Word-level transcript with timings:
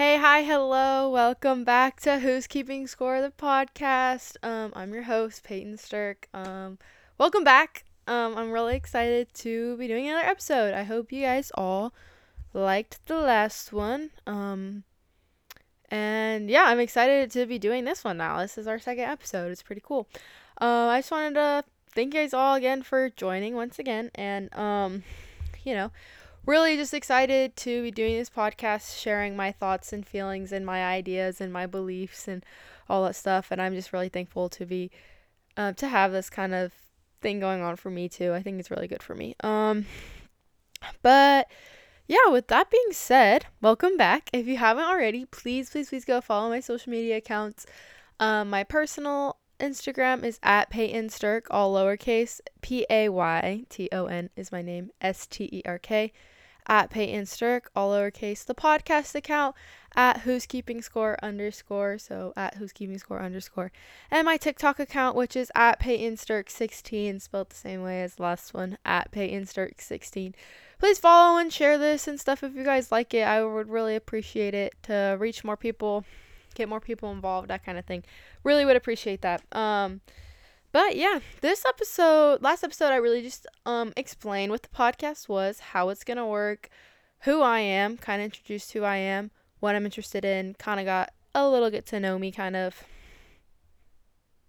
Hey, 0.00 0.16
hi, 0.16 0.44
hello. 0.44 1.10
Welcome 1.10 1.62
back 1.62 2.00
to 2.00 2.20
Who's 2.20 2.46
Keeping 2.46 2.86
Score 2.86 3.20
the 3.20 3.30
podcast. 3.30 4.36
Um, 4.42 4.72
I'm 4.74 4.94
your 4.94 5.02
host, 5.02 5.44
Payton 5.44 5.76
Sterk. 5.76 6.24
Um, 6.32 6.78
welcome 7.18 7.44
back. 7.44 7.84
Um, 8.06 8.34
I'm 8.34 8.50
really 8.50 8.76
excited 8.76 9.28
to 9.34 9.76
be 9.76 9.88
doing 9.88 10.08
another 10.08 10.26
episode. 10.26 10.72
I 10.72 10.84
hope 10.84 11.12
you 11.12 11.20
guys 11.20 11.52
all 11.54 11.92
liked 12.54 13.06
the 13.08 13.16
last 13.16 13.74
one. 13.74 14.08
Um, 14.26 14.84
and 15.90 16.48
yeah, 16.48 16.64
I'm 16.64 16.80
excited 16.80 17.30
to 17.32 17.44
be 17.44 17.58
doing 17.58 17.84
this 17.84 18.02
one 18.02 18.16
now. 18.16 18.40
This 18.40 18.56
is 18.56 18.66
our 18.66 18.78
second 18.78 19.04
episode. 19.04 19.52
It's 19.52 19.62
pretty 19.62 19.82
cool. 19.84 20.08
Uh, 20.58 20.86
I 20.86 21.00
just 21.00 21.10
wanted 21.10 21.34
to 21.34 21.64
thank 21.94 22.14
you 22.14 22.20
guys 22.20 22.32
all 22.32 22.54
again 22.54 22.82
for 22.82 23.10
joining 23.10 23.54
once 23.54 23.78
again, 23.78 24.10
and 24.14 24.48
um, 24.56 25.02
you 25.62 25.74
know 25.74 25.92
really 26.50 26.76
just 26.76 26.92
excited 26.92 27.54
to 27.54 27.80
be 27.80 27.92
doing 27.92 28.16
this 28.16 28.28
podcast, 28.28 29.00
sharing 29.00 29.36
my 29.36 29.52
thoughts 29.52 29.92
and 29.92 30.04
feelings 30.04 30.50
and 30.50 30.66
my 30.66 30.84
ideas 30.84 31.40
and 31.40 31.52
my 31.52 31.64
beliefs 31.64 32.26
and 32.26 32.44
all 32.88 33.04
that 33.04 33.14
stuff. 33.14 33.52
And 33.52 33.62
I'm 33.62 33.74
just 33.74 33.92
really 33.92 34.08
thankful 34.08 34.48
to 34.50 34.66
be 34.66 34.90
uh, 35.56 35.72
to 35.74 35.86
have 35.86 36.10
this 36.10 36.28
kind 36.28 36.52
of 36.52 36.72
thing 37.20 37.38
going 37.38 37.62
on 37.62 37.76
for 37.76 37.88
me 37.88 38.08
too. 38.08 38.34
I 38.34 38.42
think 38.42 38.58
it's 38.58 38.70
really 38.70 38.88
good 38.88 39.02
for 39.02 39.14
me. 39.14 39.36
Um, 39.44 39.86
but 41.02 41.46
yeah, 42.08 42.28
with 42.30 42.48
that 42.48 42.68
being 42.68 42.92
said, 42.92 43.46
welcome 43.60 43.96
back. 43.96 44.28
If 44.32 44.48
you 44.48 44.56
haven't 44.56 44.84
already, 44.84 45.26
please, 45.26 45.70
please, 45.70 45.88
please 45.88 46.04
go 46.04 46.20
follow 46.20 46.48
my 46.48 46.58
social 46.58 46.90
media 46.90 47.18
accounts. 47.18 47.64
Um, 48.18 48.50
my 48.50 48.64
personal 48.64 49.36
Instagram 49.60 50.24
is 50.24 50.40
at 50.42 50.68
Payton 50.70 51.10
Sterk, 51.10 51.42
all 51.50 51.72
lowercase. 51.72 52.40
P 52.60 52.84
A 52.90 53.08
Y 53.08 53.66
T 53.68 53.88
O 53.92 54.06
N 54.06 54.30
is 54.34 54.50
my 54.50 54.62
name. 54.62 54.90
S 55.00 55.28
T 55.28 55.48
E 55.52 55.62
R 55.64 55.78
K. 55.78 56.12
At 56.70 56.88
Payton 56.88 57.24
Sterk, 57.24 57.62
all 57.74 57.90
lowercase. 57.90 58.44
The 58.44 58.54
podcast 58.54 59.16
account 59.16 59.56
at 59.96 60.18
Who's 60.18 60.46
Keeping 60.46 60.82
Score 60.82 61.16
underscore. 61.20 61.98
So 61.98 62.32
at 62.36 62.54
Who's 62.54 62.72
Keeping 62.72 62.96
Score 62.98 63.20
underscore. 63.20 63.72
And 64.08 64.24
my 64.24 64.36
TikTok 64.36 64.78
account, 64.78 65.16
which 65.16 65.34
is 65.34 65.50
at 65.56 65.80
Payton 65.80 66.14
Sterk 66.14 66.48
16, 66.48 67.18
spelled 67.18 67.50
the 67.50 67.56
same 67.56 67.82
way 67.82 68.04
as 68.04 68.14
the 68.14 68.22
last 68.22 68.54
one, 68.54 68.78
at 68.84 69.10
Payton 69.10 69.46
Sterk 69.46 69.80
16. 69.80 70.32
Please 70.78 71.00
follow 71.00 71.38
and 71.38 71.52
share 71.52 71.76
this 71.76 72.06
and 72.06 72.20
stuff 72.20 72.44
if 72.44 72.54
you 72.54 72.62
guys 72.62 72.92
like 72.92 73.12
it. 73.14 73.26
I 73.26 73.44
would 73.44 73.68
really 73.68 73.96
appreciate 73.96 74.54
it 74.54 74.74
to 74.84 75.16
reach 75.18 75.42
more 75.42 75.56
people 75.56 76.04
get 76.54 76.68
more 76.68 76.80
people 76.80 77.10
involved, 77.10 77.48
that 77.48 77.64
kind 77.64 77.78
of 77.78 77.84
thing. 77.84 78.04
Really 78.44 78.64
would 78.64 78.76
appreciate 78.76 79.22
that. 79.22 79.42
Um, 79.52 80.00
but 80.72 80.96
yeah, 80.96 81.20
this 81.40 81.64
episode, 81.66 82.42
last 82.42 82.64
episode, 82.64 82.92
I 82.92 82.96
really 82.96 83.22
just 83.22 83.46
um 83.66 83.92
explained 83.96 84.52
what 84.52 84.62
the 84.62 84.68
podcast 84.68 85.28
was, 85.28 85.60
how 85.60 85.88
it's 85.88 86.04
gonna 86.04 86.26
work, 86.26 86.68
who 87.20 87.42
I 87.42 87.60
am, 87.60 87.96
kind 87.96 88.20
of 88.20 88.26
introduced 88.26 88.72
who 88.72 88.82
I 88.84 88.96
am, 88.96 89.30
what 89.60 89.74
I'm 89.74 89.84
interested 89.84 90.24
in, 90.24 90.54
kind 90.54 90.80
of 90.80 90.86
got 90.86 91.12
a 91.34 91.48
little 91.48 91.70
get 91.70 91.86
to 91.86 92.00
know 92.00 92.18
me 92.18 92.32
kind 92.32 92.56
of 92.56 92.82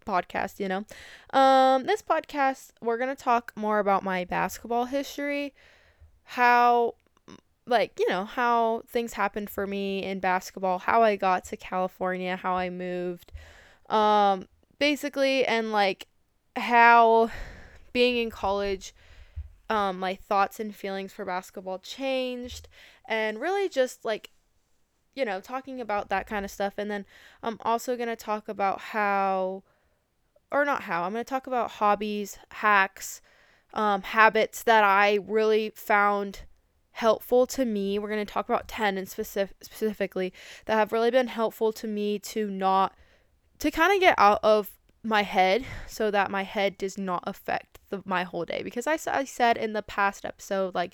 podcast, 0.06 0.60
you 0.60 0.68
know. 0.68 0.86
Um, 1.38 1.86
this 1.86 2.02
podcast, 2.02 2.72
we're 2.82 2.98
gonna 2.98 3.16
talk 3.16 3.54
more 3.56 3.80
about 3.80 4.04
my 4.04 4.26
basketball 4.26 4.86
history, 4.86 5.54
how 6.24 6.96
like 7.68 7.94
you 8.00 8.10
know 8.10 8.26
how 8.26 8.82
things 8.88 9.14
happened 9.14 9.50
for 9.50 9.68
me 9.68 10.04
in 10.04 10.20
basketball 10.20 10.80
how 10.80 11.04
i 11.04 11.16
got 11.16 11.46
to 11.46 11.56
california 11.56 12.36
how 12.36 12.56
i 12.56 12.70
moved 12.70 13.32
um 13.90 14.48
basically 14.80 15.46
and 15.46 15.72
like 15.72 16.08
how 16.56 17.30
being 17.94 18.18
in 18.18 18.30
college 18.30 18.94
um 19.70 20.00
my 20.00 20.16
thoughts 20.16 20.60
and 20.60 20.76
feelings 20.76 21.14
for 21.14 21.26
basketball 21.26 21.80
changed 21.80 22.68
and 23.08 23.40
really 23.40 23.70
just 23.70 24.04
like 24.04 24.32
you 25.16 25.26
know 25.26 25.40
talking 25.40 25.80
about 25.80 26.10
that 26.10 26.28
kind 26.28 26.44
of 26.46 26.52
stuff 26.52 26.74
and 26.78 26.90
then 26.90 27.06
i'm 27.44 27.58
also 27.62 27.96
going 27.96 28.10
to 28.10 28.16
talk 28.16 28.48
about 28.48 28.80
how 28.80 29.64
or 30.52 30.66
not 30.66 30.84
how 30.84 31.04
i'm 31.04 31.14
going 31.14 31.24
to 31.24 31.30
talk 31.30 31.48
about 31.48 31.72
hobbies 31.72 32.38
hacks 32.52 33.22
um, 33.74 34.02
habits 34.02 34.64
that 34.64 34.84
i 34.84 35.20
really 35.26 35.72
found 35.76 36.42
helpful 36.92 37.48
to 37.48 37.66
me. 37.66 37.98
We're 37.98 38.10
going 38.10 38.26
to 38.26 38.32
talk 38.32 38.48
about 38.48 38.68
10 38.68 38.98
and 38.98 39.08
specific, 39.08 39.58
specifically 39.64 40.34
that 40.66 40.76
have 40.76 40.92
really 40.92 41.12
been 41.12 41.28
helpful 41.28 41.74
to 41.74 41.88
me 41.88 42.20
to 42.20 42.50
not 42.50 42.94
to 43.60 43.72
kind 43.72 43.94
of 43.94 44.00
get 44.00 44.16
out 44.18 44.40
of 44.44 44.72
my 45.04 45.24
head 45.24 45.66
so 45.88 46.12
that 46.12 46.30
my 46.30 46.44
head 46.44 46.78
does 46.78 46.98
not 46.98 47.24
affect 47.26 47.80
the, 47.90 48.02
my 48.06 48.24
whole 48.24 48.46
day 48.46 48.62
because 48.64 48.86
I, 48.86 48.98
I 49.08 49.24
said 49.24 49.58
in 49.58 49.74
the 49.74 49.82
past 49.82 50.26
episode 50.26 50.76
like 50.76 50.94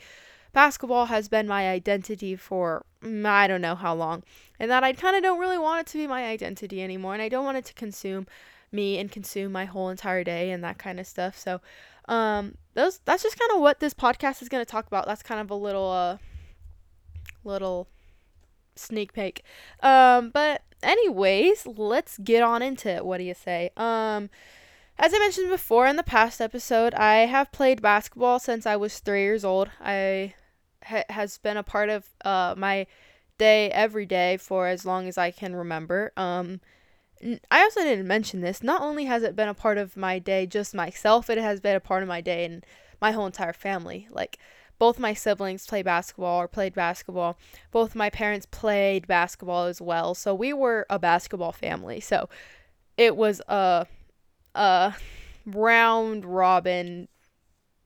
basketball 0.53 1.07
has 1.07 1.27
been 1.27 1.47
my 1.47 1.69
identity 1.69 2.35
for 2.35 2.85
mm, 3.03 3.25
I 3.25 3.47
don't 3.47 3.61
know 3.61 3.75
how 3.75 3.93
long 3.93 4.23
and 4.59 4.71
that 4.71 4.83
I 4.83 4.93
kind 4.93 5.15
of 5.15 5.23
don't 5.23 5.39
really 5.39 5.57
want 5.57 5.81
it 5.81 5.91
to 5.91 5.97
be 5.97 6.07
my 6.07 6.25
identity 6.25 6.81
anymore 6.81 7.13
and 7.13 7.21
I 7.21 7.29
don't 7.29 7.43
want 7.43 7.57
it 7.57 7.65
to 7.65 7.73
consume 7.73 8.27
me 8.71 8.97
and 8.97 9.11
consume 9.11 9.51
my 9.51 9.65
whole 9.65 9.89
entire 9.89 10.23
day 10.23 10.51
and 10.51 10.63
that 10.63 10.77
kind 10.77 10.99
of 10.99 11.07
stuff. 11.07 11.37
So 11.37 11.61
um 12.07 12.55
those 12.75 12.99
that's 13.03 13.23
just 13.23 13.37
kind 13.37 13.51
of 13.51 13.59
what 13.59 13.81
this 13.81 13.93
podcast 13.93 14.41
is 14.41 14.47
going 14.47 14.63
to 14.63 14.71
talk 14.71 14.87
about. 14.87 15.05
That's 15.05 15.23
kind 15.23 15.41
of 15.41 15.51
a 15.51 15.55
little 15.55 15.91
uh 15.91 16.17
little 17.43 17.89
sneak 18.77 19.11
peek. 19.11 19.43
Um 19.83 20.29
but 20.29 20.61
anyways, 20.83 21.65
let's 21.65 22.17
get 22.17 22.43
on 22.43 22.61
into 22.61 22.89
it. 22.89 23.05
What 23.05 23.17
do 23.17 23.23
you 23.23 23.33
say? 23.33 23.71
Um 23.77 24.29
as 24.99 25.13
I 25.13 25.19
mentioned 25.19 25.49
before 25.49 25.85
in 25.85 25.95
the 25.95 26.03
past 26.03 26.41
episode, 26.41 26.95
I 26.95 27.27
have 27.27 27.51
played 27.51 27.81
basketball 27.83 28.39
since 28.39 28.65
I 28.65 28.75
was 28.75 28.97
3 28.99 29.21
years 29.21 29.45
old. 29.45 29.69
I 29.79 30.33
ha- 30.83 31.03
has 31.09 31.37
been 31.37 31.57
a 31.57 31.63
part 31.63 31.89
of 31.89 32.05
uh 32.25 32.55
my 32.57 32.87
day 33.37 33.69
every 33.71 34.05
day 34.05 34.37
for 34.37 34.67
as 34.67 34.85
long 34.85 35.07
as 35.07 35.17
I 35.17 35.31
can 35.31 35.55
remember. 35.55 36.11
Um 36.17 36.61
I 37.49 37.63
also 37.63 37.81
didn't 37.81 38.07
mention 38.07 38.41
this. 38.41 38.61
Not 38.61 38.81
only 38.81 39.05
has 39.05 39.23
it 39.23 39.35
been 39.35 39.47
a 39.47 39.53
part 39.53 39.77
of 39.77 39.97
my 39.97 40.19
day, 40.19 40.45
just 40.45 40.75
myself, 40.75 41.29
it 41.29 41.37
has 41.37 41.59
been 41.59 41.75
a 41.75 41.79
part 41.79 42.03
of 42.03 42.09
my 42.09 42.21
day 42.21 42.45
and 42.45 42.63
my 43.01 43.11
whole 43.11 43.25
entire 43.25 43.53
family. 43.53 44.07
Like, 44.11 44.37
both 44.79 44.99
my 44.99 45.13
siblings 45.13 45.65
play 45.65 45.81
basketball 45.81 46.41
or 46.41 46.47
played 46.47 46.73
basketball. 46.73 47.37
Both 47.71 47.95
my 47.95 48.09
parents 48.09 48.45
played 48.45 49.07
basketball 49.07 49.65
as 49.65 49.81
well. 49.81 50.13
So 50.13 50.35
we 50.35 50.53
were 50.53 50.85
a 50.89 50.99
basketball 50.99 51.51
family. 51.51 51.99
So 51.99 52.29
it 52.97 53.15
was 53.15 53.41
a 53.47 53.87
a 54.55 54.95
round 55.45 56.25
robin 56.25 57.07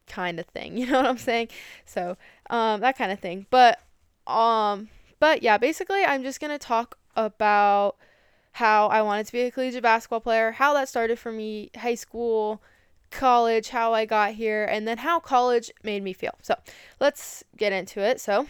kind 0.08 0.40
of 0.40 0.46
thing. 0.48 0.78
You 0.82 0.88
know 0.88 1.02
what 1.02 1.10
I'm 1.10 1.18
saying? 1.18 1.50
So 1.86 2.18
um 2.50 2.82
that 2.82 2.98
kind 2.98 3.12
of 3.12 3.20
thing. 3.20 3.46
But 3.50 3.80
um 4.28 4.90
but 5.20 5.44
yeah, 5.44 5.58
basically 5.58 6.04
I'm 6.04 6.24
just 6.24 6.40
to 6.42 6.58
talk 6.58 6.98
about 7.16 7.96
how 8.54 8.88
I 8.88 9.02
wanted 9.02 9.28
to 9.28 9.32
be 9.32 9.42
a 9.42 9.52
collegiate 9.52 9.84
basketball 9.84 10.20
player, 10.20 10.52
how 10.52 10.74
that 10.74 10.90
started 10.90 11.20
for 11.20 11.32
me, 11.32 11.72
high 11.78 11.96
school, 11.96 12.62
college, 13.12 13.70
how 13.70 13.94
I 13.94 14.06
got 14.06 14.34
here, 14.34 14.66
and 14.66 14.88
then 14.88 15.00
how 15.00 15.20
college 15.20 15.72
made 15.84 16.04
me 16.04 16.14
feel. 16.14 16.36
So 16.42 16.56
let's 17.00 17.44
get 17.58 17.74
into 17.74 18.00
it. 18.00 18.20
So, 18.20 18.48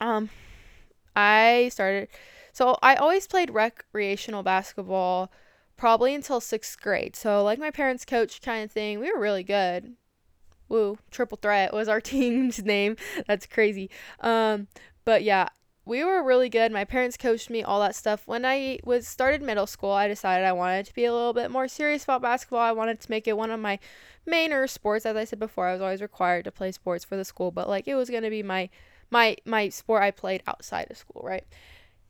um, 0.00 0.30
I 1.16 1.70
started, 1.72 2.08
so 2.52 2.76
I 2.82 2.94
always 2.96 3.26
played 3.26 3.50
recreational 3.50 4.42
basketball 4.42 5.30
probably 5.76 6.14
until 6.14 6.40
sixth 6.40 6.80
grade. 6.80 7.16
So, 7.16 7.42
like 7.42 7.58
my 7.58 7.70
parents' 7.70 8.04
coach 8.04 8.42
kind 8.42 8.64
of 8.64 8.70
thing, 8.70 9.00
we 9.00 9.12
were 9.12 9.18
really 9.18 9.44
good. 9.44 9.94
Woo, 10.68 10.98
triple 11.10 11.38
threat 11.40 11.72
was 11.72 11.88
our 11.88 12.00
team's 12.12 12.62
name. 12.62 12.96
That's 13.26 13.46
crazy. 13.46 13.90
Um, 14.20 14.68
but 15.04 15.22
yeah, 15.22 15.48
we 15.84 16.04
were 16.04 16.22
really 16.22 16.48
good. 16.48 16.72
My 16.72 16.84
parents 16.84 17.16
coached 17.16 17.50
me, 17.50 17.62
all 17.62 17.80
that 17.80 17.96
stuff. 17.96 18.22
When 18.26 18.44
I 18.44 18.78
was 18.84 19.08
started 19.08 19.42
middle 19.42 19.66
school, 19.66 19.92
I 19.92 20.08
decided 20.08 20.46
I 20.46 20.52
wanted 20.52 20.86
to 20.86 20.94
be 20.94 21.04
a 21.04 21.12
little 21.12 21.32
bit 21.32 21.50
more 21.50 21.68
serious 21.68 22.04
about 22.04 22.22
basketball. 22.22 22.60
I 22.60 22.72
wanted 22.72 23.00
to 23.00 23.10
make 23.10 23.26
it 23.26 23.36
one 23.36 23.50
of 23.50 23.60
my 23.60 23.78
mainer 24.26 24.68
sports. 24.68 25.06
As 25.06 25.16
I 25.16 25.24
said 25.24 25.38
before, 25.38 25.68
I 25.68 25.72
was 25.72 25.80
always 25.80 26.02
required 26.02 26.44
to 26.44 26.52
play 26.52 26.72
sports 26.72 27.04
for 27.04 27.16
the 27.16 27.24
school, 27.24 27.50
but 27.50 27.68
like 27.68 27.88
it 27.88 27.94
was 27.94 28.10
gonna 28.10 28.30
be 28.30 28.42
my 28.42 28.68
my 29.10 29.36
my 29.44 29.68
sport 29.68 30.02
I 30.02 30.10
played 30.10 30.42
outside 30.46 30.90
of 30.90 30.96
school, 30.96 31.22
right? 31.24 31.44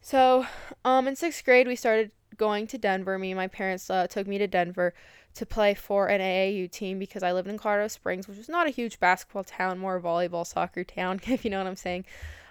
So, 0.01 0.47
um, 0.85 1.07
in 1.09 1.17
sixth 1.17 1.45
grade, 1.45 1.69
we 1.69 1.77
started 1.77 2.11
going 2.37 2.67
to 2.69 2.79
Denver. 2.79 3.19
Me 3.19 3.31
and 3.31 3.37
my 3.37 3.49
parents 3.49 3.89
uh, 3.91 4.07
took 4.07 4.27
me 4.27 4.39
to 4.39 4.47
Denver 4.47 4.95
to 5.35 5.47
play 5.47 5.75
for 5.75 6.09
an 6.09 6.21
AAU 6.21 6.71
team 6.71 6.99
because 6.99 7.23
I 7.23 7.33
lived 7.33 7.49
in 7.49 7.59
Colorado 7.59 7.89
Springs, 7.89 8.27
which 8.27 8.39
is 8.39 8.49
not 8.49 8.67
a 8.67 8.71
huge 8.71 8.99
basketball 8.99 9.45
town, 9.45 9.79
more 9.79 9.97
a 9.97 10.01
volleyball 10.01 10.47
soccer 10.47 10.83
town, 10.83 11.21
if 11.27 11.45
you 11.45 11.51
know 11.51 11.59
what 11.59 11.67
I'm 11.67 11.77
saying. 11.77 12.05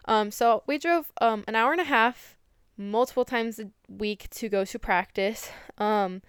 Um, 0.10 0.32
so 0.32 0.64
we 0.68 0.78
drove 0.78 1.12
um, 1.22 1.46
an 1.48 1.56
hour 1.56 1.72
and 1.72 1.80
a 1.80 1.86
half 1.86 2.36
multiple 2.76 3.24
times 3.24 3.60
a 3.60 3.70
week 3.88 4.28
to 4.32 4.50
go 4.50 4.66
to 4.66 4.80
practice. 4.80 5.52
Um, 5.78 6.22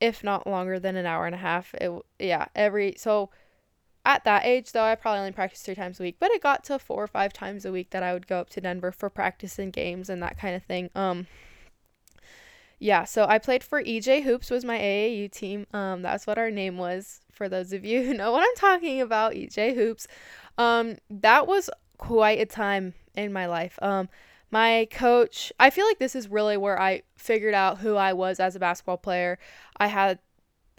if 0.00 0.22
not 0.22 0.46
longer 0.46 0.78
than 0.78 0.96
an 0.96 1.06
hour 1.06 1.26
and 1.26 1.34
a 1.34 1.38
half. 1.38 1.74
It 1.74 1.90
yeah, 2.18 2.46
every 2.54 2.94
so 2.98 3.30
at 4.04 4.24
that 4.24 4.44
age 4.44 4.72
though, 4.72 4.84
I 4.84 4.94
probably 4.94 5.20
only 5.20 5.32
practiced 5.32 5.64
three 5.64 5.74
times 5.74 5.98
a 5.98 6.02
week, 6.02 6.16
but 6.20 6.30
it 6.30 6.42
got 6.42 6.64
to 6.64 6.78
four 6.78 7.02
or 7.02 7.08
five 7.08 7.32
times 7.32 7.64
a 7.64 7.72
week 7.72 7.90
that 7.90 8.02
I 8.02 8.12
would 8.12 8.26
go 8.26 8.38
up 8.38 8.50
to 8.50 8.60
Denver 8.60 8.92
for 8.92 9.10
practice 9.10 9.58
and 9.58 9.72
games 9.72 10.08
and 10.08 10.22
that 10.22 10.38
kind 10.38 10.54
of 10.54 10.62
thing. 10.62 10.90
Um 10.94 11.26
yeah, 12.78 13.04
so 13.04 13.24
I 13.26 13.38
played 13.38 13.64
for 13.64 13.82
EJ 13.82 14.24
Hoops 14.24 14.50
was 14.50 14.64
my 14.64 14.78
AAU 14.78 15.32
team. 15.32 15.66
Um 15.72 16.02
that's 16.02 16.26
what 16.26 16.38
our 16.38 16.50
name 16.50 16.76
was 16.76 17.20
for 17.32 17.48
those 17.48 17.72
of 17.72 17.84
you 17.84 18.04
who 18.04 18.14
know 18.14 18.32
what 18.32 18.42
I'm 18.42 18.56
talking 18.56 19.00
about, 19.00 19.32
EJ 19.32 19.74
Hoops. 19.74 20.06
Um 20.58 20.98
that 21.10 21.46
was 21.46 21.70
quite 21.98 22.40
a 22.40 22.46
time 22.46 22.94
in 23.14 23.32
my 23.32 23.46
life. 23.46 23.78
Um, 23.82 24.08
my 24.50 24.86
coach, 24.90 25.52
I 25.58 25.70
feel 25.70 25.86
like 25.86 25.98
this 25.98 26.14
is 26.14 26.28
really 26.28 26.56
where 26.56 26.80
I 26.80 27.02
figured 27.16 27.54
out 27.54 27.78
who 27.78 27.96
I 27.96 28.12
was 28.12 28.38
as 28.38 28.54
a 28.54 28.60
basketball 28.60 28.98
player. 28.98 29.38
I 29.76 29.88
had 29.88 30.18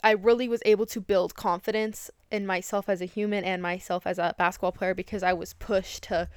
I 0.04 0.12
really 0.12 0.48
was 0.48 0.62
able 0.66 0.86
to 0.88 1.02
build 1.02 1.36
confidence 1.36 2.12
in 2.32 2.46
myself 2.46 2.88
as 2.88 3.02
a 3.02 3.06
human 3.06 3.44
and 3.44 3.62
myself 3.62 4.06
as 4.06 4.20
a 4.20 4.36
basketball 4.38 4.72
player 4.72 4.94
because 4.94 5.24
I 5.24 5.34
was 5.34 5.54
pushed 5.54 6.04
to 6.04 6.30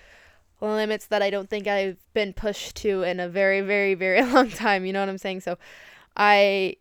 limits 0.60 1.06
that 1.06 1.22
I 1.22 1.30
don't 1.30 1.48
think 1.48 1.66
I've 1.66 1.98
been 2.12 2.32
pushed 2.32 2.76
to 2.76 3.02
in 3.02 3.20
a 3.20 3.28
very 3.28 3.60
very 3.60 3.94
very 3.94 4.22
long 4.32 4.50
time, 4.50 4.84
you 4.84 4.92
know 4.92 5.00
what 5.00 5.08
I'm 5.08 5.18
saying? 5.18 5.40
So 5.40 5.58
I 6.16 6.76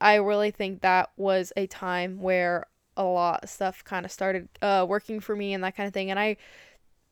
I 0.00 0.16
really 0.16 0.50
think 0.50 0.80
that 0.80 1.10
was 1.16 1.52
a 1.56 1.66
time 1.66 2.20
where 2.20 2.66
a 2.96 3.04
lot 3.04 3.44
of 3.44 3.50
stuff 3.50 3.84
kind 3.84 4.04
of 4.04 4.10
started 4.12 4.48
uh, 4.60 4.84
working 4.88 5.20
for 5.20 5.36
me 5.36 5.54
and 5.54 5.62
that 5.62 5.76
kind 5.76 5.86
of 5.86 5.94
thing 5.94 6.10
and 6.10 6.18
I 6.18 6.36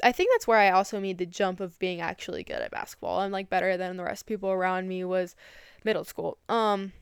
I 0.02 0.12
think 0.12 0.30
that's 0.32 0.46
where 0.46 0.58
I 0.58 0.70
also 0.70 1.00
made 1.00 1.18
the 1.18 1.26
jump 1.26 1.60
of 1.60 1.78
being 1.78 2.00
actually 2.00 2.44
good 2.44 2.62
at 2.62 2.70
basketball. 2.70 3.20
I'm 3.20 3.32
like 3.32 3.50
better 3.50 3.76
than 3.76 3.96
the 3.96 4.04
rest 4.04 4.22
of 4.22 4.26
people 4.26 4.50
around 4.50 4.88
me 4.88 5.04
was 5.04 5.34
middle 5.84 6.04
school. 6.04 6.38
Um 6.48 6.92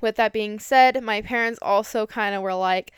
with 0.00 0.16
that 0.16 0.32
being 0.32 0.58
said, 0.58 1.02
my 1.02 1.22
parents 1.22 1.58
also 1.60 2.06
kind 2.06 2.34
of 2.34 2.42
were 2.42 2.54
like 2.54 2.92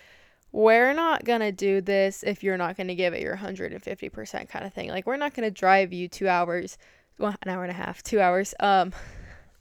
we're 0.52 0.92
not 0.92 1.24
going 1.24 1.40
to 1.40 1.52
do 1.52 1.80
this 1.80 2.24
if 2.24 2.42
you're 2.42 2.56
not 2.56 2.76
going 2.76 2.88
to 2.88 2.94
give 2.96 3.14
it 3.14 3.22
your 3.22 3.36
150% 3.36 4.48
kind 4.48 4.64
of 4.64 4.74
thing. 4.74 4.88
Like 4.88 5.06
we're 5.06 5.16
not 5.16 5.32
going 5.32 5.46
to 5.46 5.50
drive 5.50 5.92
you 5.92 6.08
2 6.08 6.26
hours, 6.26 6.76
well, 7.18 7.36
an 7.42 7.50
hour 7.50 7.62
and 7.62 7.70
a 7.70 7.74
half, 7.74 8.02
2 8.02 8.20
hours 8.20 8.54
um 8.60 8.92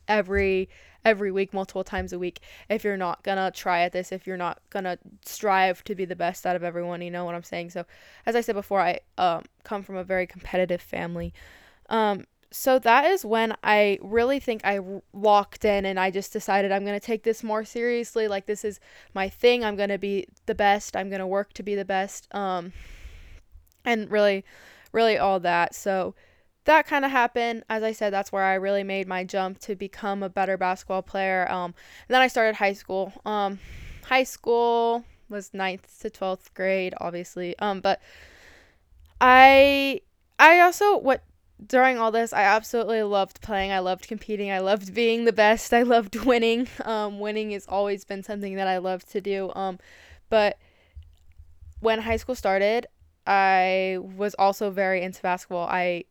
every 0.08 0.70
every 1.06 1.32
week 1.32 1.54
multiple 1.54 1.84
times 1.84 2.14
a 2.14 2.20
week 2.20 2.40
if 2.70 2.84
you're 2.84 2.98
not 2.98 3.24
gonna 3.24 3.52
try 3.52 3.82
at 3.82 3.92
this 3.92 4.12
if 4.12 4.28
you're 4.28 4.38
not 4.38 4.60
gonna 4.70 4.98
strive 5.26 5.84
to 5.84 5.96
be 5.96 6.06
the 6.06 6.16
best 6.16 6.46
out 6.46 6.56
of 6.56 6.64
everyone 6.64 7.02
you 7.02 7.12
know 7.12 7.26
what 7.26 7.36
i'm 7.36 7.44
saying? 7.44 7.70
So 7.70 7.86
as 8.26 8.36
i 8.36 8.42
said 8.42 8.56
before 8.56 8.82
i 8.82 9.00
um, 9.18 9.44
come 9.64 9.84
from 9.84 9.96
a 9.96 10.04
very 10.04 10.28
competitive 10.28 10.82
family. 10.82 11.34
Um, 11.90 12.26
so 12.52 12.80
that 12.80 13.06
is 13.06 13.24
when 13.24 13.56
i 13.64 14.00
really 14.02 14.40
think 14.40 14.62
i 14.64 14.80
locked 15.14 15.66
in 15.66 15.86
and 15.86 16.00
i 16.00 16.10
just 16.10 16.34
decided 16.34 16.72
i'm 16.72 16.84
gonna 16.84 17.00
take 17.00 17.22
this 17.22 17.44
more 17.44 17.64
seriously 17.64 18.28
like 18.28 18.48
this 18.48 18.66
is 18.66 18.80
my 19.14 19.30
thing 19.30 19.64
i'm 19.64 19.76
gonna 19.76 20.00
be 20.00 20.28
the 20.48 20.56
best 20.56 20.96
i'm 20.98 21.12
gonna 21.12 21.28
work 21.28 21.54
to 21.54 21.62
be 21.62 21.76
the 21.76 21.86
best 21.86 22.28
um, 22.34 22.74
and 23.86 24.10
really 24.10 24.44
really 24.92 25.18
all 25.18 25.40
that. 25.42 25.76
So 25.76 26.16
that 26.66 26.88
kind 26.88 27.06
of 27.06 27.12
happened. 27.12 27.64
As 27.70 27.84
I 27.84 27.92
said, 27.92 28.14
that's 28.14 28.32
where 28.32 28.44
I 28.44 28.56
really 28.56 28.84
made 28.84 29.08
my 29.08 29.24
jump 29.24 29.60
to 29.62 29.76
become 29.76 30.24
a 30.24 30.30
better 30.30 30.58
basketball 30.58 31.02
player. 31.02 31.50
Um, 31.52 31.74
then 32.08 32.22
I 32.22 32.28
started 32.28 32.56
high 32.56 32.74
school. 32.74 33.14
Um, 33.26 33.60
high 34.06 34.24
school 34.24 35.04
was 35.30 35.54
ninth 35.54 36.00
to 36.02 36.10
twelfth 36.10 36.54
grade, 36.54 36.94
obviously. 37.00 37.58
Um, 37.60 37.82
but 37.82 38.02
I 39.22 40.02
I 40.38 40.60
also 40.60 40.98
what 40.98 41.24
during 41.66 41.98
all 41.98 42.12
this 42.12 42.34
I 42.34 42.44
absolutely 42.44 43.04
loved 43.04 43.42
playing. 43.42 43.72
I 43.72 43.80
loved 43.80 44.08
competing. 44.08 44.52
I 44.52 44.60
loved 44.60 44.94
being 44.94 45.26
the 45.26 45.34
best. 45.34 45.74
I 45.74 45.84
loved 45.84 46.26
winning. 46.26 46.68
Um, 46.86 47.20
winning 47.20 47.52
has 47.52 47.66
always 47.68 48.06
been 48.06 48.24
something 48.24 48.56
that 48.56 48.68
I 48.68 48.78
love 48.78 49.06
to 49.10 49.22
do. 49.22 49.52
Um, 49.56 49.80
but 50.30 50.58
when 51.80 52.00
high 52.02 52.18
school 52.18 52.36
started, 52.36 52.88
I 53.26 54.00
was 54.02 54.36
also 54.36 54.70
very 54.70 55.02
into 55.02 55.22
basketball. 55.22 55.68
I 55.68 56.06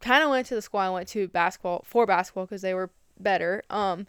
kind 0.00 0.22
of 0.22 0.30
went 0.30 0.46
to 0.48 0.54
the 0.54 0.62
school 0.62 0.80
I 0.80 0.90
went 0.90 1.08
to 1.08 1.28
basketball 1.28 1.84
for 1.86 2.06
basketball 2.06 2.46
because 2.46 2.62
they 2.62 2.74
were 2.74 2.90
better. 3.18 3.62
Um, 3.70 4.06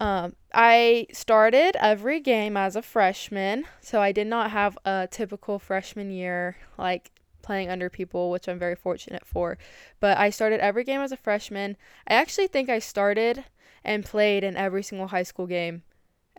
um, 0.00 0.34
I 0.52 1.06
started 1.12 1.76
every 1.78 2.20
game 2.20 2.56
as 2.56 2.74
a 2.76 2.82
freshman, 2.82 3.64
so 3.80 4.00
I 4.00 4.12
did 4.12 4.26
not 4.26 4.50
have 4.50 4.76
a 4.84 5.08
typical 5.10 5.58
freshman 5.58 6.10
year 6.10 6.56
like 6.76 7.12
playing 7.42 7.70
under 7.70 7.88
people, 7.88 8.30
which 8.30 8.48
I'm 8.48 8.58
very 8.58 8.74
fortunate 8.74 9.24
for. 9.26 9.58
But 10.00 10.18
I 10.18 10.30
started 10.30 10.60
every 10.60 10.82
game 10.82 11.00
as 11.00 11.12
a 11.12 11.16
freshman. 11.16 11.76
I 12.08 12.14
actually 12.14 12.48
think 12.48 12.68
I 12.68 12.78
started 12.78 13.44
and 13.84 14.04
played 14.04 14.42
in 14.42 14.56
every 14.56 14.82
single 14.82 15.08
high 15.08 15.22
school 15.22 15.46
game 15.46 15.82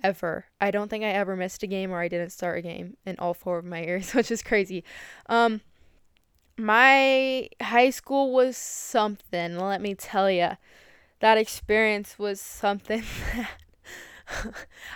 ever. 0.04 0.46
I 0.60 0.72
don't 0.72 0.90
think 0.90 1.04
I 1.04 1.10
ever 1.10 1.36
missed 1.36 1.64
a 1.64 1.68
game 1.68 1.92
or 1.92 2.00
I 2.00 2.08
didn't 2.08 2.32
start 2.32 2.58
a 2.58 2.62
game 2.62 2.98
in 3.06 3.16
all 3.20 3.34
four 3.34 3.58
of 3.58 3.66
my 3.66 3.84
years, 3.86 4.14
which 4.14 4.32
is 4.32 4.42
crazy. 4.42 4.84
Um, 5.28 5.62
my 6.58 7.50
high 7.62 7.90
school 7.90 8.34
was 8.34 8.58
something, 8.58 9.58
let 9.58 9.82
me 9.82 9.96
tell 9.96 10.30
you. 10.30 10.52
That 11.20 11.38
experience 11.38 12.20
was 12.20 12.40
something 12.42 13.04
that 13.36 13.50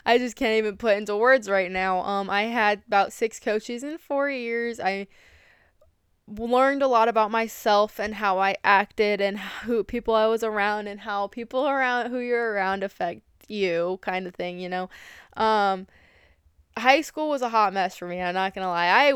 I 0.06 0.18
just 0.18 0.36
can't 0.36 0.58
even 0.58 0.78
put 0.78 0.98
into 0.98 1.16
words 1.16 1.50
right 1.50 1.72
now. 1.72 2.00
Um 2.02 2.30
I 2.30 2.44
had 2.44 2.84
about 2.88 3.14
6 3.14 3.40
coaches 3.40 3.84
in 3.84 3.98
4 3.98 4.30
years. 4.30 4.80
I 4.80 5.08
learned 6.28 6.84
a 6.84 6.88
lot 6.88 7.08
about 7.08 7.32
myself 7.32 8.00
and 8.00 8.16
how 8.16 8.38
I 8.40 8.56
acted 8.64 9.22
and 9.22 9.40
who 9.40 9.84
people 9.84 10.14
I 10.14 10.28
was 10.28 10.44
around 10.44 10.88
and 10.88 11.02
how 11.02 11.28
people 11.28 11.68
around 11.68 12.12
who 12.12 12.20
you're 12.20 12.54
around 12.54 12.84
affect 12.84 13.22
you 13.48 13.98
kind 14.02 14.28
of 14.28 14.36
thing, 14.36 14.60
you 14.60 14.70
know. 14.70 14.90
Um 15.36 15.88
high 16.78 17.02
school 17.02 17.30
was 17.30 17.42
a 17.42 17.50
hot 17.50 17.74
mess 17.74 17.98
for 17.98 18.08
me. 18.08 18.22
I'm 18.22 18.34
not 18.34 18.54
going 18.54 18.64
to 18.64 18.70
lie. 18.70 18.88
I 18.88 19.14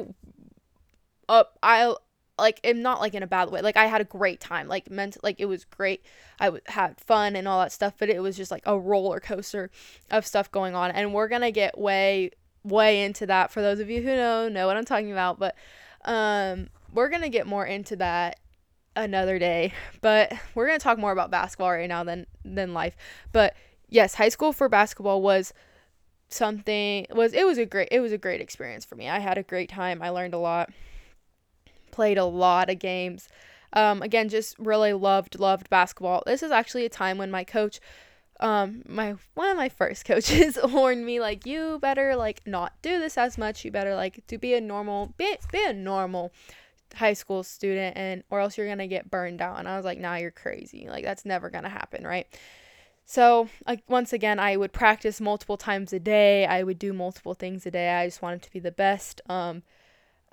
up 1.29 1.57
I 1.63 1.95
like 2.37 2.59
am 2.63 2.81
not 2.81 2.99
like 2.99 3.13
in 3.13 3.23
a 3.23 3.27
bad 3.27 3.51
way. 3.51 3.61
Like 3.61 3.77
I 3.77 3.85
had 3.85 4.01
a 4.01 4.05
great 4.05 4.39
time. 4.39 4.67
Like 4.67 4.89
meant 4.89 5.17
like 5.23 5.39
it 5.39 5.45
was 5.45 5.65
great. 5.65 6.03
I 6.39 6.45
w- 6.45 6.63
had 6.67 6.99
fun 6.99 7.35
and 7.35 7.47
all 7.47 7.59
that 7.59 7.71
stuff, 7.71 7.93
but 7.97 8.09
it 8.09 8.21
was 8.21 8.35
just 8.35 8.51
like 8.51 8.63
a 8.65 8.77
roller 8.77 9.19
coaster 9.19 9.69
of 10.09 10.25
stuff 10.25 10.51
going 10.51 10.75
on. 10.75 10.91
And 10.91 11.13
we're 11.13 11.27
gonna 11.27 11.51
get 11.51 11.77
way 11.77 12.31
way 12.63 13.03
into 13.03 13.25
that 13.27 13.51
for 13.51 13.61
those 13.61 13.79
of 13.79 13.89
you 13.89 14.01
who 14.01 14.15
know 14.15 14.49
know 14.49 14.67
what 14.67 14.77
I'm 14.77 14.85
talking 14.85 15.11
about. 15.11 15.39
But 15.39 15.55
um, 16.05 16.69
we're 16.91 17.09
gonna 17.09 17.29
get 17.29 17.45
more 17.45 17.65
into 17.65 17.95
that 17.97 18.39
another 18.95 19.37
day. 19.37 19.73
But 20.01 20.33
we're 20.55 20.67
gonna 20.67 20.79
talk 20.79 20.97
more 20.97 21.11
about 21.11 21.31
basketball 21.31 21.71
right 21.71 21.87
now 21.87 22.03
than 22.03 22.25
than 22.43 22.73
life. 22.73 22.95
But 23.31 23.55
yes, 23.89 24.15
high 24.15 24.29
school 24.29 24.53
for 24.53 24.67
basketball 24.67 25.21
was 25.21 25.53
something 26.29 27.05
was 27.11 27.33
it 27.33 27.45
was 27.45 27.59
a 27.59 27.65
great 27.65 27.89
it 27.91 27.99
was 27.99 28.11
a 28.11 28.17
great 28.17 28.41
experience 28.41 28.85
for 28.85 28.95
me. 28.95 29.07
I 29.07 29.19
had 29.19 29.37
a 29.37 29.43
great 29.43 29.69
time. 29.69 30.01
I 30.01 30.09
learned 30.09 30.33
a 30.33 30.39
lot 30.39 30.71
played 31.93 32.17
a 32.17 32.25
lot 32.25 32.69
of 32.69 32.79
games. 32.79 33.29
Um, 33.71 34.01
again, 34.01 34.27
just 34.27 34.57
really 34.59 34.93
loved 34.93 35.39
loved 35.39 35.69
basketball. 35.69 36.23
This 36.25 36.43
is 36.43 36.51
actually 36.51 36.85
a 36.85 36.89
time 36.89 37.17
when 37.17 37.31
my 37.31 37.43
coach, 37.43 37.79
um, 38.39 38.83
my 38.87 39.15
one 39.35 39.49
of 39.49 39.57
my 39.57 39.69
first 39.69 40.05
coaches 40.11 40.59
warned 40.63 41.05
me 41.05 41.19
like, 41.19 41.45
you 41.45 41.79
better 41.81 42.15
like 42.15 42.41
not 42.45 42.73
do 42.81 42.99
this 42.99 43.17
as 43.17 43.37
much. 43.37 43.63
You 43.63 43.71
better 43.71 43.95
like 43.95 44.25
to 44.27 44.37
be 44.37 44.53
a 44.53 44.61
normal 44.61 45.13
be 45.17 45.37
be 45.51 45.65
a 45.65 45.73
normal 45.73 46.33
high 46.95 47.13
school 47.13 47.41
student 47.41 47.97
and 47.97 48.23
or 48.29 48.39
else 48.39 48.57
you're 48.57 48.67
gonna 48.67 48.87
get 48.87 49.09
burned 49.09 49.41
out. 49.41 49.59
And 49.59 49.67
I 49.67 49.77
was 49.77 49.85
like, 49.85 49.99
nah, 49.99 50.15
you're 50.15 50.31
crazy. 50.31 50.87
Like 50.89 51.03
that's 51.03 51.25
never 51.25 51.49
gonna 51.49 51.69
happen, 51.69 52.05
right? 52.05 52.27
So, 53.05 53.49
like 53.67 53.83
once 53.87 54.13
again, 54.13 54.39
I 54.39 54.55
would 54.55 54.71
practice 54.71 55.19
multiple 55.19 55.57
times 55.57 55.91
a 55.93 55.99
day. 55.99 56.45
I 56.45 56.63
would 56.63 56.79
do 56.79 56.93
multiple 56.93 57.33
things 57.33 57.65
a 57.65 57.71
day. 57.71 57.89
I 57.89 58.07
just 58.07 58.21
wanted 58.21 58.43
to 58.43 58.51
be 58.51 58.59
the 58.59 58.71
best. 58.71 59.21
Um, 59.27 59.63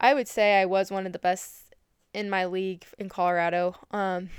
I 0.00 0.14
would 0.14 0.26
say 0.26 0.60
I 0.60 0.64
was 0.64 0.90
one 0.90 1.06
of 1.06 1.12
the 1.12 1.18
best 1.18 1.74
in 2.14 2.30
my 2.30 2.46
league 2.46 2.84
in 2.98 3.08
Colorado. 3.08 3.76
Um, 3.90 4.30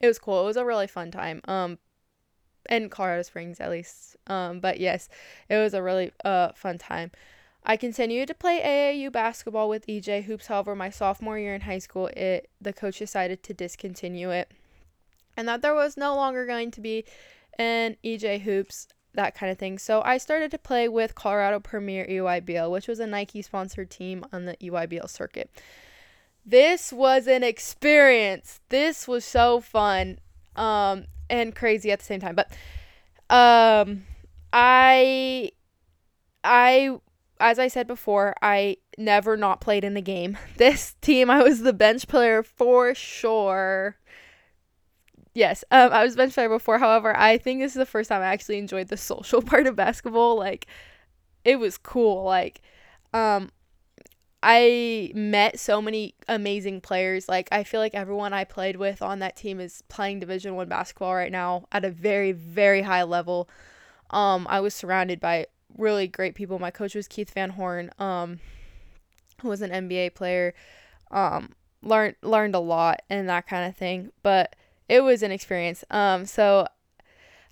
it 0.00 0.08
was 0.08 0.18
cool. 0.18 0.42
It 0.42 0.46
was 0.46 0.56
a 0.56 0.64
really 0.64 0.88
fun 0.88 1.10
time. 1.10 1.40
Um, 1.44 1.78
in 2.68 2.88
Colorado 2.88 3.22
Springs 3.22 3.60
at 3.60 3.70
least. 3.70 4.16
Um, 4.26 4.60
but 4.60 4.80
yes, 4.80 5.08
it 5.48 5.56
was 5.56 5.74
a 5.74 5.82
really 5.82 6.12
uh 6.24 6.52
fun 6.54 6.78
time. 6.78 7.10
I 7.64 7.76
continued 7.76 8.26
to 8.28 8.34
play 8.34 8.60
AAU 8.60 9.12
basketball 9.12 9.68
with 9.68 9.86
EJ 9.86 10.24
Hoops. 10.24 10.48
However, 10.48 10.74
my 10.74 10.90
sophomore 10.90 11.38
year 11.38 11.54
in 11.54 11.62
high 11.62 11.78
school, 11.78 12.08
it 12.08 12.50
the 12.60 12.72
coach 12.72 12.98
decided 12.98 13.42
to 13.44 13.54
discontinue 13.54 14.30
it, 14.30 14.50
and 15.36 15.46
that 15.48 15.62
there 15.62 15.74
was 15.74 15.96
no 15.96 16.14
longer 16.14 16.46
going 16.46 16.70
to 16.72 16.80
be 16.80 17.04
an 17.58 17.96
EJ 18.04 18.42
Hoops 18.42 18.88
that 19.14 19.34
kind 19.34 19.50
of 19.50 19.58
thing. 19.58 19.78
So 19.78 20.02
I 20.02 20.18
started 20.18 20.50
to 20.52 20.58
play 20.58 20.88
with 20.88 21.14
Colorado 21.14 21.60
Premier 21.60 22.06
EYBL, 22.06 22.70
which 22.70 22.88
was 22.88 23.00
a 23.00 23.06
Nike 23.06 23.42
sponsored 23.42 23.90
team 23.90 24.24
on 24.32 24.44
the 24.44 24.56
EYBL 24.56 25.08
circuit. 25.08 25.50
This 26.44 26.92
was 26.92 27.26
an 27.26 27.42
experience. 27.44 28.60
This 28.68 29.06
was 29.06 29.24
so 29.24 29.60
fun 29.60 30.18
um, 30.56 31.06
and 31.30 31.54
crazy 31.54 31.90
at 31.92 32.00
the 32.00 32.04
same 32.04 32.20
time. 32.20 32.34
But 32.34 32.50
um, 33.30 34.04
I, 34.52 35.52
I, 36.42 36.98
as 37.38 37.58
I 37.58 37.68
said 37.68 37.86
before, 37.86 38.34
I 38.42 38.78
never 38.98 39.36
not 39.36 39.60
played 39.60 39.84
in 39.84 39.94
the 39.94 40.02
game. 40.02 40.36
This 40.56 40.94
team, 41.00 41.30
I 41.30 41.42
was 41.42 41.60
the 41.60 41.72
bench 41.72 42.08
player 42.08 42.42
for 42.42 42.94
sure. 42.94 43.96
Yes, 45.34 45.64
um, 45.70 45.92
I 45.92 46.04
was 46.04 46.14
bench 46.16 46.34
player 46.34 46.48
before. 46.48 46.78
However, 46.78 47.16
I 47.16 47.38
think 47.38 47.60
this 47.60 47.72
is 47.72 47.78
the 47.78 47.86
first 47.86 48.08
time 48.08 48.20
I 48.20 48.26
actually 48.26 48.58
enjoyed 48.58 48.88
the 48.88 48.96
social 48.98 49.42
part 49.42 49.66
of 49.66 49.76
basketball. 49.76 50.36
Like, 50.36 50.66
it 51.44 51.58
was 51.58 51.78
cool. 51.78 52.24
Like, 52.24 52.62
um, 53.14 53.50
I 54.42 55.12
met 55.14 55.60
so 55.60 55.82
many 55.82 56.14
amazing 56.28 56.80
players. 56.82 57.28
Like, 57.28 57.48
I 57.52 57.64
feel 57.64 57.80
like 57.80 57.94
everyone 57.94 58.32
I 58.32 58.44
played 58.44 58.76
with 58.76 59.02
on 59.02 59.20
that 59.20 59.36
team 59.36 59.60
is 59.60 59.82
playing 59.88 60.20
Division 60.20 60.56
One 60.56 60.68
basketball 60.68 61.14
right 61.14 61.32
now 61.32 61.66
at 61.72 61.84
a 61.84 61.90
very, 61.90 62.32
very 62.32 62.82
high 62.82 63.04
level. 63.04 63.48
Um, 64.10 64.46
I 64.50 64.60
was 64.60 64.74
surrounded 64.74 65.20
by 65.20 65.46
really 65.78 66.08
great 66.08 66.34
people. 66.34 66.58
My 66.58 66.70
coach 66.72 66.94
was 66.94 67.08
Keith 67.08 67.32
Van 67.34 67.50
Horn, 67.50 67.90
um, 67.98 68.40
who 69.40 69.48
was 69.48 69.62
an 69.62 69.72
NBA 69.72 70.10
player. 70.10 70.54
Um, 71.10 71.50
learned 71.82 72.16
learned 72.22 72.54
a 72.54 72.60
lot 72.60 73.02
and 73.10 73.28
that 73.28 73.46
kind 73.46 73.68
of 73.68 73.76
thing. 73.76 74.10
But 74.22 74.54
it 74.92 75.02
was 75.02 75.22
an 75.22 75.32
experience. 75.32 75.84
Um, 75.90 76.26
so 76.26 76.68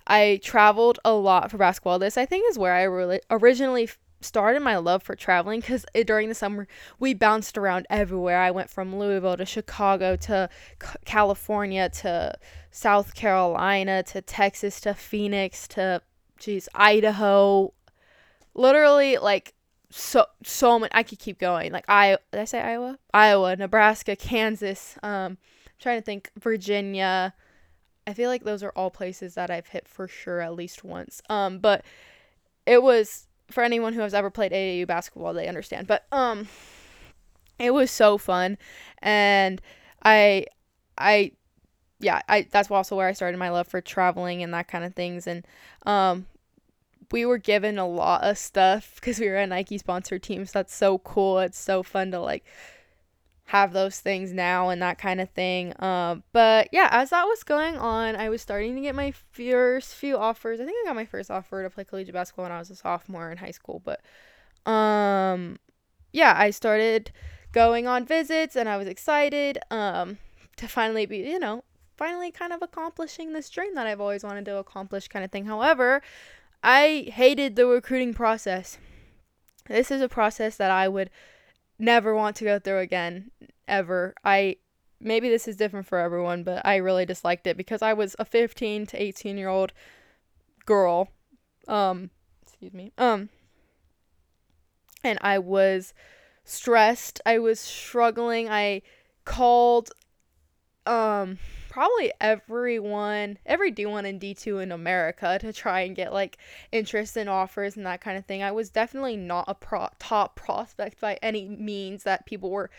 I 0.05 0.39
traveled 0.43 0.99
a 1.03 1.13
lot 1.13 1.49
for 1.49 1.57
basketball. 1.57 1.97
This 1.97 2.15
I 2.15 2.27
think 2.27 2.47
is 2.51 2.59
where 2.59 2.73
I 2.73 2.83
really 2.83 3.19
originally 3.31 3.89
started 4.19 4.61
my 4.61 4.77
love 4.77 5.01
for 5.01 5.15
traveling 5.15 5.59
because 5.59 5.83
during 6.05 6.29
the 6.29 6.35
summer 6.35 6.67
we 6.99 7.15
bounced 7.15 7.57
around 7.57 7.87
everywhere. 7.89 8.39
I 8.39 8.51
went 8.51 8.69
from 8.69 8.95
Louisville 8.95 9.37
to 9.37 9.45
Chicago 9.47 10.15
to 10.17 10.47
C- 10.79 10.89
California 11.05 11.89
to 11.89 12.37
South 12.69 13.15
Carolina 13.15 14.03
to 14.03 14.21
Texas 14.21 14.79
to 14.81 14.93
Phoenix 14.93 15.67
to 15.69 16.03
geez 16.37 16.69
Idaho. 16.75 17.73
Literally 18.53 19.17
like 19.17 19.55
so 19.89 20.27
so 20.43 20.77
many. 20.77 20.91
I 20.93 21.01
could 21.01 21.17
keep 21.17 21.39
going. 21.39 21.71
Like 21.71 21.85
I 21.87 22.17
did 22.31 22.41
I 22.41 22.45
say 22.45 22.61
Iowa? 22.61 22.99
Iowa, 23.15 23.55
Nebraska, 23.55 24.15
Kansas. 24.15 24.95
Um, 25.01 25.39
trying 25.81 25.99
to 25.99 26.05
think 26.05 26.31
Virginia. 26.39 27.33
I 28.07 28.13
feel 28.13 28.29
like 28.29 28.43
those 28.43 28.63
are 28.63 28.71
all 28.75 28.89
places 28.89 29.35
that 29.35 29.51
I've 29.51 29.67
hit 29.67 29.87
for 29.87 30.07
sure 30.07 30.39
at 30.41 30.55
least 30.55 30.83
once. 30.83 31.21
Um, 31.29 31.59
but 31.59 31.83
it 32.65 32.81
was 32.81 33.27
for 33.49 33.63
anyone 33.63 33.93
who 33.93 34.01
has 34.01 34.13
ever 34.13 34.29
played 34.29 34.51
AAU 34.51 34.87
basketball, 34.87 35.33
they 35.33 35.47
understand. 35.47 35.87
But 35.87 36.05
um, 36.11 36.47
it 37.59 37.73
was 37.73 37.91
so 37.91 38.17
fun, 38.17 38.57
and 38.99 39.61
I, 40.03 40.45
I, 40.97 41.33
yeah, 41.99 42.21
I 42.27 42.47
that's 42.49 42.71
also 42.71 42.95
where 42.95 43.07
I 43.07 43.13
started 43.13 43.37
my 43.37 43.49
love 43.49 43.67
for 43.67 43.81
traveling 43.81 44.41
and 44.41 44.53
that 44.53 44.67
kind 44.67 44.83
of 44.83 44.95
things. 44.95 45.27
And 45.27 45.45
um, 45.85 46.25
we 47.11 47.25
were 47.25 47.37
given 47.37 47.77
a 47.77 47.87
lot 47.87 48.23
of 48.23 48.37
stuff 48.37 48.95
because 48.95 49.19
we 49.19 49.27
were 49.27 49.35
a 49.35 49.47
Nike 49.47 49.77
sponsored 49.77 50.23
team. 50.23 50.45
So 50.45 50.59
that's 50.59 50.73
so 50.73 50.97
cool. 50.99 51.39
It's 51.39 51.59
so 51.59 51.83
fun 51.83 52.11
to 52.11 52.19
like 52.19 52.45
have 53.51 53.73
those 53.73 53.99
things 53.99 54.31
now 54.31 54.69
and 54.69 54.81
that 54.81 54.97
kind 54.97 55.19
of 55.19 55.29
thing. 55.31 55.73
Um, 55.83 56.23
but 56.31 56.69
yeah, 56.71 56.87
as 56.89 57.09
that 57.09 57.25
was 57.25 57.43
going 57.43 57.75
on, 57.75 58.15
I 58.15 58.29
was 58.29 58.41
starting 58.41 58.75
to 58.75 58.81
get 58.81 58.95
my 58.95 59.11
first 59.11 59.93
few 59.93 60.17
offers. 60.17 60.61
I 60.61 60.65
think 60.65 60.77
I 60.81 60.87
got 60.87 60.95
my 60.95 61.03
first 61.03 61.29
offer 61.29 61.61
to 61.61 61.69
play 61.69 61.83
collegiate 61.83 62.13
basketball 62.13 62.45
when 62.45 62.53
I 62.53 62.59
was 62.59 62.69
a 62.69 62.77
sophomore 62.77 63.29
in 63.29 63.37
high 63.37 63.51
school. 63.51 63.81
But 63.83 63.99
um, 64.71 65.59
yeah, 66.13 66.33
I 66.37 66.51
started 66.51 67.11
going 67.51 67.87
on 67.87 68.05
visits 68.05 68.55
and 68.55 68.69
I 68.69 68.77
was 68.77 68.87
excited 68.87 69.57
um, 69.69 70.17
to 70.55 70.69
finally 70.69 71.05
be, 71.05 71.17
you 71.17 71.37
know, 71.37 71.65
finally 71.97 72.31
kind 72.31 72.53
of 72.53 72.61
accomplishing 72.61 73.33
this 73.33 73.49
dream 73.49 73.75
that 73.75 73.85
I've 73.85 73.99
always 73.99 74.23
wanted 74.23 74.45
to 74.45 74.59
accomplish 74.59 75.09
kind 75.09 75.25
of 75.25 75.31
thing. 75.31 75.43
However, 75.43 76.01
I 76.63 77.11
hated 77.13 77.57
the 77.57 77.65
recruiting 77.65 78.13
process. 78.13 78.77
This 79.67 79.91
is 79.91 79.99
a 79.99 80.07
process 80.07 80.55
that 80.55 80.71
I 80.71 80.87
would 80.87 81.09
never 81.81 82.15
want 82.15 82.35
to 82.37 82.43
go 82.45 82.59
through 82.59 82.79
again 82.79 83.31
ever. 83.67 84.13
I 84.23 84.57
maybe 84.99 85.29
this 85.29 85.47
is 85.47 85.55
different 85.55 85.87
for 85.87 85.97
everyone, 85.97 86.43
but 86.43 86.65
I 86.65 86.77
really 86.77 87.05
disliked 87.05 87.47
it 87.47 87.57
because 87.57 87.81
I 87.81 87.93
was 87.93 88.15
a 88.19 88.25
15 88.25 88.85
to 88.87 89.01
18 89.01 89.37
year 89.37 89.49
old 89.49 89.73
girl. 90.65 91.09
Um, 91.67 92.11
excuse 92.43 92.73
me. 92.73 92.91
Um, 92.97 93.29
and 95.03 95.17
I 95.21 95.39
was 95.39 95.93
stressed. 96.43 97.19
I 97.25 97.39
was 97.39 97.59
struggling. 97.59 98.49
I 98.49 98.83
called 99.25 99.91
um 100.87 101.37
probably 101.71 102.11
everyone, 102.19 103.37
every 103.45 103.71
D1 103.71 104.05
and 104.05 104.19
D2 104.19 104.61
in 104.61 104.73
America 104.73 105.39
to 105.39 105.53
try 105.53 105.79
and 105.79 105.95
get 105.95 106.11
like 106.11 106.37
interest 106.73 107.15
and 107.15 107.29
offers 107.29 107.77
and 107.77 107.85
that 107.85 108.01
kind 108.01 108.17
of 108.17 108.25
thing. 108.25 108.43
I 108.43 108.51
was 108.51 108.69
definitely 108.69 109.15
not 109.15 109.45
a 109.47 109.55
pro- 109.55 109.87
top 109.97 110.35
prospect 110.35 110.99
by 110.99 111.17
any 111.23 111.47
means 111.47 112.03
that 112.03 112.25
people 112.25 112.51
were 112.51 112.69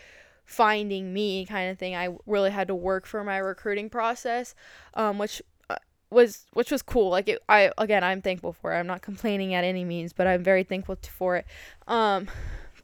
finding 0.45 1.11
me 1.11 1.43
kind 1.43 1.71
of 1.71 1.79
thing. 1.79 1.95
I 1.95 2.15
really 2.27 2.51
had 2.51 2.67
to 2.67 2.75
work 2.75 3.07
for 3.07 3.23
my 3.23 3.37
recruiting 3.37 3.89
process, 3.89 4.53
um, 4.93 5.17
which 5.17 5.41
uh, 5.71 5.77
was 6.11 6.45
which 6.53 6.69
was 6.69 6.83
cool. 6.83 7.09
Like 7.09 7.27
it, 7.27 7.41
I 7.49 7.71
again, 7.79 8.03
I'm 8.03 8.21
thankful 8.21 8.53
for 8.53 8.73
it. 8.73 8.77
I'm 8.77 8.87
not 8.87 9.01
complaining 9.01 9.55
at 9.55 9.63
any 9.63 9.83
means, 9.83 10.13
but 10.13 10.27
I'm 10.27 10.43
very 10.43 10.63
thankful 10.63 10.97
for 11.01 11.37
it. 11.37 11.47
Um, 11.87 12.27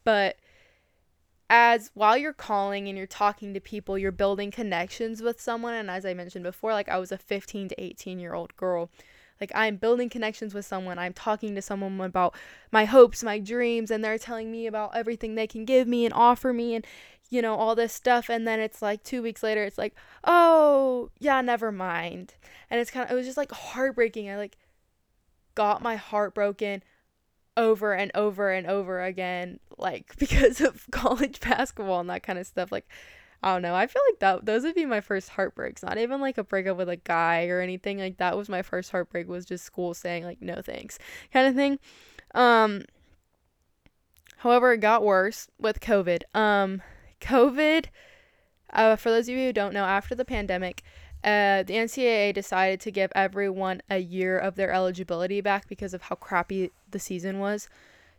but 0.03 0.37
as 1.49 1.89
while 1.93 2.17
you're 2.17 2.33
calling 2.33 2.87
and 2.87 2.97
you're 2.97 3.07
talking 3.07 3.53
to 3.53 3.59
people, 3.59 3.97
you're 3.97 4.11
building 4.11 4.51
connections 4.51 5.21
with 5.21 5.41
someone. 5.41 5.73
And 5.73 5.89
as 5.89 6.05
I 6.05 6.13
mentioned 6.13 6.43
before, 6.43 6.73
like 6.73 6.89
I 6.89 6.97
was 6.97 7.11
a 7.11 7.17
15 7.17 7.69
to 7.69 7.83
18 7.83 8.19
year 8.19 8.33
old 8.33 8.55
girl. 8.55 8.89
Like 9.41 9.51
I'm 9.55 9.77
building 9.77 10.09
connections 10.09 10.53
with 10.53 10.65
someone. 10.65 10.99
I'm 10.99 11.13
talking 11.13 11.55
to 11.55 11.61
someone 11.61 11.99
about 12.01 12.35
my 12.71 12.85
hopes, 12.85 13.23
my 13.23 13.39
dreams, 13.39 13.89
and 13.89 14.03
they're 14.03 14.17
telling 14.17 14.51
me 14.51 14.67
about 14.67 14.95
everything 14.95 15.35
they 15.35 15.47
can 15.47 15.65
give 15.65 15.87
me 15.87 16.05
and 16.05 16.13
offer 16.13 16.53
me 16.53 16.75
and 16.75 16.85
you 17.29 17.41
know 17.41 17.55
all 17.55 17.75
this 17.75 17.93
stuff 17.93 18.27
and 18.27 18.47
then 18.47 18.59
it's 18.59 18.81
like 18.81 19.03
2 19.03 19.21
weeks 19.21 19.43
later 19.43 19.63
it's 19.63 19.77
like, 19.77 19.95
"Oh, 20.23 21.09
yeah, 21.19 21.41
never 21.41 21.71
mind." 21.71 22.33
And 22.69 22.79
it's 22.81 22.91
kind 22.91 23.05
of 23.05 23.11
it 23.11 23.15
was 23.15 23.25
just 23.25 23.37
like 23.37 23.51
heartbreaking. 23.51 24.29
I 24.29 24.37
like 24.37 24.57
got 25.55 25.81
my 25.81 25.95
heart 25.95 26.33
broken 26.33 26.83
over 27.59 27.93
and 27.93 28.09
over 28.15 28.49
and 28.49 28.65
over 28.65 29.03
again, 29.03 29.59
like 29.77 30.15
because 30.17 30.61
of 30.61 30.87
college 30.91 31.39
basketball 31.41 31.99
and 31.99 32.09
that 32.09 32.23
kind 32.23 32.39
of 32.39 32.47
stuff. 32.47 32.71
Like, 32.71 32.87
I 33.43 33.53
don't 33.53 33.61
know. 33.61 33.75
I 33.75 33.87
feel 33.87 34.01
like 34.09 34.19
that 34.19 34.45
those 34.45 34.63
would 34.63 34.75
be 34.75 34.85
my 34.85 35.01
first 35.01 35.29
heartbreaks. 35.29 35.83
Not 35.83 35.97
even 35.97 36.21
like 36.21 36.37
a 36.37 36.43
breakup 36.43 36.77
with 36.77 36.89
a 36.89 36.95
guy 36.95 37.47
or 37.47 37.59
anything. 37.59 37.99
Like 37.99 38.17
that 38.17 38.37
was 38.37 38.49
my 38.49 38.61
first 38.61 38.91
heartbreak. 38.91 39.27
Was 39.27 39.45
just 39.45 39.65
school 39.65 39.93
saying 39.93 40.23
like 40.23 40.41
no 40.41 40.61
thanks, 40.61 40.97
kind 41.31 41.47
of 41.47 41.55
thing. 41.55 41.79
Um. 42.33 42.83
However, 44.37 44.71
it 44.71 44.77
got 44.77 45.03
worse 45.03 45.49
with 45.59 45.81
COVID. 45.81 46.21
Um, 46.33 46.81
COVID. 47.19 47.87
Uh, 48.71 48.95
for 48.95 49.09
those 49.09 49.27
of 49.27 49.35
you 49.35 49.47
who 49.47 49.53
don't 49.53 49.73
know, 49.73 49.83
after 49.83 50.15
the 50.15 50.23
pandemic, 50.23 50.81
uh, 51.23 51.63
the 51.63 51.73
NCAA 51.73 52.33
decided 52.33 52.79
to 52.81 52.91
give 52.91 53.11
everyone 53.13 53.81
a 53.89 53.97
year 53.97 54.37
of 54.37 54.55
their 54.55 54.71
eligibility 54.71 55.41
back 55.41 55.67
because 55.67 55.93
of 55.93 56.03
how 56.03 56.15
crappy 56.15 56.71
the 56.91 56.99
season 56.99 57.39
was. 57.39 57.67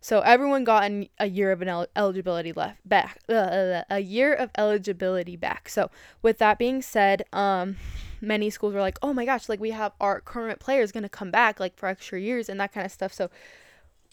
So 0.02 0.20
everyone 0.20 0.64
got 0.64 0.84
an, 0.84 1.08
a 1.18 1.26
year 1.26 1.52
of 1.52 1.60
an 1.62 1.68
el- 1.68 1.86
eligibility 1.94 2.52
left 2.52 2.86
back, 2.88 3.18
uh, 3.28 3.82
a 3.90 4.00
year 4.00 4.32
of 4.32 4.50
eligibility 4.56 5.36
back. 5.36 5.68
So 5.68 5.90
with 6.22 6.38
that 6.38 6.58
being 6.58 6.80
said, 6.80 7.24
um, 7.32 7.76
many 8.20 8.48
schools 8.50 8.74
were 8.74 8.80
like, 8.80 8.98
"Oh 9.02 9.12
my 9.12 9.24
gosh, 9.26 9.48
like 9.48 9.60
we 9.60 9.70
have 9.72 9.92
our 10.00 10.20
current 10.20 10.58
players 10.58 10.92
going 10.92 11.02
to 11.02 11.10
come 11.10 11.30
back 11.30 11.60
like 11.60 11.76
for 11.76 11.86
extra 11.86 12.18
years 12.18 12.48
and 12.48 12.58
that 12.60 12.72
kind 12.72 12.86
of 12.86 12.92
stuff." 12.92 13.12
So, 13.12 13.30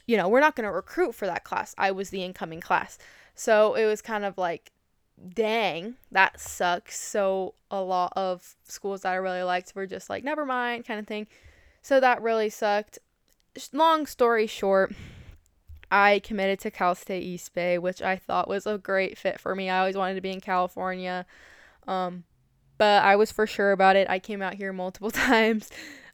you 0.05 0.17
know, 0.17 0.27
we're 0.27 0.41
not 0.41 0.55
going 0.55 0.65
to 0.67 0.71
recruit 0.71 1.15
for 1.15 1.25
that 1.25 1.45
class. 1.45 1.73
I 1.77 1.91
was 1.91 2.09
the 2.09 2.23
incoming 2.23 2.61
class, 2.61 2.97
so 3.35 3.75
it 3.75 3.85
was 3.85 4.01
kind 4.01 4.25
of 4.25 4.37
like 4.37 4.71
dang, 5.33 5.95
that 6.11 6.39
sucks. 6.39 6.99
So 6.99 7.55
a 7.71 7.81
lot 7.81 8.13
of 8.15 8.55
schools 8.63 9.01
that 9.01 9.13
I 9.13 9.15
really 9.15 9.43
liked 9.43 9.73
were 9.75 9.87
just 9.87 10.09
like, 10.09 10.23
never 10.23 10.45
mind, 10.45 10.85
kind 10.85 10.99
of 10.99 11.07
thing. 11.07 11.27
So 11.81 11.99
that 11.99 12.21
really 12.21 12.49
sucked. 12.49 12.99
Long 13.73 14.05
story 14.05 14.45
short, 14.45 14.93
I 15.89 16.19
committed 16.19 16.59
to 16.59 16.71
Cal 16.71 16.95
State 16.95 17.23
East 17.23 17.53
Bay, 17.53 17.77
which 17.77 18.01
I 18.01 18.17
thought 18.17 18.47
was 18.47 18.67
a 18.67 18.77
great 18.77 19.17
fit 19.17 19.39
for 19.39 19.55
me. 19.55 19.69
I 19.69 19.79
always 19.79 19.97
wanted 19.97 20.15
to 20.15 20.21
be 20.21 20.31
in 20.31 20.41
California. 20.41 21.25
Um, 21.87 22.23
but 22.77 23.03
I 23.03 23.15
was 23.15 23.31
for 23.31 23.47
sure 23.47 23.71
about 23.71 23.95
it. 23.95 24.09
I 24.09 24.19
came 24.19 24.41
out 24.41 24.53
here 24.53 24.73
multiple 24.73 25.11
times. 25.11 25.69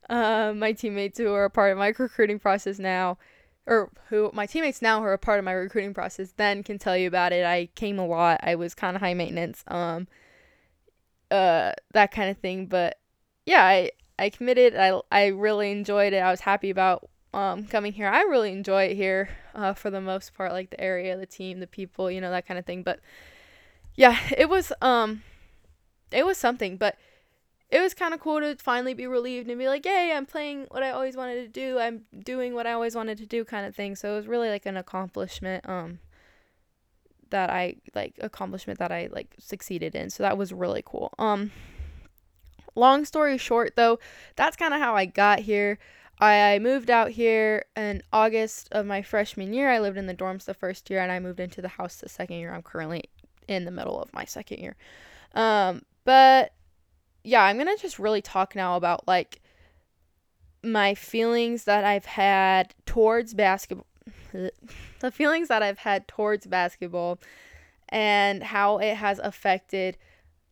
Uh, 0.10 0.54
my 0.56 0.74
teammates 0.74 1.18
who 1.18 1.34
are 1.34 1.46
a 1.46 1.50
part 1.50 1.72
of 1.72 1.78
my 1.78 1.94
recruiting 1.98 2.40
process 2.40 2.80
now 2.80 3.18
or 3.66 3.90
who 4.10 4.30
my 4.34 4.46
teammates 4.46 4.82
now 4.82 5.00
who 5.00 5.06
are 5.06 5.14
a 5.14 5.18
part 5.18 5.40
of 5.40 5.46
my 5.46 5.52
recruiting 5.52 5.94
process 5.94 6.34
then 6.36 6.64
can 6.64 6.78
tell 6.78 6.98
you 6.98 7.08
about 7.08 7.32
it. 7.32 7.46
I 7.46 7.68
came 7.76 7.98
a 7.98 8.06
lot. 8.06 8.40
I 8.44 8.56
was 8.56 8.76
kind 8.76 8.96
of 8.96 9.02
high 9.02 9.14
maintenance, 9.14 9.64
um, 9.68 10.08
uh, 11.32 11.72
that 11.94 12.12
kind 12.12 12.30
of 12.30 12.38
thing. 12.38 12.66
But 12.68 13.00
yeah, 13.46 13.64
I 13.64 13.92
I 14.20 14.30
committed. 14.30 14.76
I 14.76 15.00
I 15.12 15.28
really 15.28 15.72
enjoyed 15.72 16.14
it. 16.14 16.18
I 16.18 16.32
was 16.32 16.42
happy 16.42 16.70
about 16.70 17.10
um 17.34 17.66
coming 17.66 17.94
here. 17.94 18.08
I 18.08 18.22
really 18.24 18.52
enjoy 18.52 18.86
it 18.86 18.96
here, 18.96 19.30
uh, 19.56 19.74
for 19.74 19.90
the 19.90 20.02
most 20.02 20.34
part, 20.34 20.52
like 20.52 20.70
the 20.70 20.82
area, 20.82 21.18
the 21.18 21.26
team, 21.26 21.60
the 21.60 21.68
people, 21.68 22.12
you 22.12 22.22
know, 22.22 22.32
that 22.32 22.48
kind 22.48 22.60
of 22.60 22.66
thing. 22.66 22.84
But 22.84 23.00
yeah, 23.96 24.18
it 24.38 24.50
was 24.50 24.74
um, 24.82 25.24
it 26.12 26.26
was 26.26 26.38
something. 26.38 26.78
But 26.78 26.98
it 27.74 27.82
was 27.82 27.96
kind 27.96 28.14
of 28.14 28.20
cool 28.20 28.40
to 28.40 28.56
finally 28.58 28.94
be 28.94 29.08
relieved 29.08 29.50
and 29.50 29.58
be 29.58 29.68
like, 29.68 29.84
yay, 29.84 30.14
I'm 30.14 30.28
playing 30.28 30.68
what 30.70 30.84
I 30.84 30.92
always 30.92 31.18
wanted 31.18 31.42
to 31.42 31.48
do. 31.48 31.80
I'm 31.80 32.04
doing 32.24 32.54
what 32.54 32.68
I 32.68 32.74
always 32.74 32.94
wanted 32.94 33.18
to 33.18 33.26
do 33.26 33.44
kind 33.44 33.66
of 33.66 33.76
thing. 33.76 33.96
So 33.96 34.14
it 34.14 34.16
was 34.16 34.28
really 34.28 34.50
like 34.50 34.68
an 34.68 34.78
accomplishment 34.78 35.68
um 35.68 35.98
that 37.32 37.50
I 37.50 37.78
like 37.96 38.14
accomplishment 38.22 38.78
that 38.78 38.92
I 38.92 39.10
like 39.12 39.34
succeeded 39.40 39.96
in. 39.96 40.12
So 40.12 40.22
that 40.22 40.38
was 40.38 40.54
really 40.54 40.84
cool. 40.86 41.16
Um 41.18 41.52
long 42.76 43.06
story 43.06 43.40
short 43.40 43.76
though, 43.76 43.98
that's 44.36 44.56
kind 44.56 44.76
of 44.76 44.80
how 44.80 44.96
I 44.96 45.06
got 45.06 45.40
here. 45.40 45.80
I 46.20 46.60
moved 46.60 46.92
out 46.92 47.10
here 47.10 47.66
in 47.76 48.04
August 48.14 48.70
of 48.72 48.86
my 48.86 49.02
freshman 49.02 49.52
year. 49.52 49.72
I 49.72 49.80
lived 49.80 49.98
in 49.98 50.06
the 50.06 50.14
dorms 50.14 50.46
the 50.46 50.54
first 50.54 50.92
year 50.92 51.00
and 51.00 51.12
I 51.12 51.20
moved 51.20 51.40
into 51.40 51.60
the 51.60 51.70
house 51.70 51.96
the 51.96 52.08
second 52.08 52.36
year. 52.36 52.54
I'm 52.54 52.62
currently 52.62 53.06
in 53.48 53.66
the 53.66 53.72
middle 53.72 54.00
of 54.00 54.14
my 54.14 54.26
second 54.26 54.60
year. 54.60 54.76
Um 55.34 55.82
but 56.06 56.54
yeah, 57.24 57.44
I'm 57.44 57.58
going 57.58 57.74
to 57.76 57.82
just 57.82 58.00
really 58.00 58.22
talk 58.22 58.56
now 58.56 58.76
about 58.76 59.08
like 59.08 59.42
my 60.64 60.96
feelings 60.96 61.66
that 61.66 61.84
I've 61.84 62.06
had 62.06 62.74
towards 62.86 63.34
basketball 63.34 63.88
the 65.00 65.12
feelings 65.12 65.48
that 65.48 65.64
I've 65.64 65.80
had 65.80 66.08
towards 66.08 66.46
basketball 66.46 67.20
and 67.90 68.44
how 68.44 68.78
it 68.80 68.96
has 68.96 69.20
affected 69.20 69.98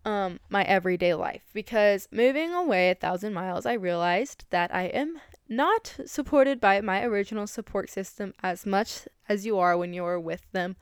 um 0.04 0.40
my 0.50 0.64
everyday 0.64 1.14
life. 1.14 1.44
Because 1.54 2.08
moving 2.12 2.54
away 2.54 2.90
a 2.90 2.96
thousand 2.96 3.34
miles 3.34 3.66
i 3.66 3.74
realized 3.74 4.46
that 4.50 4.74
i 4.74 4.84
am 4.84 5.20
not 5.50 5.98
supported 6.06 6.62
by 6.62 6.80
my 6.82 7.04
original 7.04 7.46
support 7.46 7.90
system 7.90 8.34
as 8.42 8.66
much 8.66 9.08
as 9.28 9.46
you 9.46 9.60
are 9.60 9.78
when 9.78 9.94
you're 9.94 10.20
with 10.20 10.50
them 10.54 10.76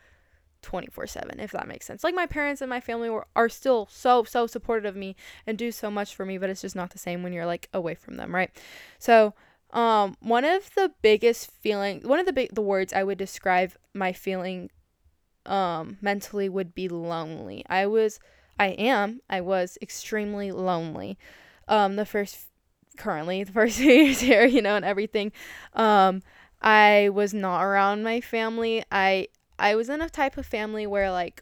24 0.62 1.08
7 1.08 1.40
if 1.40 1.52
that 1.52 1.68
makes 1.68 1.86
sense. 1.86 2.04
Like 2.04 2.16
my 2.16 2.26
parents 2.26 2.62
and 2.62 2.70
my 2.70 2.80
family 2.80 3.10
were, 3.10 3.28
are 3.36 3.50
still 3.50 3.88
so 3.92 4.24
so 4.24 4.48
supportive 4.48 4.86
of 4.86 4.96
me 4.96 5.16
and 5.48 5.58
do 5.58 5.72
so 5.72 5.90
much 5.90 6.16
for 6.16 6.26
me 6.26 6.38
but 6.38 6.50
it's 6.50 6.62
just 6.62 6.76
not 6.76 6.92
the 6.92 7.00
same 7.00 7.24
when 7.24 7.34
you're 7.34 7.46
like 7.46 7.70
away 7.74 7.96
from 7.96 8.16
them 8.18 8.34
right? 8.34 8.52
So 9.00 9.34
um 9.72 10.18
one 10.20 10.46
of 10.46 10.74
the 10.76 10.92
biggest 11.02 11.52
feeling 11.62 12.02
one 12.02 12.20
of 12.20 12.26
the 12.26 12.34
big 12.34 12.54
the 12.56 12.62
words 12.62 12.92
i 12.92 13.04
would 13.04 13.20
describe 13.20 13.72
my 13.94 14.12
feeling 14.12 14.68
um 15.46 15.98
mentally 16.02 16.50
would 16.50 16.74
be 16.74 16.88
lonely. 16.88 17.64
I 17.70 17.86
was 17.86 18.20
i 18.60 18.70
am 18.70 19.22
i 19.30 19.42
was 19.42 19.78
extremely 19.82 20.52
lonely. 20.52 21.18
Um 21.68 21.96
the 21.96 22.06
first 22.06 22.48
currently 22.98 23.44
the 23.44 23.52
first 23.52 23.78
few 23.80 23.92
years 23.92 24.20
here 24.20 24.46
you 24.46 24.62
know 24.62 24.76
and 24.76 24.86
everything. 24.86 25.32
Um 25.74 26.22
I 26.62 27.10
was 27.14 27.34
not 27.34 27.62
around 27.64 28.04
my 28.04 28.20
family. 28.20 28.84
I 28.92 29.28
I 29.60 29.76
was 29.76 29.90
in 29.90 30.02
a 30.02 30.10
type 30.10 30.38
of 30.38 30.46
family 30.46 30.88
where 30.88 31.12
like 31.12 31.42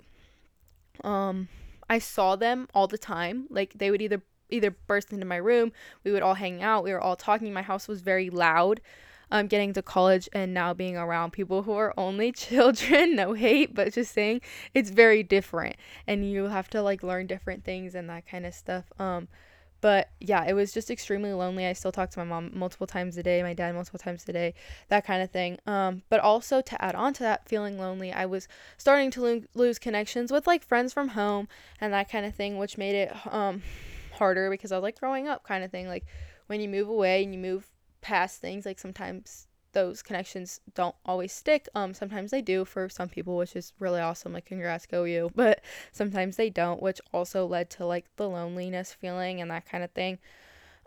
um 1.03 1.47
I 1.89 1.99
saw 1.99 2.35
them 2.35 2.67
all 2.73 2.87
the 2.87 2.97
time. 2.97 3.47
Like 3.49 3.73
they 3.75 3.91
would 3.91 4.01
either 4.01 4.21
either 4.49 4.71
burst 4.71 5.11
into 5.11 5.25
my 5.25 5.35
room, 5.37 5.71
we 6.03 6.11
would 6.11 6.23
all 6.23 6.35
hang 6.35 6.63
out, 6.63 6.83
we 6.83 6.91
were 6.91 7.01
all 7.01 7.15
talking. 7.15 7.53
My 7.53 7.61
house 7.61 7.87
was 7.87 8.01
very 8.01 8.29
loud. 8.29 8.81
Um 9.29 9.47
getting 9.47 9.73
to 9.73 9.81
college 9.81 10.27
and 10.33 10.53
now 10.53 10.73
being 10.73 10.97
around 10.97 11.31
people 11.31 11.63
who 11.63 11.73
are 11.73 11.93
only 11.97 12.31
children, 12.45 13.15
no 13.15 13.33
hate, 13.33 13.75
but 13.75 13.93
just 13.93 14.13
saying 14.13 14.41
it's 14.73 14.89
very 14.89 15.23
different 15.23 15.75
and 16.07 16.29
you 16.29 16.45
have 16.45 16.69
to 16.69 16.81
like 16.81 17.03
learn 17.03 17.27
different 17.27 17.63
things 17.63 17.93
and 17.95 18.09
that 18.09 18.27
kind 18.27 18.45
of 18.45 18.53
stuff. 18.53 18.85
Um 18.99 19.27
but 19.87 20.09
yeah, 20.19 20.43
it 20.45 20.51
was 20.51 20.73
just 20.73 20.91
extremely 20.91 21.31
lonely. 21.31 21.65
I 21.65 21.71
still 21.71 21.93
talk 21.93 22.09
to 22.09 22.19
my 22.19 22.25
mom 22.25 22.51
multiple 22.53 22.85
times 22.85 23.15
a 23.15 23.23
day, 23.23 23.41
my 23.41 23.53
dad 23.53 23.73
multiple 23.73 23.97
times 23.97 24.25
a 24.27 24.33
day, 24.33 24.53
that 24.89 25.05
kind 25.05 25.23
of 25.23 25.31
thing. 25.31 25.59
Um, 25.65 26.01
but 26.09 26.19
also 26.19 26.59
to 26.59 26.83
add 26.83 26.93
on 26.93 27.13
to 27.13 27.23
that 27.23 27.47
feeling 27.47 27.79
lonely, 27.79 28.11
I 28.11 28.25
was 28.25 28.49
starting 28.77 29.11
to 29.11 29.21
lo- 29.21 29.43
lose 29.53 29.79
connections 29.79 30.29
with 30.29 30.45
like 30.45 30.61
friends 30.61 30.91
from 30.91 31.07
home 31.07 31.47
and 31.79 31.93
that 31.93 32.11
kind 32.11 32.25
of 32.25 32.35
thing, 32.35 32.57
which 32.57 32.77
made 32.77 32.95
it 32.95 33.33
um 33.33 33.61
harder 34.11 34.49
because 34.49 34.73
I 34.73 34.75
was 34.75 34.83
like 34.83 34.99
growing 34.99 35.29
up 35.29 35.45
kind 35.45 35.63
of 35.63 35.71
thing. 35.71 35.87
Like 35.87 36.05
when 36.47 36.59
you 36.59 36.67
move 36.67 36.89
away 36.89 37.23
and 37.23 37.33
you 37.33 37.39
move 37.39 37.69
past 38.01 38.41
things, 38.41 38.65
like 38.65 38.79
sometimes 38.79 39.46
those 39.77 40.01
connections 40.01 40.59
don't 40.73 40.95
always 41.05 41.31
stick. 41.31 41.69
Um, 41.75 41.93
sometimes 41.93 42.31
they 42.31 42.41
do 42.41 42.65
for 42.65 42.89
some 42.89 43.09
people, 43.09 43.37
which 43.37 43.55
is 43.55 43.73
really 43.77 44.01
awesome. 44.01 44.33
Like, 44.33 44.45
congrats, 44.45 44.87
go 44.87 45.03
you. 45.03 45.29
But 45.35 45.61
sometimes 45.91 46.35
they 46.35 46.49
don't, 46.49 46.81
which 46.81 46.99
also 47.13 47.45
led 47.45 47.69
to 47.71 47.85
like 47.85 48.05
the 48.15 48.27
loneliness 48.27 48.91
feeling 48.91 49.39
and 49.39 49.51
that 49.51 49.69
kind 49.69 49.83
of 49.83 49.91
thing. 49.91 50.17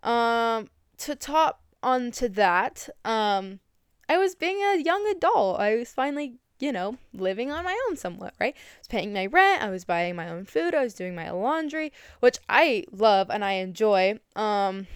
Um, 0.02 0.70
to 0.98 1.14
top 1.14 1.62
onto 1.84 2.26
that, 2.30 2.88
um, 3.04 3.60
I 4.08 4.18
was 4.18 4.34
being 4.34 4.56
a 4.56 4.82
young 4.82 5.06
adult. 5.06 5.60
I 5.60 5.76
was 5.76 5.92
finally, 5.92 6.34
you 6.58 6.72
know, 6.72 6.96
living 7.14 7.52
on 7.52 7.62
my 7.62 7.78
own 7.86 7.96
somewhat, 7.96 8.34
right? 8.40 8.56
I 8.56 8.78
was 8.80 8.88
paying 8.88 9.12
my 9.12 9.26
rent, 9.26 9.62
I 9.62 9.70
was 9.70 9.84
buying 9.84 10.16
my 10.16 10.28
own 10.28 10.46
food, 10.46 10.74
I 10.74 10.82
was 10.82 10.94
doing 10.94 11.14
my 11.14 11.30
laundry, 11.30 11.92
which 12.18 12.38
I 12.48 12.86
love 12.90 13.30
and 13.30 13.44
I 13.44 13.52
enjoy. 13.52 14.18
Um, 14.34 14.88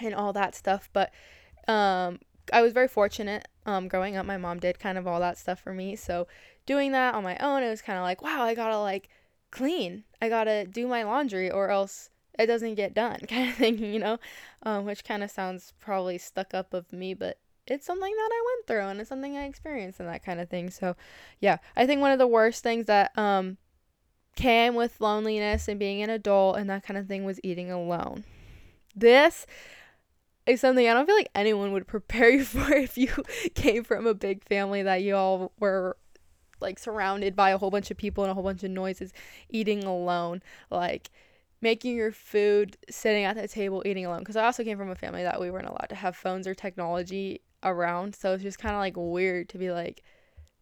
and 0.00 0.14
all 0.14 0.32
that 0.32 0.54
stuff, 0.54 0.88
but 0.92 1.10
um 1.66 2.20
I 2.52 2.62
was 2.62 2.72
very 2.72 2.88
fortunate 2.88 3.48
um, 3.66 3.88
growing 3.88 4.16
up. 4.16 4.26
My 4.26 4.36
mom 4.36 4.58
did 4.58 4.78
kind 4.78 4.98
of 4.98 5.06
all 5.06 5.20
that 5.20 5.38
stuff 5.38 5.60
for 5.60 5.72
me. 5.72 5.96
So 5.96 6.26
doing 6.66 6.92
that 6.92 7.14
on 7.14 7.22
my 7.22 7.36
own, 7.38 7.62
it 7.62 7.70
was 7.70 7.82
kind 7.82 7.98
of 7.98 8.04
like, 8.04 8.22
wow, 8.22 8.42
I 8.42 8.54
gotta 8.54 8.78
like 8.78 9.08
clean. 9.50 10.04
I 10.20 10.28
gotta 10.28 10.66
do 10.66 10.86
my 10.86 11.02
laundry 11.02 11.50
or 11.50 11.70
else 11.70 12.10
it 12.38 12.46
doesn't 12.46 12.74
get 12.74 12.94
done, 12.94 13.20
kind 13.28 13.48
of 13.48 13.56
thing, 13.56 13.78
you 13.78 13.98
know? 13.98 14.18
Um, 14.62 14.84
which 14.84 15.04
kind 15.04 15.22
of 15.22 15.30
sounds 15.30 15.72
probably 15.80 16.18
stuck 16.18 16.54
up 16.54 16.74
of 16.74 16.92
me, 16.92 17.14
but 17.14 17.38
it's 17.66 17.86
something 17.86 18.12
that 18.14 18.30
I 18.32 18.42
went 18.46 18.66
through 18.66 18.88
and 18.88 19.00
it's 19.00 19.08
something 19.08 19.36
I 19.36 19.44
experienced 19.46 20.00
and 20.00 20.08
that 20.08 20.24
kind 20.24 20.40
of 20.40 20.48
thing. 20.48 20.70
So, 20.70 20.96
yeah, 21.40 21.58
I 21.76 21.86
think 21.86 22.00
one 22.00 22.12
of 22.12 22.18
the 22.18 22.26
worst 22.26 22.62
things 22.62 22.86
that 22.86 23.16
um, 23.16 23.56
came 24.36 24.74
with 24.74 25.00
loneliness 25.00 25.68
and 25.68 25.78
being 25.78 26.02
an 26.02 26.10
adult 26.10 26.56
and 26.56 26.68
that 26.68 26.82
kind 26.82 26.98
of 26.98 27.06
thing 27.06 27.24
was 27.24 27.40
eating 27.42 27.70
alone. 27.70 28.24
This 28.94 29.46
is 30.46 30.60
something 30.60 30.88
I 30.88 30.94
don't 30.94 31.06
feel 31.06 31.16
like 31.16 31.30
anyone 31.34 31.72
would 31.72 31.86
prepare 31.88 32.30
you 32.30 32.44
for 32.44 32.72
if 32.72 32.96
you 32.98 33.08
came 33.54 33.84
from 33.84 34.06
a 34.06 34.14
big 34.14 34.44
family 34.44 34.82
that 34.82 35.02
you 35.02 35.16
all 35.16 35.52
were 35.58 35.96
like 36.60 36.78
surrounded 36.78 37.36
by 37.36 37.50
a 37.50 37.58
whole 37.58 37.70
bunch 37.70 37.90
of 37.90 37.96
people 37.96 38.24
and 38.24 38.30
a 38.30 38.34
whole 38.34 38.42
bunch 38.42 38.62
of 38.62 38.70
noises 38.70 39.12
eating 39.50 39.84
alone 39.84 40.40
like 40.70 41.10
making 41.60 41.96
your 41.96 42.12
food 42.12 42.76
sitting 42.88 43.24
at 43.24 43.36
the 43.36 43.48
table 43.48 43.82
eating 43.84 44.06
alone 44.06 44.20
because 44.20 44.36
I 44.36 44.44
also 44.44 44.64
came 44.64 44.78
from 44.78 44.90
a 44.90 44.94
family 44.94 45.22
that 45.22 45.40
we 45.40 45.50
weren't 45.50 45.66
allowed 45.66 45.88
to 45.88 45.94
have 45.94 46.16
phones 46.16 46.46
or 46.46 46.54
technology 46.54 47.40
around 47.62 48.14
so 48.14 48.32
it's 48.32 48.42
just 48.42 48.58
kind 48.58 48.74
of 48.74 48.80
like 48.80 48.94
weird 48.96 49.48
to 49.50 49.58
be 49.58 49.70
like 49.70 50.02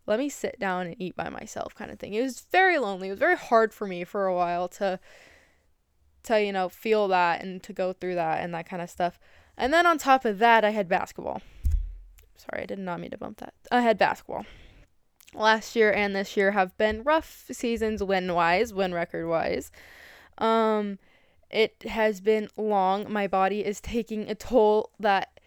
let 0.07 0.19
me 0.19 0.29
sit 0.29 0.59
down 0.59 0.87
and 0.87 0.97
eat 0.99 1.17
by 1.17 1.29
myself 1.29 1.75
kind 1.75 1.91
of 1.91 1.99
thing. 1.99 2.15
It 2.15 2.23
was 2.23 2.41
very 2.51 2.79
lonely. 2.79 3.09
It 3.09 3.13
was 3.13 3.21
very 3.21 3.37
hard 3.37 3.73
for 3.73 3.87
me 3.87 4.05
for 4.05 4.27
a 4.27 4.35
while 4.35 4.69
to 4.69 4.99
to 6.25 6.41
you 6.41 6.53
know 6.53 6.69
feel 6.69 7.09
that 7.09 7.43
and 7.43 7.63
to 7.65 7.73
go 7.73 7.93
through 7.93 8.15
that 8.15 8.43
and 8.43 8.55
that 8.55 8.69
kind 8.69 8.83
of 8.83 8.91
stuff. 8.91 9.19
And 9.63 9.73
then 9.73 9.87
on 9.87 9.97
top 9.97 10.25
of 10.25 10.41
that, 10.41 10.65
I 10.65 10.71
had 10.71 10.89
basketball. 10.89 11.41
Sorry, 12.37 12.65
I 12.65 12.67
did 12.67 12.81
not 12.81 12.99
mean 12.99 13.13
to 13.13 13.17
bump 13.17 13.39
that. 13.39 13.55
I 13.71 13.83
had 13.83 13.97
basketball. 13.97 14.45
Last 15.37 15.77
year 15.77 15.93
and 15.93 16.17
this 16.17 16.37
year 16.37 16.51
have 16.51 16.77
been 16.79 17.05
rough 17.05 17.45
seasons 17.53 18.03
win 18.03 18.35
wise, 18.35 18.75
win 18.75 18.93
record 18.93 19.29
wise. 19.29 19.71
Um, 20.37 20.99
it 21.49 21.85
has 21.87 22.21
been 22.21 22.49
long. 22.57 23.07
My 23.13 23.29
body 23.29 23.65
is 23.65 23.81
taking 23.81 24.29
a 24.29 24.35
toll 24.35 24.91
that 24.99 25.39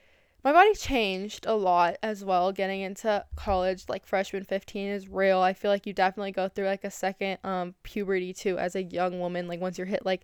my 0.46 0.54
body 0.54 0.74
changed 0.76 1.46
a 1.46 1.56
lot 1.56 1.98
as 2.02 2.24
well 2.24 2.54
getting 2.54 2.80
into 2.80 3.26
college 3.36 3.86
like 3.90 4.06
freshman 4.06 4.44
15 4.44 4.90
is 4.90 5.10
real 5.10 5.40
i 5.40 5.54
feel 5.54 5.72
like 5.72 5.88
you 5.88 5.94
definitely 5.94 6.32
go 6.32 6.48
through 6.48 6.68
like 6.68 6.84
a 6.84 6.92
second 6.92 7.40
um 7.44 7.74
puberty 7.82 8.32
too 8.32 8.56
as 8.60 8.76
a 8.76 8.84
young 8.84 9.20
woman 9.20 9.48
like 9.48 9.60
once 9.60 9.80
you're 9.80 9.88
hit 9.88 10.06
like 10.06 10.24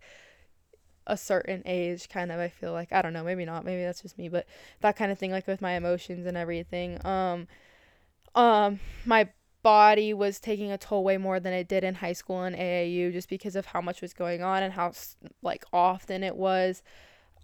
a 1.11 1.17
certain 1.17 1.61
age 1.65 2.07
kind 2.09 2.31
of 2.31 2.39
i 2.39 2.47
feel 2.47 2.71
like 2.71 2.91
i 2.93 3.01
don't 3.01 3.13
know 3.13 3.23
maybe 3.23 3.45
not 3.45 3.65
maybe 3.65 3.83
that's 3.83 4.01
just 4.01 4.17
me 4.17 4.29
but 4.29 4.47
that 4.79 4.95
kind 4.95 5.11
of 5.11 5.19
thing 5.19 5.31
like 5.31 5.45
with 5.45 5.61
my 5.61 5.73
emotions 5.73 6.25
and 6.25 6.37
everything 6.37 7.05
um 7.05 7.47
um 8.33 8.79
my 9.05 9.27
body 9.61 10.13
was 10.13 10.39
taking 10.39 10.71
a 10.71 10.77
toll 10.77 11.03
way 11.03 11.17
more 11.17 11.39
than 11.39 11.53
it 11.53 11.67
did 11.67 11.83
in 11.83 11.95
high 11.95 12.13
school 12.13 12.41
and 12.43 12.55
AAU 12.55 13.11
just 13.11 13.29
because 13.29 13.55
of 13.55 13.67
how 13.67 13.81
much 13.81 14.01
was 14.01 14.13
going 14.13 14.41
on 14.41 14.63
and 14.63 14.73
how 14.73 14.91
like 15.41 15.63
often 15.71 16.23
it 16.23 16.35
was 16.35 16.81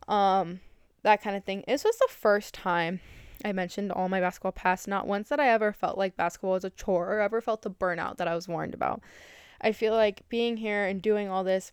um 0.07 0.59
that 1.03 1.21
kind 1.21 1.35
of 1.35 1.43
thing. 1.43 1.63
This 1.67 1.83
was 1.83 1.97
the 1.97 2.07
first 2.09 2.53
time 2.53 2.99
I 3.45 3.51
mentioned 3.51 3.91
all 3.91 4.09
my 4.09 4.19
basketball 4.19 4.51
past 4.51 4.87
not 4.87 5.07
once 5.07 5.29
that 5.29 5.39
I 5.39 5.49
ever 5.49 5.71
felt 5.71 5.97
like 5.97 6.17
basketball 6.17 6.53
was 6.53 6.65
a 6.65 6.71
chore 6.71 7.13
or 7.13 7.19
ever 7.19 7.39
felt 7.39 7.61
the 7.61 7.71
burnout 7.71 8.17
that 8.17 8.27
I 8.27 8.35
was 8.35 8.47
warned 8.47 8.73
about. 8.73 9.01
I 9.61 9.71
feel 9.71 9.93
like 9.93 10.27
being 10.29 10.57
here 10.57 10.85
and 10.85 11.01
doing 11.01 11.29
all 11.29 11.43
this 11.43 11.71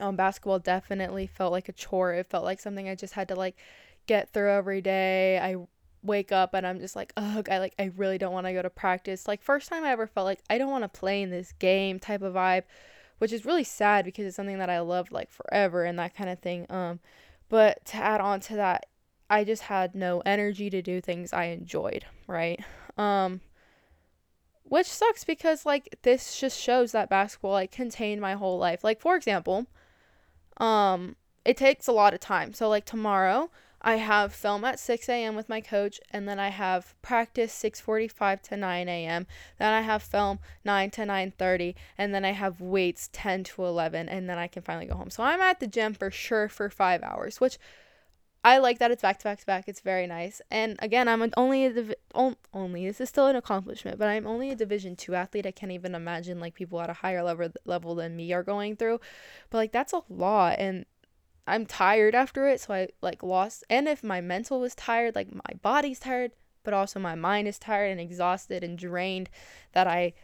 um, 0.00 0.16
basketball 0.16 0.58
definitely 0.58 1.26
felt 1.26 1.52
like 1.52 1.68
a 1.68 1.72
chore. 1.72 2.14
It 2.14 2.26
felt 2.28 2.44
like 2.44 2.60
something 2.60 2.88
I 2.88 2.94
just 2.94 3.14
had 3.14 3.28
to 3.28 3.34
like 3.34 3.56
get 4.06 4.30
through 4.32 4.50
every 4.50 4.80
day. 4.80 5.38
I 5.38 5.56
wake 6.02 6.32
up 6.32 6.54
and 6.54 6.66
I'm 6.66 6.80
just 6.80 6.96
like, 6.96 7.12
ugh, 7.16 7.48
I 7.50 7.58
like 7.58 7.74
I 7.78 7.92
really 7.96 8.18
don't 8.18 8.32
want 8.32 8.46
to 8.46 8.52
go 8.52 8.62
to 8.62 8.70
practice. 8.70 9.28
Like 9.28 9.42
first 9.42 9.68
time 9.68 9.84
I 9.84 9.90
ever 9.90 10.06
felt 10.06 10.26
like 10.26 10.40
I 10.50 10.58
don't 10.58 10.70
want 10.70 10.84
to 10.84 10.88
play 10.88 11.22
in 11.22 11.30
this 11.30 11.52
game 11.52 11.98
type 11.98 12.22
of 12.22 12.34
vibe, 12.34 12.64
which 13.18 13.32
is 13.32 13.44
really 13.44 13.64
sad 13.64 14.04
because 14.04 14.26
it's 14.26 14.36
something 14.36 14.58
that 14.58 14.70
I 14.70 14.80
loved 14.80 15.12
like 15.12 15.30
forever 15.30 15.84
and 15.84 15.98
that 15.98 16.14
kind 16.14 16.30
of 16.30 16.40
thing. 16.40 16.66
Um, 16.70 17.00
but 17.48 17.84
to 17.86 17.96
add 17.96 18.20
on 18.20 18.40
to 18.40 18.56
that, 18.56 18.86
I 19.30 19.44
just 19.44 19.62
had 19.62 19.94
no 19.94 20.22
energy 20.26 20.70
to 20.70 20.82
do 20.82 21.00
things 21.00 21.32
I 21.32 21.44
enjoyed, 21.44 22.04
right? 22.26 22.60
Um, 22.98 23.40
which 24.64 24.86
sucks 24.86 25.24
because 25.24 25.66
like 25.66 25.98
this 26.02 26.38
just 26.38 26.58
shows 26.58 26.92
that 26.92 27.10
basketball 27.10 27.52
like 27.52 27.70
contained 27.70 28.20
my 28.20 28.34
whole 28.34 28.58
life. 28.58 28.82
Like 28.82 29.00
for 29.00 29.16
example, 29.16 29.66
um, 30.58 31.16
it 31.44 31.56
takes 31.56 31.86
a 31.86 31.92
lot 31.92 32.14
of 32.14 32.20
time. 32.20 32.52
So 32.52 32.68
like 32.68 32.84
tomorrow, 32.84 33.50
I 33.84 33.96
have 33.96 34.32
film 34.32 34.64
at 34.64 34.78
6 34.78 35.08
a.m. 35.08 35.34
with 35.34 35.48
my 35.48 35.60
coach, 35.60 36.00
and 36.12 36.28
then 36.28 36.38
I 36.38 36.48
have 36.48 36.94
practice 37.02 37.52
6:45 37.52 38.40
to 38.42 38.56
9 38.56 38.88
a.m. 38.88 39.26
Then 39.58 39.72
I 39.72 39.80
have 39.80 40.02
film 40.04 40.38
9 40.64 40.90
to 40.92 41.04
9:30, 41.04 41.74
and 41.98 42.14
then 42.14 42.24
I 42.24 42.30
have 42.30 42.60
weights 42.60 43.10
10 43.12 43.42
to 43.44 43.64
11, 43.64 44.08
and 44.08 44.30
then 44.30 44.38
I 44.38 44.46
can 44.46 44.62
finally 44.62 44.86
go 44.86 44.94
home. 44.94 45.10
So 45.10 45.24
I'm 45.24 45.40
at 45.40 45.58
the 45.58 45.66
gym 45.66 45.94
for 45.94 46.12
sure 46.12 46.48
for 46.48 46.70
five 46.70 47.02
hours, 47.02 47.40
which 47.40 47.58
I 48.44 48.58
like 48.58 48.78
that 48.80 48.90
it's 48.90 49.02
back 49.02 49.18
to 49.18 49.24
back 49.24 49.38
to 49.40 49.46
back. 49.46 49.68
It's 49.68 49.80
very 49.80 50.06
nice. 50.06 50.42
And 50.50 50.76
again, 50.80 51.06
I'm 51.06 51.30
only 51.36 51.64
a 51.66 51.72
div- 51.72 51.94
only 52.14 52.86
this 52.86 53.00
is 53.00 53.08
still 53.08 53.28
an 53.28 53.36
accomplishment, 53.36 53.98
but 53.98 54.08
I'm 54.08 54.26
only 54.26 54.50
a 54.50 54.56
Division 54.56 54.96
two 54.96 55.14
athlete. 55.14 55.46
I 55.46 55.52
can't 55.52 55.70
even 55.72 55.94
imagine 55.94 56.40
like 56.40 56.54
people 56.54 56.80
at 56.80 56.90
a 56.90 56.94
higher 56.94 57.22
level 57.22 57.50
level 57.64 57.94
than 57.94 58.16
me 58.16 58.32
are 58.32 58.42
going 58.42 58.76
through. 58.76 59.00
But 59.50 59.58
like 59.58 59.72
that's 59.72 59.92
a 59.92 60.02
lot, 60.08 60.58
and 60.58 60.86
I'm 61.46 61.66
tired 61.66 62.14
after 62.14 62.48
it. 62.48 62.60
So 62.60 62.74
I 62.74 62.88
like 63.00 63.22
lost. 63.22 63.62
And 63.70 63.86
if 63.86 64.02
my 64.02 64.20
mental 64.20 64.60
was 64.60 64.74
tired, 64.74 65.14
like 65.14 65.32
my 65.32 65.54
body's 65.62 66.00
tired, 66.00 66.32
but 66.64 66.74
also 66.74 66.98
my 66.98 67.14
mind 67.14 67.46
is 67.46 67.58
tired 67.60 67.92
and 67.92 68.00
exhausted 68.00 68.64
and 68.64 68.76
drained, 68.76 69.30
that 69.72 69.86
I 69.86 70.14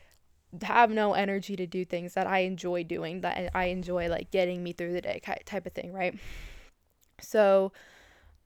have 0.63 0.91
no 0.91 1.13
energy 1.15 1.55
to 1.57 1.67
do 1.67 1.85
things 1.85 2.15
that 2.15 2.27
I 2.27 2.41
enjoy 2.41 2.83
doing, 2.83 3.21
that 3.21 3.51
I 3.55 3.67
enjoy 3.67 4.09
like 4.09 4.31
getting 4.33 4.63
me 4.65 4.73
through 4.73 4.93
the 4.93 5.03
day 5.03 5.21
type 5.45 5.67
of 5.67 5.73
thing, 5.73 5.93
right? 5.93 6.19
So, 7.21 7.73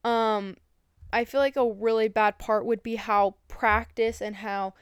um, 0.03 0.57
I 1.11 1.25
feel 1.25 1.39
like 1.39 1.55
a 1.55 1.71
really 1.71 2.07
bad 2.07 2.37
part 2.39 2.65
would 2.65 2.83
be 2.83 2.95
how 2.95 3.35
practice 3.47 4.21
and 4.21 4.37
how 4.37 4.73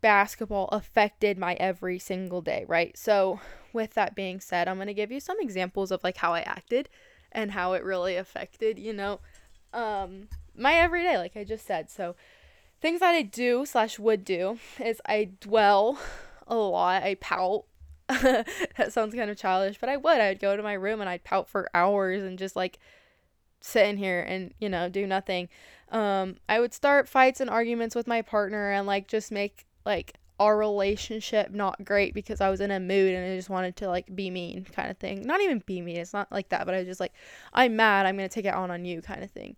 basketball 0.00 0.68
affected 0.72 1.38
my 1.38 1.54
every 1.54 1.98
single 1.98 2.40
day, 2.40 2.64
right? 2.66 2.96
So, 2.96 3.40
with 3.72 3.94
that 3.94 4.14
being 4.14 4.40
said, 4.40 4.66
I'm 4.66 4.76
going 4.76 4.88
to 4.88 4.94
give 4.94 5.12
you 5.12 5.20
some 5.20 5.38
examples 5.40 5.90
of 5.90 6.02
like 6.02 6.16
how 6.16 6.32
I 6.32 6.40
acted 6.40 6.88
and 7.30 7.52
how 7.52 7.74
it 7.74 7.84
really 7.84 8.16
affected, 8.16 8.78
you 8.78 8.92
know, 8.92 9.20
um 9.72 10.26
my 10.56 10.74
everyday 10.74 11.16
like 11.16 11.36
I 11.36 11.44
just 11.44 11.66
said. 11.66 11.90
So, 11.90 12.16
things 12.80 13.00
that 13.00 13.14
I 13.14 13.22
do 13.22 13.64
slash 13.66 13.98
would 13.98 14.24
do 14.24 14.58
is 14.82 15.00
I 15.06 15.30
dwell 15.40 15.98
a 16.46 16.56
lot. 16.56 17.02
I 17.02 17.14
pout. 17.16 17.64
that 18.08 18.92
sounds 18.92 19.14
kind 19.14 19.30
of 19.30 19.36
childish, 19.36 19.78
but 19.78 19.88
I 19.88 19.96
would. 19.96 20.20
I'd 20.20 20.40
go 20.40 20.56
to 20.56 20.62
my 20.62 20.72
room 20.72 21.00
and 21.00 21.08
I'd 21.08 21.22
pout 21.22 21.48
for 21.48 21.70
hours 21.74 22.22
and 22.22 22.38
just 22.38 22.56
like 22.56 22.78
sit 23.60 23.86
in 23.86 23.96
here 23.96 24.20
and, 24.20 24.52
you 24.58 24.68
know, 24.68 24.88
do 24.88 25.06
nothing. 25.06 25.48
Um, 25.90 26.36
I 26.48 26.60
would 26.60 26.72
start 26.72 27.08
fights 27.08 27.40
and 27.40 27.50
arguments 27.50 27.94
with 27.94 28.06
my 28.06 28.22
partner 28.22 28.70
and 28.70 28.86
like 28.86 29.08
just 29.08 29.32
make 29.32 29.66
like 29.84 30.14
our 30.40 30.56
relationship 30.56 31.50
not 31.50 31.84
great 31.84 32.14
because 32.14 32.40
I 32.40 32.48
was 32.48 32.62
in 32.62 32.70
a 32.70 32.80
mood 32.80 33.14
and 33.14 33.30
I 33.30 33.36
just 33.36 33.50
wanted 33.50 33.76
to 33.76 33.88
like 33.88 34.14
be 34.16 34.30
mean 34.30 34.64
kind 34.64 34.90
of 34.90 34.96
thing. 34.96 35.22
Not 35.22 35.42
even 35.42 35.62
be 35.66 35.82
mean, 35.82 35.96
it's 35.96 36.14
not 36.14 36.32
like 36.32 36.48
that, 36.48 36.64
but 36.64 36.74
I 36.74 36.78
was 36.78 36.86
just 36.86 37.00
like, 37.00 37.12
I'm 37.52 37.76
mad, 37.76 38.06
I'm 38.06 38.16
gonna 38.16 38.30
take 38.30 38.46
it 38.46 38.54
on 38.54 38.70
on 38.70 38.86
you 38.86 39.02
kind 39.02 39.22
of 39.22 39.30
thing. 39.30 39.56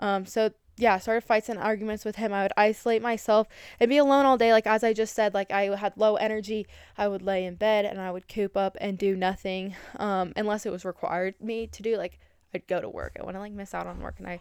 Um, 0.00 0.26
so 0.26 0.50
yeah, 0.78 0.98
started 0.98 1.22
fights 1.22 1.48
and 1.48 1.58
arguments 1.58 2.04
with 2.04 2.16
him. 2.16 2.32
I 2.32 2.42
would 2.42 2.52
isolate 2.56 3.02
myself 3.02 3.46
and 3.78 3.88
be 3.88 3.98
alone 3.98 4.26
all 4.26 4.36
day. 4.36 4.52
Like 4.52 4.66
as 4.66 4.82
I 4.82 4.92
just 4.92 5.14
said, 5.14 5.32
like 5.32 5.52
I 5.52 5.74
had 5.76 5.96
low 5.96 6.16
energy. 6.16 6.66
I 6.98 7.06
would 7.06 7.22
lay 7.22 7.44
in 7.44 7.54
bed 7.54 7.84
and 7.84 8.00
I 8.00 8.10
would 8.10 8.28
coop 8.28 8.56
up 8.56 8.76
and 8.80 8.98
do 8.98 9.14
nothing, 9.14 9.76
um, 9.96 10.32
unless 10.34 10.66
it 10.66 10.72
was 10.72 10.84
required 10.84 11.34
me 11.40 11.68
to 11.68 11.82
do. 11.82 11.96
Like 11.96 12.18
I'd 12.54 12.66
go 12.66 12.80
to 12.80 12.88
work. 12.88 13.16
I 13.20 13.24
wouldn't 13.24 13.42
like 13.42 13.52
miss 13.52 13.74
out 13.74 13.86
on 13.86 14.00
work, 14.00 14.16
and 14.18 14.26
I, 14.26 14.40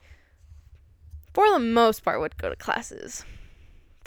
for 1.34 1.50
the 1.50 1.60
most 1.60 2.04
part, 2.04 2.20
would 2.20 2.38
go 2.38 2.50
to 2.50 2.56
classes. 2.56 3.26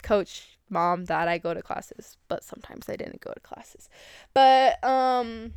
Coach, 0.01 0.57
mom, 0.69 1.05
dad, 1.05 1.27
I 1.27 1.37
go 1.37 1.53
to 1.53 1.61
classes, 1.61 2.17
but 2.27 2.43
sometimes 2.43 2.89
I 2.89 2.95
didn't 2.95 3.21
go 3.21 3.33
to 3.33 3.39
classes. 3.39 3.89
But 4.33 4.83
um, 4.83 5.53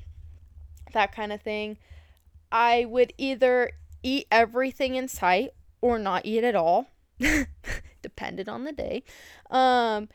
that 0.93 1.13
kind 1.13 1.33
of 1.33 1.41
thing. 1.41 1.79
I 2.51 2.85
would 2.85 3.15
either 3.17 3.71
eat 4.03 4.27
everything 4.31 4.95
in 4.95 5.09
sight 5.09 5.51
or 5.81 5.99
not 5.99 6.27
eat 6.27 6.45
at 6.45 6.55
all, 6.55 6.89
depended 8.03 8.49
on 8.49 8.65
the 8.65 8.73
day. 8.73 9.05
Um, 9.51 10.09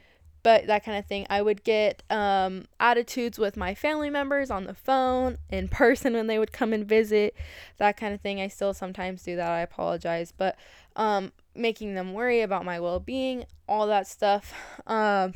but 0.47 0.67
that 0.67 0.86
kind 0.86 0.97
of 0.97 1.05
thing. 1.05 1.27
I 1.29 1.41
would 1.41 1.65
get 1.65 2.03
um, 2.10 2.67
attitudes 2.79 3.38
with 3.38 3.57
my 3.57 3.75
family 3.75 4.10
members 4.10 4.49
on 4.49 4.63
the 4.63 4.73
phone, 4.73 5.39
in 5.49 5.67
person 5.83 6.13
when 6.13 6.27
they 6.27 6.39
would 6.39 6.53
come 6.53 6.71
and 6.71 6.88
visit, 6.88 7.36
that 7.79 7.97
kind 7.97 8.13
of 8.13 8.21
thing. 8.21 8.39
I 8.39 8.47
still 8.47 8.73
sometimes 8.73 9.23
do 9.23 9.36
that. 9.36 9.51
I 9.51 9.60
apologize, 9.60 10.31
but 10.31 10.55
um, 10.95 11.33
making 11.53 11.95
them 11.95 12.13
worry 12.13 12.39
about 12.39 12.63
my 12.63 12.79
well 12.79 13.01
being, 13.01 13.43
all 13.67 13.88
that 13.88 14.07
stuff. 14.07 14.53
Um, 14.88 15.33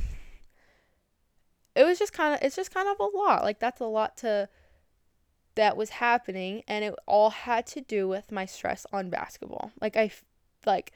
it 1.76 1.84
was 1.84 2.00
just 2.00 2.14
kind 2.14 2.34
of, 2.34 2.42
it's 2.42 2.56
just 2.56 2.74
kind 2.74 2.88
of 2.88 2.98
a 3.02 3.18
lot. 3.18 3.44
Like, 3.44 3.60
that's 3.60 3.82
a 3.82 3.86
lot 3.86 4.16
to 4.18 4.48
that 5.56 5.76
was 5.76 5.90
happening 5.90 6.64
and 6.70 6.86
it 6.86 6.96
all 7.06 7.32
had 7.32 7.68
to 7.68 7.82
do 7.82 8.08
with 8.08 8.32
my 8.32 8.46
stress 8.46 8.86
on 8.94 9.10
basketball. 9.10 9.72
Like 9.82 9.98
I 9.98 10.12
like 10.66 10.94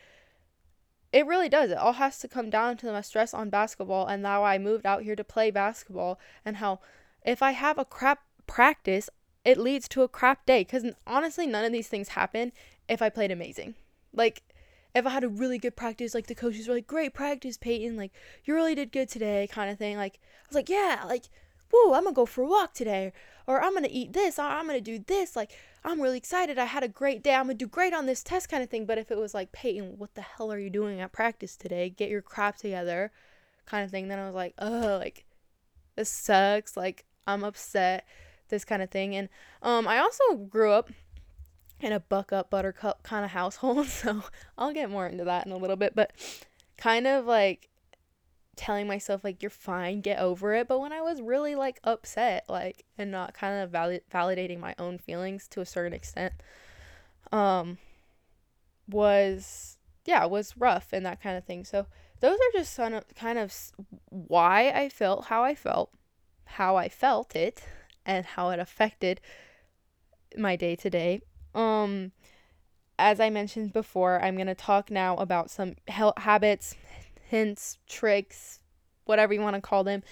it 1.16 1.26
really 1.26 1.48
does. 1.48 1.72
It 1.72 1.78
all 1.78 1.94
has 1.94 2.20
to 2.20 2.28
come 2.28 2.50
down 2.50 2.76
to 2.78 2.92
my 2.92 3.00
stress 3.00 3.34
on 3.34 3.50
basketball 3.50 4.06
and 4.06 4.26
how 4.26 4.44
I 4.44 4.58
moved 4.58 4.86
out 4.86 5.04
here 5.04 5.16
to 5.16 5.24
play 5.24 5.50
basketball 5.50 6.20
and 6.44 6.58
how 6.58 6.82
if 7.26 7.42
I 7.42 7.52
have 7.52 7.78
a 7.78 7.86
crap 7.86 8.20
practice, 8.48 9.10
it 9.46 9.58
leads 9.58 9.88
to 9.88 10.04
a 10.04 10.10
crap 10.10 10.46
day 10.46 10.66
cuz 10.66 10.84
honestly 11.08 11.48
none 11.48 11.64
of 11.64 11.72
these 11.72 11.88
things 11.88 12.10
happen 12.10 12.52
if 12.90 13.02
I 13.02 13.08
played 13.08 13.32
amazing. 13.32 13.76
Like 14.12 14.44
if 14.94 15.06
I 15.06 15.12
had 15.12 15.24
a 15.24 15.30
really 15.30 15.58
good 15.58 15.78
practice, 15.78 16.14
like 16.14 16.28
the 16.28 16.36
coaches 16.36 16.68
were 16.68 16.74
like, 16.74 16.86
"Great 16.86 17.14
practice, 17.14 17.56
Payton. 17.56 17.96
Like 17.96 18.12
you 18.44 18.54
really 18.54 18.76
did 18.76 18.92
good 18.92 19.08
today," 19.08 19.48
kind 19.50 19.72
of 19.72 19.78
thing. 19.78 19.96
Like 19.96 20.20
I 20.44 20.48
was 20.50 20.56
like, 20.56 20.68
"Yeah, 20.68 21.06
like 21.08 21.30
whoa, 21.72 21.94
I'm 21.94 22.04
gonna 22.04 22.14
go 22.14 22.26
for 22.26 22.44
a 22.44 22.48
walk 22.48 22.74
today, 22.74 23.14
or 23.48 23.62
I'm 23.62 23.74
gonna 23.74 23.88
eat 23.90 24.14
this, 24.14 24.40
or 24.40 24.44
I'm 24.44 24.68
gonna 24.68 24.82
do 24.82 25.00
this. 25.00 25.36
Like, 25.36 25.52
I'm 25.84 26.02
really 26.02 26.18
excited. 26.18 26.58
I 26.58 26.66
had 26.66 26.84
a 26.84 26.88
great 26.88 27.24
day. 27.24 27.36
I'm 27.36 27.46
gonna 27.46 27.56
do 27.56 27.68
great 27.68 27.94
on 27.94 28.06
this 28.06 28.24
test, 28.24 28.50
kind 28.50 28.64
of 28.64 28.70
thing. 28.70 28.86
But 28.86 28.98
if 28.98 29.12
it 29.12 29.18
was 29.18 29.34
like, 29.34 29.52
Payton, 29.52 29.98
what 29.98 30.16
the 30.16 30.22
hell 30.22 30.52
are 30.52 30.60
you 30.60 30.70
doing 30.70 31.00
at 31.00 31.12
practice 31.12 31.56
today? 31.56 31.90
Get 31.90 32.10
your 32.10 32.22
crap 32.22 32.58
together, 32.58 33.12
kind 33.66 33.84
of 33.84 33.92
thing. 33.92 34.08
Then 34.08 34.20
I 34.20 34.26
was 34.26 34.36
like, 34.36 34.54
oh, 34.60 34.98
like, 35.00 35.26
this 35.96 36.10
sucks. 36.10 36.76
Like, 36.76 37.06
I'm 37.28 37.44
upset, 37.44 38.06
this 38.50 38.66
kind 38.66 38.82
of 38.82 38.90
thing. 38.90 39.16
And 39.16 39.30
um, 39.62 39.88
I 39.88 40.00
also 40.00 40.36
grew 40.36 40.72
up 40.72 40.92
in 41.80 41.92
a 41.92 42.00
buck 42.00 42.32
up 42.32 42.50
buttercup 42.50 43.04
kind 43.04 43.26
of 43.26 43.32
household, 43.32 43.88
so 43.88 44.24
I'll 44.58 44.74
get 44.74 44.90
more 44.90 45.08
into 45.08 45.24
that 45.26 45.46
in 45.46 45.52
a 45.52 45.58
little 45.58 45.76
bit. 45.76 45.96
But 45.96 46.12
kind 46.78 47.08
of 47.08 47.26
like 47.26 47.70
telling 48.56 48.88
myself 48.88 49.24
like 49.24 49.42
you're 49.42 49.50
fine 49.50 50.02
get 50.02 50.20
over 50.20 50.54
it. 50.54 50.68
But 50.68 50.80
when 50.80 50.94
i 50.94 51.02
was 51.02 51.22
really 51.22 51.56
like 51.56 51.80
upset 51.84 52.46
like 52.50 52.86
and 52.98 53.12
not 53.12 53.34
kind 53.34 53.62
of 53.62 53.70
valid- 53.70 54.04
validating 54.14 54.60
my 54.60 54.76
own 54.80 54.98
feelings 54.98 55.48
to 55.50 55.62
a 55.62 55.66
certain 55.66 55.94
extent 55.94 56.34
um 57.32 57.78
was 58.88 59.78
yeah 60.06 60.26
was 60.26 60.56
rough 60.58 60.94
and 60.94 61.06
that 61.06 61.22
kind 61.22 61.38
of 61.38 61.44
thing. 61.44 61.66
So 61.66 61.88
those 62.20 62.38
are 62.38 62.60
just 62.60 62.78
kind 63.16 63.38
of 63.38 63.54
why 64.10 64.70
i 64.70 64.90
felt 64.90 65.26
how 65.26 65.44
i 65.44 65.54
felt 65.54 65.92
how 66.46 66.76
i 66.76 66.88
felt 66.88 67.36
it 67.36 67.64
and 68.06 68.26
how 68.26 68.50
it 68.50 68.60
affected 68.60 69.20
my 70.38 70.56
day 70.56 70.76
to 70.76 70.90
day. 70.90 71.22
Um 71.54 72.12
as 72.98 73.20
i 73.20 73.30
mentioned 73.30 73.74
before 73.74 74.22
i'm 74.24 74.36
going 74.36 74.48
to 74.48 74.56
talk 74.56 74.90
now 74.90 75.18
about 75.18 75.50
some 75.50 75.76
habits 75.88 76.76
hints, 77.30 77.78
tricks, 77.88 78.60
whatever 79.06 79.34
you 79.34 79.42
want 79.42 79.56
to 79.56 79.62
call 79.62 79.84
them, 79.84 80.04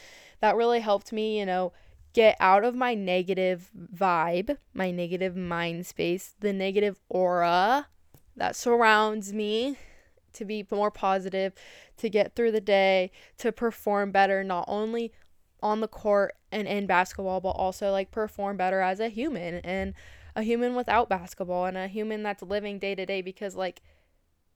that 0.42 0.56
really 0.56 0.80
helped 0.80 1.12
me, 1.12 1.40
you 1.40 1.46
know, 1.46 1.74
get 2.14 2.36
out 2.40 2.64
of 2.64 2.76
my 2.76 2.94
negative 2.94 3.72
vibe, 3.96 4.58
my 4.74 4.92
negative 4.92 5.36
mind 5.36 5.86
space, 5.86 6.36
the 6.40 6.54
negative 6.54 7.00
aura 7.10 7.88
that 8.36 8.56
surrounds 8.56 9.34
me 9.34 9.78
to 10.34 10.46
be 10.46 10.66
more 10.72 10.92
positive, 10.92 11.54
to 11.98 12.10
get 12.10 12.36
through 12.36 12.52
the 12.52 12.62
day, 12.62 13.12
to 13.38 13.52
perform 13.52 14.12
better, 14.12 14.44
not 14.44 14.66
only 14.68 15.12
on 15.62 15.80
the 15.80 15.88
court 15.88 16.36
and 16.52 16.68
in 16.68 16.86
basketball, 16.86 17.40
but 17.40 17.50
also 17.50 17.92
like 17.92 18.12
perform 18.12 18.58
better 18.58 18.82
as 18.82 19.00
a 19.00 19.10
human 19.10 19.56
and 19.56 19.94
a 20.36 20.44
human 20.44 20.76
without 20.76 21.10
basketball 21.10 21.66
and 21.66 21.78
a 21.78 21.88
human 21.88 22.24
that's 22.24 22.42
living 22.42 22.80
day 22.80 22.96
to 22.96 23.06
day 23.06 23.22
because 23.22 23.56
like 23.56 23.82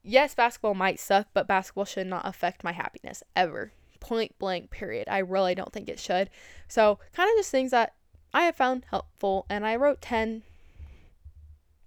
yes, 0.02 0.34
basketball 0.34 0.74
might 0.74 1.00
suck, 1.00 1.28
but 1.32 1.46
basketball 1.46 1.84
should 1.84 2.06
not 2.06 2.26
affect 2.26 2.64
my 2.64 2.72
happiness 2.72 3.22
ever. 3.36 3.72
Point 4.00 4.38
blank, 4.38 4.70
period. 4.70 5.08
I 5.08 5.18
really 5.18 5.54
don't 5.54 5.72
think 5.72 5.88
it 5.88 5.98
should. 5.98 6.30
So, 6.68 6.98
kind 7.12 7.30
of 7.30 7.36
just 7.36 7.50
things 7.50 7.70
that 7.72 7.94
I 8.32 8.42
have 8.42 8.56
found 8.56 8.86
helpful. 8.90 9.46
And 9.48 9.66
I 9.66 9.76
wrote 9.76 10.00
10, 10.00 10.42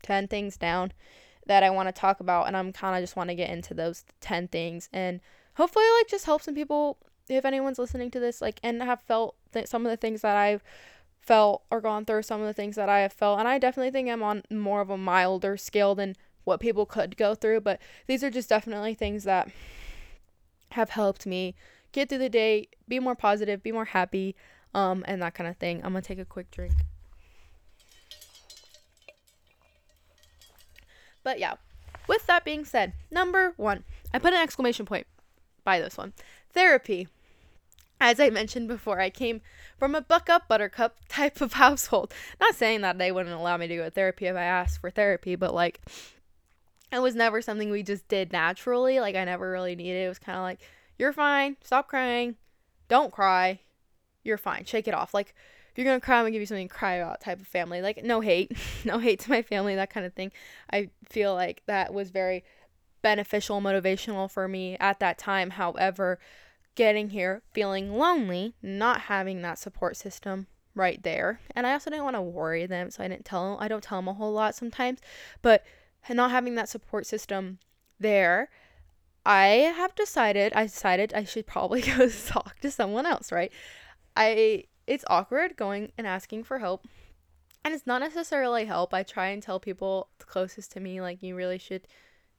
10 0.03 0.27
things 0.27 0.57
down 0.57 0.91
that 1.47 1.63
I 1.63 1.69
want 1.69 1.87
to 1.87 1.93
talk 1.93 2.19
about. 2.19 2.47
And 2.47 2.57
I'm 2.57 2.73
kind 2.73 2.95
of 2.95 3.01
just 3.01 3.15
want 3.15 3.29
to 3.29 3.35
get 3.35 3.49
into 3.49 3.73
those 3.73 4.03
10 4.19 4.49
things. 4.49 4.89
And 4.91 5.21
hopefully, 5.55 5.85
like, 5.99 6.09
just 6.09 6.25
help 6.25 6.41
some 6.41 6.55
people 6.55 6.97
if 7.29 7.45
anyone's 7.45 7.79
listening 7.79 8.11
to 8.11 8.19
this, 8.19 8.41
like, 8.41 8.59
and 8.63 8.81
have 8.83 9.01
felt 9.01 9.35
th- 9.53 9.67
some 9.67 9.85
of 9.85 9.89
the 9.89 9.97
things 9.97 10.21
that 10.21 10.35
I've 10.35 10.63
felt 11.21 11.63
or 11.69 11.81
gone 11.81 12.05
through, 12.05 12.23
some 12.23 12.41
of 12.41 12.47
the 12.47 12.53
things 12.53 12.75
that 12.75 12.89
I 12.89 12.99
have 12.99 13.13
felt. 13.13 13.39
And 13.39 13.47
I 13.47 13.59
definitely 13.59 13.91
think 13.91 14.09
I'm 14.09 14.23
on 14.23 14.43
more 14.49 14.81
of 14.81 14.89
a 14.89 14.97
milder 14.97 15.55
scale 15.57 15.95
than 15.95 16.15
what 16.43 16.59
people 16.59 16.85
could 16.85 17.17
go 17.17 17.35
through, 17.35 17.61
but 17.61 17.79
these 18.07 18.23
are 18.23 18.29
just 18.29 18.49
definitely 18.49 18.93
things 18.93 19.23
that 19.23 19.49
have 20.71 20.91
helped 20.91 21.25
me 21.25 21.55
get 21.91 22.09
through 22.09 22.17
the 22.17 22.29
day, 22.29 22.67
be 22.87 22.99
more 22.99 23.15
positive, 23.15 23.61
be 23.61 23.71
more 23.71 23.85
happy, 23.85 24.35
um, 24.73 25.03
and 25.07 25.21
that 25.21 25.33
kind 25.33 25.49
of 25.49 25.57
thing. 25.57 25.77
I'm 25.83 25.93
gonna 25.93 26.01
take 26.01 26.19
a 26.19 26.25
quick 26.25 26.49
drink. 26.51 26.73
But 31.23 31.39
yeah, 31.39 31.55
with 32.07 32.25
that 32.27 32.43
being 32.43 32.65
said, 32.65 32.93
number 33.11 33.53
one, 33.57 33.83
I 34.13 34.19
put 34.19 34.33
an 34.33 34.41
exclamation 34.41 34.85
point 34.85 35.07
by 35.63 35.79
this 35.79 35.97
one 35.97 36.13
therapy. 36.53 37.07
As 37.99 38.19
I 38.19 38.31
mentioned 38.31 38.67
before, 38.67 38.99
I 38.99 39.11
came 39.11 39.41
from 39.77 39.93
a 39.93 40.01
buck 40.01 40.27
up 40.27 40.47
buttercup 40.47 40.97
type 41.07 41.39
of 41.39 41.53
household. 41.65 42.13
Not 42.39 42.55
saying 42.55 42.81
that 42.81 42.97
they 42.97 43.11
wouldn't 43.11 43.35
allow 43.35 43.57
me 43.57 43.67
to 43.67 43.75
go 43.75 43.83
to 43.85 43.91
therapy 43.91 44.25
if 44.25 44.35
I 44.35 44.43
asked 44.43 44.81
for 44.81 44.89
therapy, 44.89 45.35
but 45.35 45.53
like 45.53 45.81
it 46.91 47.01
was 47.01 47.15
never 47.15 47.41
something 47.41 47.69
we 47.69 47.83
just 47.83 48.07
did 48.07 48.31
naturally. 48.31 48.99
Like 48.99 49.15
I 49.15 49.23
never 49.23 49.49
really 49.49 49.75
needed 49.75 50.01
it. 50.01 50.05
It 50.05 50.09
was 50.09 50.19
kind 50.19 50.37
of 50.37 50.43
like, 50.43 50.59
you're 50.97 51.13
fine. 51.13 51.57
Stop 51.63 51.87
crying. 51.87 52.35
Don't 52.87 53.11
cry. 53.11 53.59
You're 54.23 54.37
fine. 54.37 54.65
Shake 54.65 54.87
it 54.87 54.93
off. 54.93 55.13
Like 55.13 55.33
if 55.71 55.77
you're 55.77 55.85
gonna 55.85 56.01
cry, 56.01 56.17
I'm 56.17 56.23
gonna 56.23 56.31
give 56.31 56.41
you 56.41 56.45
something 56.45 56.67
to 56.67 56.73
cry 56.73 56.95
about 56.95 57.21
type 57.21 57.39
of 57.39 57.47
family. 57.47 57.81
Like 57.81 58.03
no 58.03 58.19
hate, 58.19 58.51
no 58.85 58.99
hate 58.99 59.19
to 59.21 59.29
my 59.29 59.41
family, 59.41 59.75
that 59.75 59.89
kind 59.89 60.05
of 60.05 60.13
thing. 60.13 60.31
I 60.71 60.89
feel 61.09 61.33
like 61.33 61.63
that 61.65 61.93
was 61.93 62.09
very 62.09 62.43
beneficial, 63.01 63.61
motivational 63.61 64.29
for 64.29 64.47
me 64.47 64.77
at 64.79 64.99
that 64.99 65.17
time. 65.17 65.51
However, 65.51 66.19
getting 66.75 67.09
here 67.09 67.41
feeling 67.53 67.97
lonely, 67.97 68.53
not 68.61 69.01
having 69.01 69.41
that 69.41 69.59
support 69.59 69.97
system 69.97 70.47
right 70.75 71.01
there. 71.03 71.39
And 71.55 71.67
I 71.67 71.73
also 71.73 71.89
didn't 71.89 72.05
want 72.05 72.15
to 72.15 72.21
worry 72.21 72.65
them, 72.65 72.91
so 72.91 73.03
I 73.03 73.07
didn't 73.07 73.25
tell 73.25 73.51
them. 73.51 73.63
I 73.63 73.67
don't 73.67 73.83
tell 73.83 73.97
them 73.97 74.07
a 74.07 74.13
whole 74.13 74.31
lot 74.31 74.55
sometimes, 74.55 74.99
but 75.41 75.63
not 76.09 76.31
having 76.31 76.55
that 76.55 76.69
support 76.69 77.05
system 77.05 77.59
there, 77.99 78.49
I 79.25 79.45
have 79.75 79.95
decided, 79.95 80.53
I 80.53 80.63
decided 80.63 81.13
I 81.13 81.23
should 81.23 81.47
probably 81.47 81.81
go 81.97 82.09
talk 82.09 82.59
to 82.59 82.71
someone 82.71 83.05
else, 83.05 83.31
right? 83.31 83.51
I 84.15 84.65
it's 84.87 85.05
awkward 85.07 85.55
going 85.55 85.91
and 85.97 86.07
asking 86.07 86.43
for 86.43 86.59
help. 86.59 86.85
And 87.63 87.73
it's 87.73 87.85
not 87.85 88.01
necessarily 88.01 88.65
help. 88.65 88.93
I 88.93 89.03
try 89.03 89.27
and 89.27 89.41
tell 89.41 89.59
people 89.59 90.09
closest 90.19 90.71
to 90.73 90.79
me 90.79 90.99
like 90.99 91.21
you 91.21 91.35
really 91.35 91.59
should, 91.59 91.87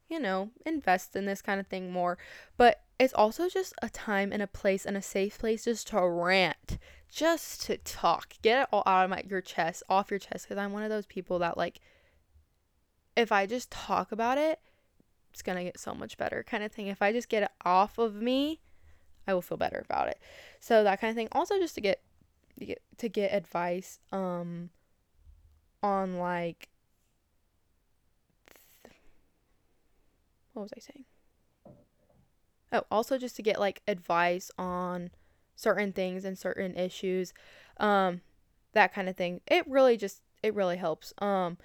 you 0.09 0.19
know, 0.19 0.51
invest 0.67 1.15
in 1.15 1.27
this 1.27 1.41
kind 1.41 1.61
of 1.61 1.69
thing 1.69 1.93
more. 1.93 2.19
But 2.57 2.83
it's 2.99 3.15
also 3.15 3.49
just 3.49 3.73
a 3.81 3.89
time 3.89 4.33
and 4.33 4.43
a 4.43 4.49
place 4.49 4.85
and 4.85 4.97
a 4.97 5.03
safe 5.03 5.39
place 5.39 5.65
just 5.65 5.89
to 5.89 6.07
rant, 6.07 6.79
just 7.09 7.63
to 7.63 7.79
talk. 7.79 8.35
Get 8.43 8.63
it 8.63 8.69
all 8.73 8.83
out 8.85 9.05
of 9.05 9.11
my 9.11 9.23
your 9.29 9.41
chest, 9.41 9.85
off 9.89 10.11
your 10.11 10.19
chest 10.19 10.49
cuz 10.49 10.59
I'm 10.59 10.73
one 10.73 10.83
of 10.83 10.91
those 10.91 11.07
people 11.07 11.39
that 11.39 11.57
like 11.57 11.81
if 13.17 13.33
I 13.33 13.47
just 13.47 13.71
talk 13.71 14.13
about 14.13 14.39
it, 14.39 14.61
it's 15.33 15.43
going 15.43 15.57
to 15.57 15.65
get 15.65 15.79
so 15.79 15.95
much 15.95 16.17
better 16.17 16.45
kind 16.47 16.63
of 16.63 16.73
thing. 16.73 16.89
If 16.89 17.03
I 17.03 17.13
just 17.13 17.29
get 17.29 17.43
it 17.43 17.51
off 17.65 17.99
of 17.99 18.15
me, 18.15 18.61
I 19.27 19.35
will 19.35 19.43
feel 19.43 19.59
better 19.59 19.83
about 19.85 20.09
it. 20.09 20.19
So 20.61 20.85
that 20.85 21.01
kind 21.01 21.11
of 21.11 21.17
thing. 21.17 21.29
Also 21.33 21.59
just 21.59 21.75
to 21.77 21.81
get 21.81 22.01
to 22.59 22.67
get, 22.67 22.83
to 22.99 23.09
get 23.09 23.33
advice 23.33 23.99
um 24.13 24.71
on 25.83 26.19
like 26.19 26.69
th- 28.85 28.95
what 30.53 30.63
was 30.63 30.73
I 30.77 30.81
saying? 30.81 31.05
Oh, 32.73 32.85
also 32.91 33.19
just 33.19 33.37
to 33.37 33.43
get 33.43 33.59
like 33.59 33.83
advice 33.89 34.51
on 34.59 35.11
certain 35.57 35.93
things 35.93 36.25
and 36.25 36.39
certain 36.39 36.77
issues. 36.77 37.33
Um 37.79 38.21
that 38.75 38.93
kind 38.93 39.09
of 39.09 39.17
thing. 39.17 39.41
It 39.47 39.69
really 39.69 39.97
just 39.97 40.21
it 40.43 40.55
really 40.55 40.77
helps. 40.77 41.13
Um 41.19 41.59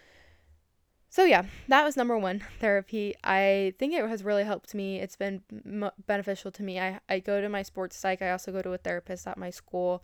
so 1.18 1.24
yeah, 1.24 1.46
that 1.68 1.84
was 1.84 1.98
number 1.98 2.16
one 2.16 2.44
therapy. 2.60 3.16
I 3.24 3.74
think 3.80 3.92
it 3.92 4.08
has 4.08 4.24
really 4.24 4.44
helped 4.44 4.76
me. 4.76 5.00
It's 5.00 5.16
been 5.16 5.42
m- 5.66 5.90
beneficial 6.06 6.52
to 6.52 6.62
me. 6.62 6.80
I, 6.80 7.00
I 7.10 7.18
go 7.18 7.42
to 7.42 7.50
my 7.50 7.64
sports 7.64 7.98
psych. 7.98 8.22
I 8.22 8.30
also 8.30 8.52
go 8.52 8.62
to 8.62 8.74
a 8.74 8.78
therapist 8.78 9.26
at 9.26 9.36
my 9.36 9.50
school. 9.50 10.04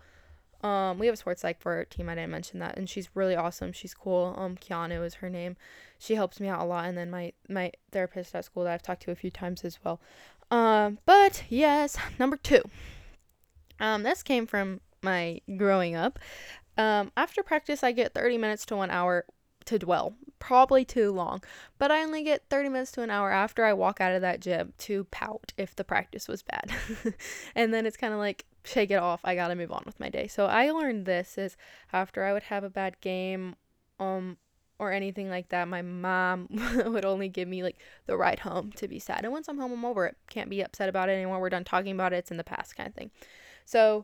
Um, 0.63 0.97
we 0.97 1.05
have 1.05 1.13
a 1.13 1.17
sports 1.17 1.43
psych 1.43 1.61
for 1.61 1.73
our 1.73 1.85
team. 1.85 2.09
I 2.09 2.15
didn't 2.15 2.31
mention 2.31 2.57
that, 2.61 2.79
and 2.79 2.89
she's 2.89 3.15
really 3.15 3.35
awesome. 3.35 3.73
She's 3.73 3.93
cool. 3.93 4.33
Um, 4.39 4.55
Keanu 4.55 5.05
is 5.05 5.13
her 5.15 5.29
name. 5.29 5.55
She 5.99 6.15
helps 6.15 6.39
me 6.39 6.47
out 6.47 6.61
a 6.61 6.65
lot, 6.65 6.85
and 6.85 6.97
then 6.97 7.11
my 7.11 7.33
my 7.47 7.71
therapist 7.91 8.33
at 8.33 8.45
school 8.45 8.63
that 8.63 8.73
I've 8.73 8.81
talked 8.81 9.03
to 9.03 9.11
a 9.11 9.15
few 9.15 9.29
times 9.29 9.63
as 9.63 9.77
well. 9.83 10.01
Um, 10.49 10.97
but 11.05 11.43
yes, 11.47 11.95
number 12.17 12.37
two. 12.37 12.63
Um, 13.79 14.01
this 14.01 14.23
came 14.23 14.47
from 14.47 14.81
my 15.03 15.41
growing 15.57 15.95
up. 15.95 16.17
Um, 16.75 17.11
after 17.15 17.43
practice, 17.43 17.83
I 17.83 17.91
get 17.91 18.15
30 18.15 18.39
minutes 18.39 18.65
to 18.65 18.75
one 18.75 18.89
hour 18.89 19.25
to 19.65 19.77
dwell. 19.77 20.15
Probably 20.43 20.83
too 20.83 21.09
long. 21.13 21.41
But 21.77 21.89
I 21.89 22.03
only 22.03 22.21
get 22.21 22.49
30 22.49 22.67
minutes 22.67 22.91
to 22.93 23.01
an 23.01 23.09
hour 23.09 23.31
after 23.31 23.63
I 23.63 23.71
walk 23.71 24.01
out 24.01 24.11
of 24.11 24.19
that 24.23 24.41
gym 24.41 24.73
to 24.79 25.05
pout 25.05 25.53
if 25.55 25.73
the 25.73 25.85
practice 25.85 26.27
was 26.27 26.43
bad. 26.43 26.69
and 27.55 27.73
then 27.73 27.85
it's 27.85 27.95
kind 27.95 28.13
of 28.13 28.19
like 28.19 28.43
shake 28.65 28.91
it 28.91 28.97
off. 28.97 29.21
I 29.23 29.35
got 29.35 29.47
to 29.47 29.55
move 29.55 29.71
on 29.71 29.83
with 29.85 30.01
my 30.01 30.09
day. 30.09 30.27
So 30.27 30.47
I 30.47 30.69
learned 30.71 31.05
this 31.05 31.37
is 31.37 31.55
after 31.93 32.25
I 32.25 32.33
would 32.33 32.43
have 32.43 32.65
a 32.65 32.69
bad 32.69 32.99
game 32.99 33.55
um 34.01 34.35
or 34.79 34.91
anything 34.91 35.29
like 35.29 35.47
that, 35.47 35.69
my 35.69 35.81
mom 35.81 36.49
would 36.87 37.05
only 37.05 37.29
give 37.29 37.47
me 37.47 37.63
like 37.63 37.77
the 38.05 38.17
ride 38.17 38.39
home 38.39 38.73
to 38.73 38.89
be 38.89 38.99
sad. 38.99 39.23
And 39.23 39.31
once 39.31 39.47
I'm 39.47 39.57
home, 39.57 39.71
I'm 39.71 39.85
over 39.85 40.07
it. 40.07 40.17
Can't 40.29 40.49
be 40.49 40.59
upset 40.59 40.89
about 40.89 41.07
it 41.07 41.13
anymore. 41.13 41.39
We're 41.39 41.51
done 41.51 41.63
talking 41.63 41.93
about 41.93 42.11
it. 42.11 42.17
It's 42.17 42.31
in 42.31 42.37
the 42.37 42.43
past 42.43 42.75
kind 42.75 42.89
of 42.89 42.95
thing. 42.95 43.11
So 43.63 44.03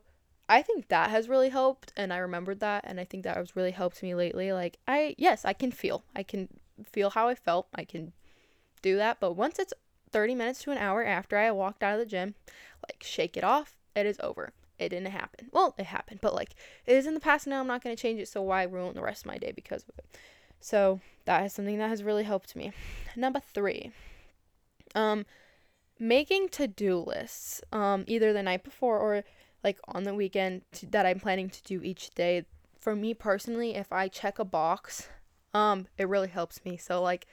I 0.49 0.63
think 0.63 0.88
that 0.88 1.12
has 1.12 1.29
really 1.29 1.49
helped 1.49 1.93
and 1.95 2.12
I 2.12 2.17
remembered 2.17 2.59
that 2.59 2.83
and 2.88 2.99
I 2.99 3.05
think 3.05 3.23
that 3.23 3.38
has 3.38 3.55
really 3.55 3.71
helped 3.71 4.01
me 4.01 4.15
lately. 4.15 4.51
Like 4.51 4.79
I 4.88 5.15
yes, 5.17 5.45
I 5.45 5.53
can 5.53 5.71
feel. 5.71 6.03
I 6.15 6.23
can 6.23 6.49
feel 6.83 7.12
how 7.12 7.27
I 7.27 7.35
felt. 7.35 7.67
I 7.75 7.85
can 7.85 8.13
do 8.81 8.97
that, 8.97 9.19
but 9.19 9.33
once 9.33 9.59
it's 9.59 9.73
30 10.12 10.33
minutes 10.33 10.63
to 10.63 10.71
an 10.71 10.79
hour 10.79 11.05
after 11.05 11.38
I 11.38 11.51
walked 11.51 11.83
out 11.83 11.93
of 11.93 11.99
the 11.99 12.05
gym, 12.05 12.33
like 12.88 13.03
shake 13.03 13.38
it 13.38 13.43
off. 13.43 13.75
It 13.95 14.07
is 14.07 14.19
over. 14.21 14.53
It 14.79 14.89
didn't 14.89 15.12
happen. 15.12 15.49
Well, 15.51 15.75
it 15.77 15.85
happened, 15.85 16.19
but 16.21 16.33
like 16.33 16.55
it 16.85 16.95
is 16.95 17.05
in 17.05 17.13
the 17.13 17.19
past 17.19 17.45
now. 17.45 17.59
I'm 17.59 17.67
not 17.67 17.83
going 17.83 17.95
to 17.95 18.01
change 18.01 18.19
it, 18.19 18.27
so 18.27 18.41
why 18.41 18.63
ruin 18.63 18.95
the 18.95 19.01
rest 19.01 19.23
of 19.23 19.27
my 19.27 19.38
day 19.38 19.51
because 19.51 19.83
of 19.83 19.99
it? 19.99 20.05
So, 20.62 20.99
that 21.25 21.45
is 21.45 21.53
something 21.53 21.77
that 21.77 21.89
has 21.89 22.03
really 22.03 22.23
helped 22.23 22.55
me. 22.55 22.71
Number 23.15 23.39
3. 23.39 23.91
Um 24.95 25.25
making 26.01 26.47
to-do 26.47 26.97
lists 26.97 27.62
um 27.73 28.05
either 28.07 28.31
the 28.31 28.41
night 28.41 28.63
before 28.63 28.97
or 28.97 29.23
like 29.63 29.80
on 29.88 30.04
the 30.04 30.13
weekend 30.13 30.62
to, 30.74 30.86
that 30.88 31.06
I'm 31.06 31.19
planning 31.19 31.50
to 31.50 31.63
do 31.63 31.82
each 31.84 32.12
day. 32.12 32.45
For 32.80 32.95
me 32.95 33.13
personally, 33.13 33.76
if 33.76 33.91
I 33.91 34.08
check 34.08 34.39
a 34.39 34.45
box, 34.45 35.10
um, 35.54 35.88
it 35.98 36.08
really 36.08 36.30
helps 36.30 36.63
me. 36.63 36.78
So 36.78 37.02
like 37.02 37.28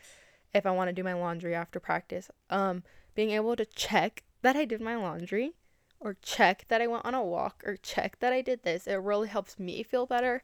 if 0.55 0.67
I 0.67 0.71
want 0.71 0.89
to 0.89 0.95
do 0.95 1.05
my 1.05 1.13
laundry 1.13 1.55
after 1.55 1.79
practice, 1.79 2.31
um, 2.51 2.83
being 3.15 3.31
able 3.31 3.57
to 3.57 3.65
check 3.65 4.23
that 4.43 4.57
I 4.57 4.65
did 4.65 4.81
my 4.81 4.97
laundry 4.97 5.55
or 6.01 6.17
check 6.23 6.65
that 6.69 6.83
I 6.83 6.87
went 6.87 7.05
on 7.05 7.15
a 7.15 7.23
walk 7.23 7.63
or 7.65 7.77
check 7.77 8.19
that 8.21 8.33
I 8.33 8.43
did 8.43 8.63
this, 8.63 8.87
it 8.87 8.95
really 8.97 9.29
helps 9.29 9.59
me 9.59 9.83
feel 9.83 10.07
better, 10.07 10.43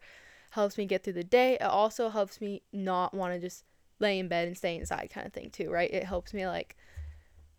helps 0.51 0.79
me 0.79 0.87
get 0.87 1.03
through 1.03 1.15
the 1.15 1.25
day. 1.25 1.55
It 1.55 1.63
also 1.63 2.09
helps 2.09 2.41
me 2.41 2.63
not 2.73 3.15
want 3.15 3.35
to 3.35 3.41
just 3.41 3.65
lay 3.99 4.19
in 4.19 4.29
bed 4.29 4.49
and 4.49 4.57
stay 4.57 4.77
inside 4.77 5.11
kind 5.13 5.27
of 5.27 5.33
thing 5.33 5.51
too, 5.51 5.71
right? 5.71 5.93
It 5.93 6.05
helps 6.05 6.35
me 6.35 6.47
like 6.47 6.77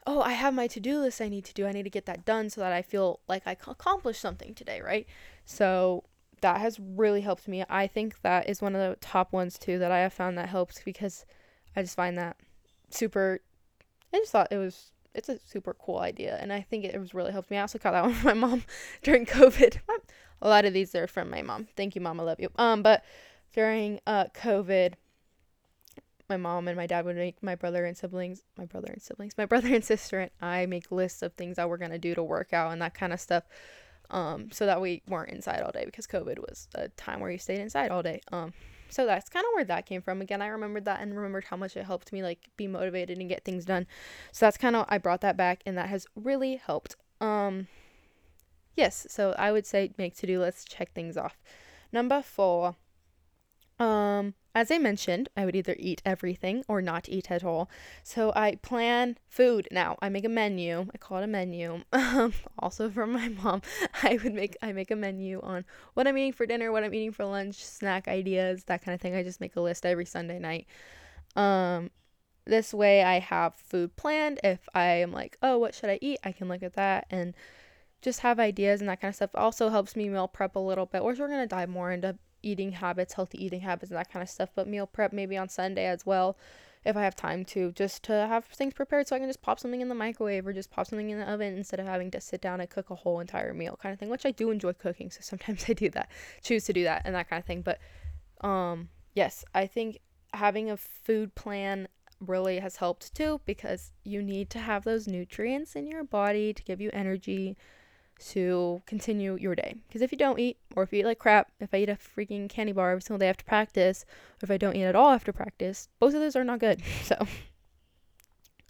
oh, 0.05 0.21
I 0.21 0.33
have 0.33 0.53
my 0.53 0.67
to 0.67 0.79
do 0.79 0.99
list 0.99 1.21
I 1.21 1.29
need 1.29 1.45
to 1.45 1.53
do. 1.53 1.65
I 1.65 1.71
need 1.71 1.83
to 1.83 1.89
get 1.89 2.05
that 2.05 2.25
done 2.25 2.49
so 2.49 2.61
that 2.61 2.73
I 2.73 2.81
feel 2.81 3.19
like 3.27 3.43
I 3.45 3.51
accomplished 3.51 4.21
something 4.21 4.53
today, 4.53 4.81
right? 4.81 5.07
So 5.45 6.03
that 6.41 6.59
has 6.59 6.79
really 6.79 7.21
helped 7.21 7.47
me. 7.47 7.63
I 7.69 7.87
think 7.87 8.21
that 8.21 8.49
is 8.49 8.61
one 8.61 8.75
of 8.75 8.81
the 8.81 8.97
top 8.97 9.31
ones 9.31 9.57
too 9.57 9.79
that 9.79 9.91
I 9.91 9.99
have 9.99 10.13
found 10.13 10.37
that 10.37 10.49
helps 10.49 10.81
because 10.83 11.25
I 11.75 11.81
just 11.81 11.95
find 11.95 12.17
that 12.17 12.37
super. 12.89 13.39
I 14.13 14.17
just 14.17 14.31
thought 14.31 14.51
it 14.51 14.57
was 14.57 14.91
it's 15.15 15.29
a 15.29 15.39
super 15.39 15.73
cool 15.75 15.99
idea 15.99 16.37
and 16.41 16.51
I 16.51 16.61
think 16.61 16.85
it 16.85 16.99
was 16.99 17.13
really 17.13 17.31
helped 17.31 17.49
me. 17.49 17.57
I 17.57 17.61
also 17.61 17.79
got 17.79 17.91
that 17.91 18.03
one 18.03 18.13
from 18.13 18.39
my 18.39 18.47
mom 18.47 18.63
during 19.03 19.25
COVID. 19.25 19.77
a 20.41 20.49
lot 20.49 20.65
of 20.65 20.73
these 20.73 20.93
are 20.95 21.07
from 21.07 21.29
my 21.29 21.41
mom. 21.41 21.67
Thank 21.75 21.95
you, 21.95 22.01
mom. 22.01 22.19
I 22.19 22.23
love 22.23 22.39
you. 22.39 22.49
Um, 22.57 22.83
but 22.83 23.03
during 23.53 23.99
uh 24.05 24.25
COVID, 24.35 24.93
my 26.33 26.37
mom 26.37 26.67
and 26.67 26.75
my 26.75 26.87
dad 26.87 27.05
would 27.05 27.15
make 27.15 27.41
my 27.43 27.55
brother 27.55 27.85
and 27.85 27.95
siblings, 27.95 28.43
my 28.57 28.65
brother 28.65 28.91
and 28.91 29.01
siblings, 29.01 29.33
my 29.37 29.45
brother 29.53 29.73
and 29.73 29.83
sister 29.83 30.19
and 30.19 30.31
I 30.41 30.65
make 30.65 30.91
lists 30.91 31.21
of 31.21 31.33
things 31.33 31.57
that 31.57 31.69
we're 31.69 31.77
gonna 31.77 31.99
do 31.99 32.15
to 32.15 32.23
work 32.23 32.53
out 32.53 32.71
and 32.71 32.81
that 32.81 32.93
kind 32.93 33.13
of 33.13 33.19
stuff. 33.19 33.43
Um, 34.09 34.51
so 34.51 34.65
that 34.65 34.81
we 34.81 35.01
weren't 35.07 35.31
inside 35.31 35.61
all 35.61 35.71
day 35.71 35.85
because 35.85 36.05
COVID 36.05 36.37
was 36.37 36.67
a 36.75 36.89
time 36.89 37.19
where 37.19 37.31
you 37.31 37.37
stayed 37.37 37.59
inside 37.59 37.89
all 37.89 38.03
day. 38.03 38.21
Um, 38.31 38.53
so 38.89 39.07
that's 39.07 39.29
kind 39.29 39.43
of 39.43 39.49
where 39.55 39.63
that 39.63 39.87
came 39.87 40.01
from. 40.01 40.21
Again, 40.21 40.41
I 40.41 40.47
remembered 40.47 40.85
that 40.85 41.01
and 41.01 41.15
remembered 41.15 41.45
how 41.45 41.57
much 41.57 41.75
it 41.75 41.85
helped 41.85 42.13
me 42.13 42.21
like 42.21 42.49
be 42.57 42.67
motivated 42.67 43.17
and 43.17 43.29
get 43.29 43.43
things 43.43 43.65
done. 43.65 43.87
So 44.31 44.45
that's 44.45 44.57
kind 44.57 44.75
of 44.75 44.85
I 44.89 44.97
brought 44.99 45.21
that 45.21 45.37
back 45.37 45.63
and 45.65 45.77
that 45.77 45.89
has 45.89 46.05
really 46.15 46.57
helped. 46.57 46.95
Um, 47.19 47.67
yes, 48.75 49.07
so 49.09 49.33
I 49.37 49.51
would 49.51 49.65
say 49.65 49.93
make 49.97 50.15
to 50.17 50.27
do 50.27 50.39
lists, 50.39 50.65
check 50.65 50.93
things 50.93 51.17
off. 51.17 51.37
Number 51.91 52.21
four, 52.21 52.75
um, 53.79 54.35
as 54.55 54.69
I 54.69 54.77
mentioned, 54.77 55.29
I 55.35 55.45
would 55.45 55.55
either 55.55 55.75
eat 55.79 56.01
everything 56.05 56.63
or 56.67 56.81
not 56.81 57.09
eat 57.09 57.31
at 57.31 57.43
all. 57.43 57.69
So 58.03 58.31
I 58.35 58.55
plan 58.55 59.17
food 59.27 59.67
now. 59.71 59.97
I 60.01 60.09
make 60.09 60.25
a 60.25 60.29
menu. 60.29 60.85
I 60.93 60.97
call 60.97 61.17
it 61.17 61.23
a 61.23 61.27
menu. 61.27 61.83
also 62.59 62.89
from 62.91 63.13
my 63.13 63.29
mom, 63.29 63.61
I 64.03 64.19
would 64.23 64.33
make 64.33 64.55
I 64.61 64.71
make 64.71 64.91
a 64.91 64.95
menu 64.95 65.39
on 65.41 65.65
what 65.95 66.07
I'm 66.07 66.17
eating 66.17 66.33
for 66.33 66.45
dinner, 66.45 66.71
what 66.71 66.83
I'm 66.83 66.93
eating 66.93 67.11
for 67.11 67.25
lunch, 67.25 67.63
snack 67.63 68.07
ideas, 68.07 68.65
that 68.65 68.83
kind 68.83 68.93
of 68.93 69.01
thing. 69.01 69.15
I 69.15 69.23
just 69.23 69.41
make 69.41 69.55
a 69.55 69.61
list 69.61 69.85
every 69.85 70.05
Sunday 70.05 70.39
night. 70.39 70.67
Um 71.35 71.89
this 72.45 72.73
way 72.73 73.03
I 73.03 73.19
have 73.19 73.55
food 73.55 73.95
planned. 73.95 74.39
If 74.43 74.67
I 74.75 74.85
am 74.85 75.11
like, 75.13 75.37
"Oh, 75.41 75.57
what 75.57 75.73
should 75.73 75.89
I 75.89 75.97
eat?" 76.01 76.19
I 76.23 76.31
can 76.31 76.47
look 76.49 76.61
at 76.61 76.73
that 76.73 77.07
and 77.09 77.33
just 78.01 78.19
have 78.19 78.39
ideas 78.39 78.81
and 78.81 78.89
that 78.89 79.01
kind 79.01 79.09
of 79.09 79.15
stuff. 79.15 79.31
also 79.33 79.69
helps 79.69 79.95
me 79.95 80.09
meal 80.09 80.27
prep 80.27 80.55
a 80.55 80.59
little 80.59 80.85
bit. 80.85 81.01
Or 81.01 81.13
we're 81.13 81.27
going 81.27 81.39
to 81.39 81.47
dive 81.47 81.69
more 81.69 81.91
into 81.91 82.17
eating 82.43 82.73
habits, 82.73 83.13
healthy 83.13 83.43
eating 83.43 83.61
habits, 83.61 83.91
and 83.91 83.97
that 83.97 84.11
kind 84.11 84.21
of 84.21 84.29
stuff. 84.29 84.49
But 84.53 84.67
meal 84.67 84.85
prep 84.85 85.13
maybe 85.13 85.37
on 85.37 85.49
Sunday 85.49 85.85
as 85.85 86.05
well, 86.05 86.37
if 86.85 86.97
I 86.97 87.03
have 87.03 87.15
time 87.15 87.45
to, 87.45 87.71
just 87.71 88.03
to 88.03 88.13
have 88.13 88.45
things 88.45 88.73
prepared 88.73 89.07
so 89.07 89.15
I 89.15 89.19
can 89.19 89.29
just 89.29 89.41
pop 89.41 89.59
something 89.59 89.81
in 89.81 89.89
the 89.89 89.95
microwave 89.95 90.45
or 90.45 90.53
just 90.53 90.69
pop 90.69 90.87
something 90.87 91.09
in 91.09 91.19
the 91.19 91.31
oven 91.31 91.55
instead 91.55 91.79
of 91.79 91.87
having 91.87 92.11
to 92.11 92.21
sit 92.21 92.41
down 92.41 92.59
and 92.59 92.69
cook 92.69 92.89
a 92.89 92.95
whole 92.95 93.19
entire 93.19 93.53
meal 93.53 93.79
kind 93.81 93.93
of 93.93 93.99
thing, 93.99 94.09
which 94.09 94.25
I 94.25 94.31
do 94.31 94.51
enjoy 94.51 94.73
cooking. 94.73 95.09
So 95.09 95.19
sometimes 95.21 95.65
I 95.69 95.73
do 95.73 95.89
that, 95.91 96.09
choose 96.43 96.65
to 96.65 96.73
do 96.73 96.83
that 96.83 97.03
and 97.05 97.15
that 97.15 97.29
kind 97.29 97.39
of 97.39 97.45
thing. 97.45 97.61
But 97.61 97.79
um, 98.41 98.89
yes, 99.13 99.45
I 99.53 99.67
think 99.67 99.99
having 100.33 100.69
a 100.69 100.77
food 100.77 101.35
plan 101.35 101.87
really 102.19 102.59
has 102.59 102.77
helped 102.77 103.13
too 103.15 103.41
because 103.45 103.91
you 104.03 104.21
need 104.21 104.49
to 104.49 104.59
have 104.59 104.83
those 104.83 105.07
nutrients 105.07 105.75
in 105.75 105.87
your 105.87 106.03
body 106.03 106.53
to 106.53 106.63
give 106.63 106.81
you 106.81 106.89
energy 106.93 107.57
to 108.19 108.81
continue 108.85 109.37
your 109.39 109.55
day. 109.55 109.75
Because 109.87 110.01
if 110.01 110.11
you 110.11 110.17
don't 110.17 110.39
eat, 110.39 110.57
or 110.75 110.83
if 110.83 110.93
you 110.93 110.99
eat 110.99 111.05
like 111.05 111.19
crap, 111.19 111.51
if 111.59 111.73
I 111.73 111.77
eat 111.77 111.89
a 111.89 111.95
freaking 111.95 112.49
candy 112.49 112.71
bar 112.71 112.91
every 112.91 113.01
single 113.01 113.19
day 113.19 113.29
after 113.29 113.43
practice, 113.43 114.05
or 114.41 114.45
if 114.45 114.51
I 114.51 114.57
don't 114.57 114.75
eat 114.75 114.83
at 114.83 114.95
all 114.95 115.09
after 115.09 115.33
practice, 115.33 115.89
both 115.99 116.13
of 116.13 116.21
those 116.21 116.35
are 116.35 116.43
not 116.43 116.59
good. 116.59 116.81
So, 117.03 117.27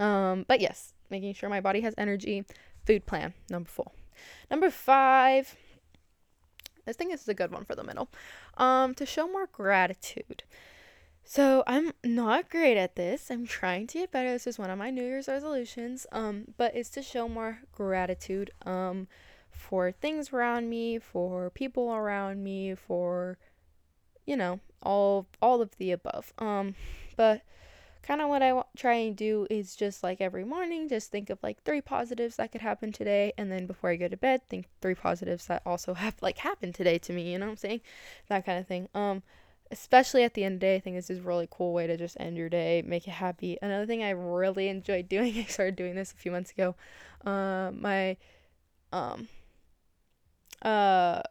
um, 0.03 0.45
but 0.47 0.59
yes, 0.59 0.93
making 1.09 1.35
sure 1.35 1.49
my 1.49 1.61
body 1.61 1.81
has 1.81 1.93
energy, 1.97 2.45
food 2.85 3.05
plan, 3.05 3.33
number 3.49 3.69
four. 3.69 3.91
Number 4.49 4.69
five. 4.69 5.55
I 6.85 6.91
think 6.91 7.11
this 7.11 7.21
is 7.21 7.29
a 7.29 7.33
good 7.33 7.51
one 7.51 7.63
for 7.63 7.75
the 7.75 7.83
middle. 7.83 8.09
Um, 8.57 8.93
to 8.95 9.05
show 9.05 9.27
more 9.27 9.47
gratitude. 9.47 10.43
So 11.23 11.63
I'm 11.65 11.93
not 12.03 12.49
great 12.49 12.77
at 12.77 12.95
this. 12.95 13.31
I'm 13.31 13.45
trying 13.45 13.87
to 13.87 13.99
get 13.99 14.11
better. 14.11 14.31
This 14.31 14.47
is 14.47 14.59
one 14.59 14.69
of 14.69 14.77
my 14.77 14.89
New 14.89 15.03
Year's 15.03 15.29
resolutions. 15.29 16.05
Um, 16.11 16.45
but 16.57 16.75
it's 16.75 16.89
to 16.91 17.01
show 17.01 17.29
more 17.29 17.59
gratitude. 17.71 18.51
Um, 18.65 19.07
for 19.53 19.91
things 19.91 20.33
around 20.33 20.69
me, 20.69 20.99
for 20.99 21.49
people 21.49 21.93
around 21.93 22.43
me, 22.43 22.75
for 22.75 23.37
you 24.25 24.37
know, 24.37 24.59
all 24.81 25.27
all 25.41 25.61
of 25.61 25.77
the 25.77 25.91
above. 25.91 26.33
Um, 26.37 26.75
but 27.15 27.41
kind 28.01 28.21
of 28.21 28.29
what 28.29 28.41
I 28.41 28.49
w- 28.49 28.65
try 28.75 28.95
and 28.95 29.15
do 29.15 29.47
is 29.49 29.75
just 29.75 30.03
like 30.03 30.21
every 30.21 30.43
morning, 30.43 30.89
just 30.89 31.11
think 31.11 31.29
of 31.29 31.39
like 31.41 31.63
three 31.63 31.81
positives 31.81 32.35
that 32.35 32.51
could 32.51 32.61
happen 32.61 32.91
today, 32.91 33.33
and 33.37 33.51
then 33.51 33.65
before 33.65 33.89
I 33.89 33.95
go 33.95 34.07
to 34.07 34.17
bed, 34.17 34.41
think 34.49 34.67
three 34.81 34.95
positives 34.95 35.47
that 35.47 35.61
also 35.65 35.93
have 36.05 36.15
like 36.21 36.39
happened 36.39 36.75
today 36.75 36.97
to 36.99 37.13
me. 37.13 37.31
You 37.31 37.39
know 37.39 37.45
what 37.45 37.51
I'm 37.51 37.57
saying? 37.57 37.81
That 38.29 38.45
kind 38.45 38.59
of 38.59 38.67
thing. 38.67 38.89
Um, 38.93 39.23
especially 39.71 40.23
at 40.23 40.35
the 40.35 40.43
end 40.43 40.55
of 40.55 40.59
the 40.59 40.67
day, 40.67 40.75
I 40.75 40.79
think 40.79 40.95
this 40.95 41.09
is 41.09 41.19
a 41.19 41.23
really 41.23 41.47
cool 41.49 41.73
way 41.73 41.87
to 41.87 41.97
just 41.97 42.17
end 42.19 42.37
your 42.37 42.49
day, 42.49 42.83
make 42.85 43.07
it 43.07 43.11
happy. 43.11 43.57
Another 43.61 43.85
thing 43.85 44.03
I 44.03 44.11
really 44.11 44.67
enjoyed 44.69 45.09
doing, 45.09 45.37
I 45.37 45.45
started 45.45 45.75
doing 45.75 45.95
this 45.95 46.11
a 46.11 46.15
few 46.15 46.31
months 46.31 46.51
ago. 46.51 46.75
Uh, 47.25 47.71
my 47.73 48.17
um 48.91 49.27
uh, 50.63 51.21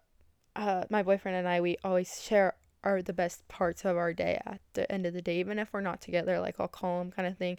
uh, 0.54 0.84
my 0.90 1.02
boyfriend 1.02 1.36
and 1.36 1.48
I, 1.48 1.60
we 1.60 1.76
always 1.84 2.20
share 2.22 2.54
our 2.84 3.02
the 3.02 3.12
best 3.12 3.46
parts 3.48 3.84
of 3.84 3.96
our 3.96 4.12
day 4.12 4.40
at 4.44 4.60
the 4.74 4.90
end 4.90 5.06
of 5.06 5.14
the 5.14 5.22
day, 5.22 5.38
even 5.38 5.58
if 5.58 5.72
we're 5.72 5.80
not 5.80 6.00
together. 6.00 6.40
Like 6.40 6.56
I'll 6.58 6.68
call 6.68 7.00
him, 7.00 7.10
kind 7.10 7.28
of 7.28 7.38
thing, 7.38 7.58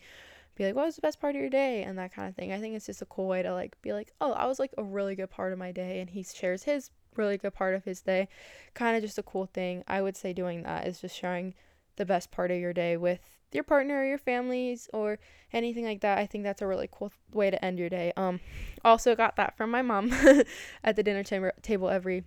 be 0.55 0.65
like, 0.65 0.75
"What 0.75 0.86
was 0.86 0.95
the 0.95 1.01
best 1.01 1.19
part 1.19 1.36
of 1.36 1.41
your 1.41 1.49
day?" 1.49 1.83
and 1.83 1.97
that 1.97 2.13
kind 2.13 2.29
of 2.29 2.36
thing. 2.36 2.51
I 2.51 2.59
think 2.59 2.75
it's 2.75 2.86
just 2.86 3.01
a 3.01 3.05
cool 3.05 3.27
way 3.27 3.41
to 3.43 3.53
like 3.53 3.81
be 3.81 3.93
like, 3.93 4.13
"Oh, 4.21 4.33
I 4.33 4.45
was 4.45 4.59
like 4.59 4.73
a 4.77 4.83
really 4.83 5.15
good 5.15 5.29
part 5.29 5.53
of 5.53 5.59
my 5.59 5.71
day," 5.71 5.99
and 5.99 6.09
he 6.09 6.23
shares 6.23 6.63
his 6.63 6.91
really 7.15 7.38
good 7.38 7.53
part 7.53 7.75
of 7.75 7.86
his 7.86 8.01
day. 8.01 8.27
Kind 8.73 8.95
of 8.97 9.03
just 9.03 9.17
a 9.17 9.23
cool 9.23 9.45
thing. 9.45 9.83
I 9.88 10.01
would 10.01 10.17
say 10.17 10.33
doing 10.33 10.63
that 10.63 10.88
is 10.88 11.01
just 11.01 11.15
sharing 11.15 11.53
the 11.95 12.05
best 12.05 12.31
part 12.31 12.51
of 12.51 12.57
your 12.57 12.73
day 12.73 12.97
with 12.97 13.19
your 13.53 13.63
partner 13.63 14.01
or 14.01 14.05
your 14.05 14.17
families 14.17 14.89
or 14.93 15.19
anything 15.51 15.85
like 15.85 16.01
that. 16.01 16.17
I 16.17 16.25
think 16.25 16.43
that's 16.43 16.61
a 16.61 16.67
really 16.67 16.89
cool 16.91 17.11
way 17.31 17.49
to 17.51 17.63
end 17.63 17.79
your 17.79 17.89
day. 17.89 18.13
Um, 18.17 18.39
also 18.83 19.15
got 19.15 19.35
that 19.35 19.55
from 19.57 19.71
my 19.71 19.81
mom 19.81 20.11
at 20.83 20.95
the 20.95 21.03
dinner 21.03 21.23
chamber, 21.23 21.53
table 21.61 21.89
every 21.89 22.23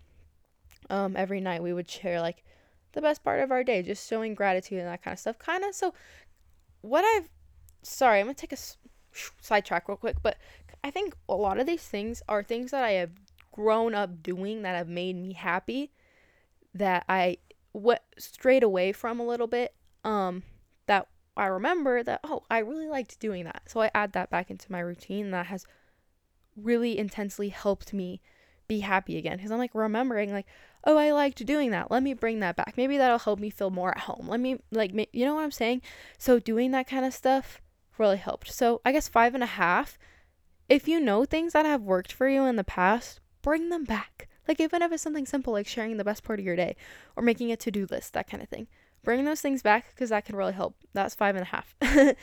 um 0.91 1.17
every 1.17 1.41
night. 1.41 1.63
We 1.63 1.73
would 1.73 1.91
share 1.91 2.21
like 2.21 2.45
the 2.93 3.03
best 3.03 3.23
part 3.23 3.41
of 3.41 3.51
our 3.51 3.65
day, 3.65 3.83
just 3.83 4.09
showing 4.09 4.35
gratitude 4.35 4.79
and 4.79 4.89
that 4.89 5.03
kind 5.03 5.13
of 5.13 5.19
stuff. 5.19 5.39
Kind 5.39 5.65
of 5.65 5.75
so 5.75 5.95
what 6.81 7.05
I've 7.05 7.29
sorry, 7.83 8.21
I'm 8.21 8.27
gonna 8.27 8.35
take 8.35 8.53
a 8.53 8.59
sidetrack 9.41 9.89
real 9.89 9.97
quick, 9.97 10.17
but 10.23 10.37
I 10.83 10.91
think 10.91 11.15
a 11.29 11.35
lot 11.35 11.59
of 11.59 11.67
these 11.67 11.83
things 11.83 12.23
are 12.29 12.43
things 12.43 12.71
that 12.71 12.85
I 12.85 12.93
have 12.93 13.11
grown 13.53 13.95
up 13.95 14.23
doing 14.23 14.63
that 14.63 14.77
have 14.77 14.89
made 14.89 15.17
me 15.17 15.33
happy 15.33 15.91
that 16.75 17.05
I 17.09 17.39
went 17.73 18.03
straight 18.19 18.63
away 18.63 18.93
from 18.93 19.19
a 19.19 19.27
little 19.27 19.47
bit 19.47 19.75
um 20.05 20.43
I 21.37 21.47
remember 21.47 22.03
that, 22.03 22.21
oh, 22.25 22.45
I 22.51 22.59
really 22.59 22.89
liked 22.89 23.21
doing 23.21 23.45
that. 23.45 23.63
So 23.67 23.81
I 23.81 23.91
add 23.95 24.13
that 24.13 24.31
back 24.31 24.51
into 24.51 24.73
my 24.73 24.81
routine. 24.81 25.31
That 25.31 25.47
has 25.47 25.67
really 26.57 26.99
intensely 26.99 27.51
helped 27.51 27.93
me 27.93 28.21
be 28.69 28.81
happy 28.81 29.17
again 29.19 29.37
because 29.37 29.51
I'm 29.51 29.59
like 29.59 29.75
remembering, 29.75 30.33
like, 30.33 30.47
oh, 30.85 30.97
I 30.97 31.13
liked 31.13 31.45
doing 31.45 31.71
that. 31.71 31.91
Let 31.91 32.03
me 32.03 32.15
bring 32.15 32.41
that 32.41 32.57
back. 32.57 32.75
Maybe 32.77 32.97
that'll 32.97 33.19
help 33.19 33.39
me 33.39 33.51
feel 33.51 33.71
more 33.71 33.91
at 33.91 34.05
home. 34.05 34.29
Let 34.29 34.41
me, 34.41 34.61
like, 34.71 34.93
you 35.13 35.25
know 35.25 35.35
what 35.35 35.45
I'm 35.45 35.51
saying? 35.51 35.83
So 36.19 36.39
doing 36.39 36.71
that 36.71 36.89
kind 36.89 37.05
of 37.05 37.13
stuff 37.13 37.61
really 37.99 38.17
helped. 38.17 38.53
So 38.53 38.81
I 38.85 38.93
guess 38.93 39.09
five 39.09 39.35
and 39.35 39.43
a 39.43 39.47
half. 39.47 39.99
If 40.69 40.89
you 40.89 40.99
know 40.99 41.25
things 41.25 41.53
that 41.53 41.65
have 41.65 41.83
worked 41.83 42.13
for 42.13 42.29
you 42.29 42.45
in 42.45 42.57
the 42.57 42.65
past, 42.65 43.21
bring 43.43 43.69
them 43.69 43.85
back. 43.85 44.29
Like, 44.49 44.61
even 44.61 44.83
if 44.83 44.91
it's 44.91 45.03
something 45.03 45.27
simple 45.27 45.53
like 45.53 45.67
sharing 45.67 45.97
the 45.97 46.05
best 46.05 46.25
part 46.25 46.39
of 46.39 46.45
your 46.45 46.57
day 46.57 46.77
or 47.15 47.23
making 47.23 47.53
a 47.53 47.57
to 47.57 47.71
do 47.71 47.87
list, 47.89 48.15
that 48.15 48.29
kind 48.29 48.43
of 48.43 48.49
thing 48.49 48.67
bring 49.07 49.25
those 49.25 49.41
things 49.41 49.63
back 49.63 49.89
because 49.95 50.11
that 50.11 50.25
can 50.25 50.35
really 50.35 50.53
help. 50.53 50.75
That's 50.93 51.15
five 51.15 51.37
and 51.37 51.45
a 51.45 51.47
half. 51.47 51.77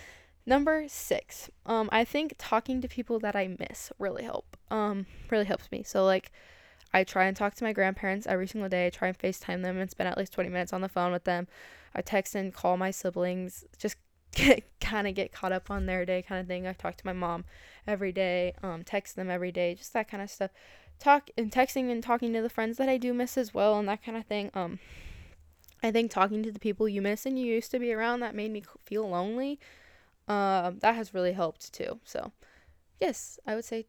Number 0.45 0.83
six, 0.89 1.49
um, 1.65 1.87
I 1.93 2.03
think 2.03 2.35
talking 2.37 2.81
to 2.81 2.89
people 2.89 3.19
that 3.19 3.37
I 3.37 3.55
miss 3.57 3.93
really 3.97 4.23
help. 4.23 4.57
Um, 4.69 5.05
really 5.31 5.45
helps 5.45 5.71
me. 5.71 5.83
So 5.83 6.03
like, 6.03 6.29
I 6.93 7.05
try 7.05 7.23
and 7.23 7.37
talk 7.37 7.55
to 7.55 7.63
my 7.63 7.71
grandparents 7.71 8.27
every 8.27 8.47
single 8.47 8.69
day. 8.69 8.87
I 8.87 8.89
try 8.89 9.07
and 9.07 9.17
FaceTime 9.17 9.63
them 9.63 9.77
and 9.77 9.89
spend 9.89 10.09
at 10.09 10.17
least 10.17 10.33
twenty 10.33 10.49
minutes 10.49 10.73
on 10.73 10.81
the 10.81 10.89
phone 10.89 11.13
with 11.13 11.23
them. 11.23 11.47
I 11.95 12.01
text 12.01 12.35
and 12.35 12.53
call 12.53 12.75
my 12.75 12.91
siblings, 12.91 13.63
just 13.79 13.95
kind 14.81 15.07
of 15.07 15.15
get 15.15 15.31
caught 15.31 15.53
up 15.53 15.71
on 15.71 15.85
their 15.85 16.05
day, 16.05 16.21
kind 16.21 16.41
of 16.41 16.47
thing. 16.47 16.67
I 16.67 16.73
talk 16.73 16.97
to 16.97 17.05
my 17.05 17.13
mom 17.13 17.45
every 17.87 18.11
day. 18.11 18.53
Um, 18.61 18.83
text 18.83 19.15
them 19.15 19.29
every 19.29 19.53
day, 19.53 19.73
just 19.73 19.93
that 19.93 20.09
kind 20.09 20.21
of 20.21 20.29
stuff. 20.29 20.51
Talk 20.99 21.29
and 21.37 21.49
texting 21.49 21.89
and 21.89 22.03
talking 22.03 22.33
to 22.33 22.41
the 22.41 22.49
friends 22.49 22.77
that 22.77 22.89
I 22.89 22.97
do 22.97 23.13
miss 23.13 23.37
as 23.37 23.53
well, 23.53 23.79
and 23.79 23.87
that 23.87 24.03
kind 24.03 24.17
of 24.17 24.25
thing. 24.25 24.51
Um, 24.53 24.79
I 25.83 25.91
think 25.91 26.09
talking 26.09 26.41
to 26.43 26.51
the 26.51 26.59
people 26.59 26.87
you 26.87 27.01
miss 27.01 27.25
and 27.25 27.37
you 27.37 27.45
used 27.45 27.71
to 27.71 27.79
be 27.79 27.93
around 27.93 28.21
that 28.21 28.33
made 28.33 28.51
me 28.51 28.63
feel 28.85 29.07
lonely. 29.07 29.59
Um, 30.27 30.79
that 30.79 30.95
has 30.95 31.13
really 31.13 31.33
helped 31.33 31.73
too. 31.73 31.99
So, 32.05 32.31
yes, 33.01 33.37
I 33.45 33.55
would 33.55 33.65
say 33.65 33.87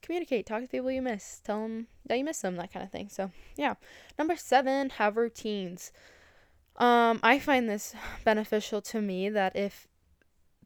communicate, 0.00 0.46
talk 0.46 0.62
to 0.62 0.68
people 0.68 0.90
you 0.90 1.02
miss, 1.02 1.40
tell 1.42 1.62
them 1.62 1.88
that 2.06 2.16
you 2.16 2.24
miss 2.24 2.40
them, 2.40 2.56
that 2.56 2.72
kind 2.72 2.84
of 2.84 2.92
thing. 2.92 3.08
So, 3.08 3.32
yeah. 3.56 3.74
Number 4.16 4.36
seven, 4.36 4.90
have 4.90 5.16
routines. 5.16 5.92
Um, 6.76 7.18
I 7.22 7.40
find 7.40 7.68
this 7.68 7.94
beneficial 8.24 8.80
to 8.82 9.00
me 9.00 9.28
that 9.28 9.56
if 9.56 9.88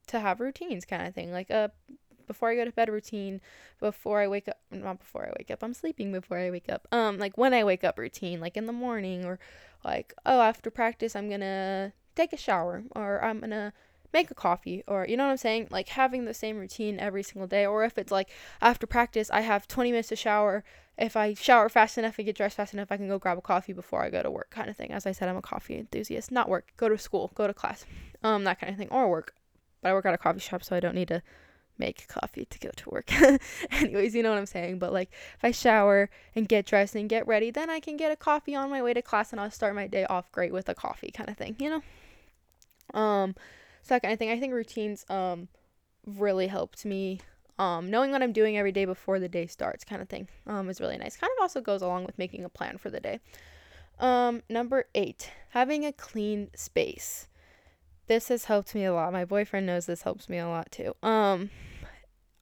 to 0.08 0.20
have 0.20 0.40
routines 0.40 0.84
kind 0.84 1.06
of 1.06 1.14
thing, 1.14 1.32
like 1.32 1.48
a 1.48 1.72
before 2.32 2.48
I 2.48 2.56
go 2.56 2.64
to 2.64 2.72
bed 2.72 2.88
routine, 2.88 3.40
before 3.78 4.20
I 4.20 4.28
wake 4.28 4.48
up, 4.48 4.58
not 4.70 4.98
before 4.98 5.26
I 5.26 5.32
wake 5.38 5.50
up, 5.50 5.62
I'm 5.62 5.74
sleeping 5.74 6.10
before 6.12 6.38
I 6.38 6.50
wake 6.50 6.70
up. 6.70 6.88
Um, 6.90 7.18
like 7.18 7.36
when 7.36 7.52
I 7.52 7.62
wake 7.62 7.84
up 7.84 7.98
routine, 7.98 8.40
like 8.40 8.56
in 8.56 8.66
the 8.66 8.72
morning 8.72 9.24
or 9.24 9.38
like, 9.84 10.14
oh, 10.24 10.40
after 10.40 10.70
practice, 10.70 11.14
I'm 11.14 11.28
gonna 11.28 11.92
take 12.14 12.32
a 12.32 12.36
shower 12.36 12.84
or 12.96 13.22
I'm 13.22 13.40
gonna 13.40 13.72
make 14.12 14.30
a 14.30 14.34
coffee 14.34 14.82
or 14.86 15.06
you 15.06 15.16
know 15.16 15.24
what 15.24 15.30
I'm 15.30 15.36
saying? 15.36 15.68
Like 15.70 15.88
having 15.88 16.24
the 16.24 16.34
same 16.34 16.58
routine 16.58 16.98
every 16.98 17.22
single 17.22 17.46
day. 17.46 17.66
Or 17.66 17.84
if 17.84 17.98
it's 17.98 18.12
like 18.12 18.30
after 18.60 18.86
practice, 18.86 19.30
I 19.30 19.42
have 19.42 19.68
20 19.68 19.90
minutes 19.90 20.08
to 20.08 20.16
shower. 20.16 20.64
If 20.98 21.16
I 21.16 21.34
shower 21.34 21.68
fast 21.68 21.98
enough 21.98 22.18
and 22.18 22.26
get 22.26 22.36
dressed 22.36 22.56
fast 22.56 22.74
enough, 22.74 22.88
I 22.90 22.96
can 22.96 23.08
go 23.08 23.18
grab 23.18 23.38
a 23.38 23.42
coffee 23.42 23.72
before 23.72 24.02
I 24.02 24.10
go 24.10 24.22
to 24.22 24.30
work, 24.30 24.50
kind 24.50 24.70
of 24.70 24.76
thing. 24.76 24.92
As 24.92 25.06
I 25.06 25.12
said, 25.12 25.28
I'm 25.28 25.36
a 25.36 25.42
coffee 25.42 25.76
enthusiast. 25.78 26.30
Not 26.30 26.48
work, 26.48 26.72
go 26.76 26.88
to 26.88 26.98
school, 26.98 27.30
go 27.34 27.46
to 27.46 27.54
class, 27.54 27.86
um, 28.22 28.44
that 28.44 28.60
kind 28.60 28.70
of 28.70 28.78
thing, 28.78 28.88
or 28.90 29.08
work. 29.10 29.34
But 29.80 29.90
I 29.90 29.94
work 29.94 30.06
at 30.06 30.14
a 30.14 30.18
coffee 30.18 30.40
shop, 30.40 30.62
so 30.62 30.76
I 30.76 30.80
don't 30.80 30.94
need 30.94 31.08
to 31.08 31.22
make 31.82 32.06
coffee 32.06 32.44
to 32.44 32.58
go 32.58 32.70
to 32.76 32.90
work. 32.90 33.12
Anyways, 33.72 34.14
you 34.14 34.22
know 34.22 34.30
what 34.30 34.38
I'm 34.38 34.46
saying. 34.46 34.78
But 34.78 34.92
like 34.92 35.10
if 35.36 35.44
I 35.44 35.50
shower 35.50 36.10
and 36.34 36.48
get 36.48 36.64
dressed 36.64 36.94
and 36.94 37.08
get 37.08 37.26
ready, 37.26 37.50
then 37.50 37.68
I 37.70 37.80
can 37.80 37.96
get 37.96 38.12
a 38.12 38.16
coffee 38.16 38.54
on 38.54 38.70
my 38.70 38.82
way 38.82 38.94
to 38.94 39.02
class 39.02 39.32
and 39.32 39.40
I'll 39.40 39.50
start 39.50 39.74
my 39.74 39.86
day 39.86 40.04
off 40.04 40.30
great 40.30 40.52
with 40.52 40.68
a 40.68 40.74
coffee 40.74 41.10
kind 41.10 41.28
of 41.28 41.36
thing, 41.36 41.56
you 41.58 41.70
know? 41.70 41.82
Um 42.98 43.34
kind 43.88 44.12
of 44.12 44.18
thing. 44.18 44.30
I 44.30 44.38
think 44.38 44.52
routines 44.52 45.04
um 45.08 45.48
really 46.06 46.46
helped 46.46 46.84
me. 46.84 47.20
Um, 47.58 47.90
knowing 47.90 48.10
what 48.10 48.22
I'm 48.22 48.32
doing 48.32 48.56
every 48.56 48.72
day 48.72 48.86
before 48.86 49.20
the 49.20 49.28
day 49.28 49.46
starts, 49.46 49.84
kind 49.84 50.00
of 50.00 50.08
thing, 50.08 50.26
um, 50.46 50.70
is 50.70 50.80
really 50.80 50.96
nice. 50.96 51.16
Kind 51.16 51.30
of 51.36 51.42
also 51.42 51.60
goes 51.60 51.82
along 51.82 52.06
with 52.06 52.18
making 52.18 52.44
a 52.44 52.48
plan 52.48 52.78
for 52.78 52.90
the 52.90 52.98
day. 52.98 53.20
Um, 54.00 54.42
number 54.48 54.86
eight, 54.94 55.30
having 55.50 55.84
a 55.84 55.92
clean 55.92 56.48
space 56.56 57.28
this 58.06 58.28
has 58.28 58.46
helped 58.46 58.74
me 58.74 58.84
a 58.84 58.92
lot. 58.92 59.12
My 59.12 59.24
boyfriend 59.24 59.66
knows 59.66 59.86
this 59.86 60.02
helps 60.02 60.28
me 60.28 60.38
a 60.38 60.48
lot 60.48 60.70
too. 60.70 60.94
Um 61.02 61.50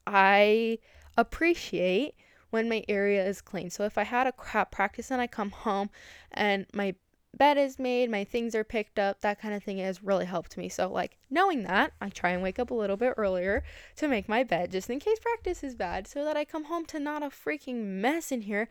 I 0.06 0.78
appreciate 1.16 2.14
when 2.50 2.68
my 2.68 2.84
area 2.88 3.24
is 3.24 3.40
clean. 3.40 3.70
So 3.70 3.84
if 3.84 3.96
I 3.96 4.04
had 4.04 4.26
a 4.26 4.32
crap 4.32 4.70
practice 4.70 5.10
and 5.10 5.20
I 5.20 5.26
come 5.26 5.50
home 5.50 5.90
and 6.32 6.66
my 6.74 6.94
bed 7.36 7.56
is 7.56 7.78
made, 7.78 8.10
my 8.10 8.24
things 8.24 8.54
are 8.54 8.64
picked 8.64 8.98
up, 8.98 9.20
that 9.20 9.40
kind 9.40 9.54
of 9.54 9.62
thing 9.62 9.78
has 9.78 10.02
really 10.02 10.24
helped 10.24 10.56
me. 10.56 10.68
So 10.68 10.90
like 10.90 11.16
knowing 11.30 11.62
that, 11.64 11.92
I 12.00 12.08
try 12.08 12.30
and 12.30 12.42
wake 12.42 12.58
up 12.58 12.70
a 12.70 12.74
little 12.74 12.96
bit 12.96 13.14
earlier 13.16 13.62
to 13.96 14.08
make 14.08 14.28
my 14.28 14.42
bed 14.42 14.72
just 14.72 14.90
in 14.90 14.98
case 14.98 15.18
practice 15.20 15.62
is 15.62 15.76
bad 15.76 16.08
so 16.08 16.24
that 16.24 16.36
I 16.36 16.44
come 16.44 16.64
home 16.64 16.86
to 16.86 16.98
not 16.98 17.22
a 17.22 17.26
freaking 17.26 17.84
mess 18.00 18.32
in 18.32 18.42
here. 18.42 18.68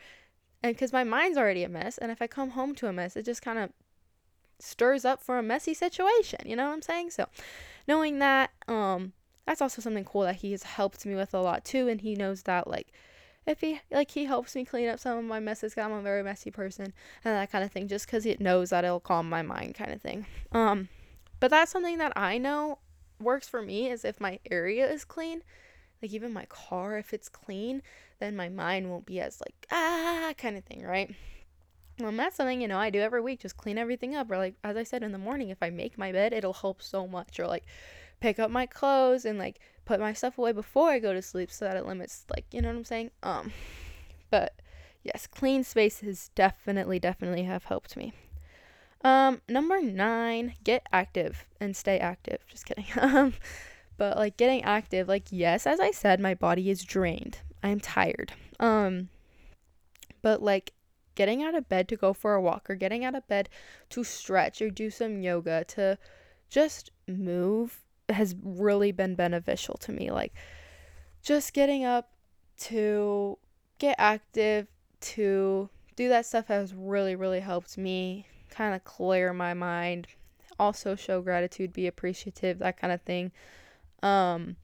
And 0.62 0.78
cuz 0.78 0.92
my 0.92 1.06
mind's 1.06 1.38
already 1.38 1.64
a 1.64 1.70
mess 1.70 1.98
and 1.98 2.12
if 2.12 2.22
I 2.22 2.28
come 2.28 2.52
home 2.52 2.76
to 2.76 2.88
a 2.88 2.94
mess, 2.94 3.16
it 3.16 3.24
just 3.24 3.42
kind 3.42 3.60
of 3.60 3.72
stirs 4.60 5.06
up 5.06 5.24
for 5.24 5.38
a 5.38 5.44
messy 5.44 5.74
situation. 5.74 6.42
You 6.46 6.58
know 6.58 6.68
what 6.68 6.74
I'm 6.74 6.82
saying? 6.82 7.12
So, 7.12 7.28
knowing 7.88 8.20
that, 8.20 8.52
um, 8.68 9.14
that's 9.50 9.64
also 9.64 9.82
something 9.82 10.06
cool 10.06 10.22
that 10.22 10.36
he 10.36 10.52
has 10.52 10.62
helped 10.62 11.08
me 11.08 11.16
with 11.16 11.34
a 11.34 11.42
lot 11.42 11.66
too, 11.66 11.88
and 11.88 12.02
he 12.02 12.14
knows 12.14 12.44
that 12.44 12.68
like 12.68 12.94
if 13.48 13.62
he 13.62 13.82
like 13.90 14.12
he 14.12 14.26
helps 14.26 14.54
me 14.54 14.64
clean 14.64 14.88
up 14.88 15.00
some 15.00 15.18
of 15.18 15.26
my 15.26 15.40
messes 15.40 15.74
cause 15.74 15.84
I'm 15.84 15.92
a 15.92 16.04
very 16.04 16.22
messy 16.22 16.52
person 16.52 16.94
and 17.26 17.36
that 17.36 17.52
kind 17.52 17.64
of 17.64 17.72
thing 17.72 17.88
just 17.88 18.06
because 18.06 18.26
he 18.26 18.38
knows 18.40 18.70
that 18.70 18.84
it'll 18.84 19.00
calm 19.00 19.28
my 19.28 19.42
mind 19.42 19.74
kind 19.74 19.92
of 19.92 20.04
thing 20.04 20.28
um 20.52 20.88
but 21.40 21.50
that's 21.50 21.72
something 21.72 21.98
that 21.98 22.14
I 22.16 22.38
know 22.38 22.78
works 23.20 23.48
for 23.48 23.64
me 23.64 23.90
is 23.90 24.06
if 24.06 24.22
my 24.22 24.38
area 24.52 24.88
is 24.88 25.04
clean 25.04 25.42
like 26.00 26.14
even 26.14 26.32
my 26.32 26.46
car 26.46 27.00
if 27.00 27.12
it's 27.12 27.28
clean 27.28 27.82
then 28.20 28.36
my 28.36 28.50
mind 28.50 28.92
won't 28.92 29.08
be 29.08 29.20
as 29.20 29.42
like 29.42 29.66
ah 29.72 30.32
kind 30.38 30.58
of 30.58 30.64
thing 30.66 30.84
right 30.84 31.16
um, 32.02 32.16
that's 32.16 32.38
something, 32.38 32.62
you 32.62 32.68
know, 32.70 32.78
I 32.78 32.90
do 32.90 33.02
every 33.02 33.20
week, 33.20 33.42
just 33.42 33.58
clean 33.58 33.78
everything 33.78 34.16
up. 34.16 34.32
Or 34.32 34.38
like 34.38 34.56
as 34.64 34.78
I 34.78 34.84
said 34.84 35.04
in 35.04 35.12
the 35.12 35.18
morning, 35.18 35.50
if 35.50 35.58
I 35.62 35.70
make 35.70 35.98
my 35.98 36.14
bed, 36.14 36.32
it'll 36.32 36.54
help 36.54 36.82
so 36.82 37.06
much. 37.08 37.40
Or 37.40 37.48
like 37.48 37.66
pick 38.20 38.40
up 38.40 38.52
my 38.52 38.66
clothes 38.66 39.26
and 39.26 39.40
like 39.40 39.60
put 39.86 40.00
my 40.00 40.14
stuff 40.14 40.38
away 40.38 40.52
before 40.52 40.90
I 40.90 41.00
go 41.00 41.14
to 41.14 41.22
sleep 41.22 41.52
so 41.52 41.66
that 41.66 41.78
it 41.78 41.86
limits 41.86 42.26
like 42.30 42.46
you 42.52 42.62
know 42.62 42.70
what 42.70 42.78
I'm 42.78 42.86
saying? 42.86 43.12
Um 43.24 43.52
But 44.30 44.62
yes, 45.04 45.28
clean 45.28 45.64
spaces 45.64 46.30
definitely, 46.36 47.00
definitely 47.00 47.44
have 47.44 47.66
helped 47.66 47.98
me. 47.98 48.14
Um, 49.02 49.42
number 49.48 49.82
nine, 49.82 50.56
get 50.64 50.86
active 50.92 51.46
and 51.60 51.76
stay 51.76 52.00
active. 52.00 52.40
Just 52.48 52.66
kidding. 52.66 52.86
Um, 52.98 53.34
but 53.98 54.16
like 54.16 54.38
getting 54.38 54.64
active, 54.64 55.10
like 55.10 55.26
yes, 55.30 55.68
as 55.68 55.80
I 55.80 55.92
said, 55.92 56.22
my 56.22 56.34
body 56.34 56.70
is 56.70 56.84
drained. 56.84 57.40
I'm 57.62 57.82
tired. 57.82 58.32
Um, 58.58 59.10
but 60.22 60.42
like 60.42 60.72
getting 61.16 61.44
out 61.44 61.54
of 61.54 61.68
bed 61.68 61.90
to 61.90 61.98
go 61.98 62.14
for 62.14 62.34
a 62.34 62.42
walk 62.42 62.70
or 62.70 62.76
getting 62.76 63.04
out 63.04 63.14
of 63.14 63.28
bed 63.28 63.50
to 63.90 64.06
stretch 64.06 64.62
or 64.62 64.70
do 64.70 64.90
some 64.90 65.22
yoga 65.22 65.66
to 65.66 65.98
just 66.50 66.92
move 67.10 67.82
has 68.12 68.36
really 68.44 68.92
been 68.92 69.16
beneficial 69.16 69.76
to 69.76 69.92
me. 69.92 70.12
Like 70.12 70.34
just 71.22 71.54
getting 71.54 71.86
up 71.86 72.12
to 72.58 73.38
get 73.78 73.96
active 73.98 74.68
to 75.02 75.70
do 75.96 76.10
that 76.10 76.26
stuff 76.26 76.48
has 76.48 76.74
really 76.74 77.16
really 77.16 77.40
helped 77.40 77.78
me 77.78 78.26
kind 78.50 78.76
of 78.76 78.84
clear 78.84 79.34
my 79.34 79.54
mind 79.54 80.08
also 80.60 80.96
show 80.96 81.22
gratitude 81.22 81.72
be 81.72 81.88
appreciative 81.88 82.60
that 82.60 82.78
kind 82.78 82.92
of 82.92 83.02
thing 83.02 83.32
um 84.04 84.58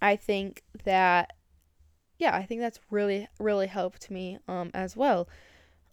i 0.00 0.14
think 0.14 0.62
that 0.84 1.34
yeah 2.18 2.34
i 2.34 2.44
think 2.44 2.60
that's 2.60 2.78
really 2.90 3.26
really 3.40 3.66
helped 3.66 4.10
me 4.10 4.38
um 4.46 4.70
as 4.74 4.96
well 4.96 5.28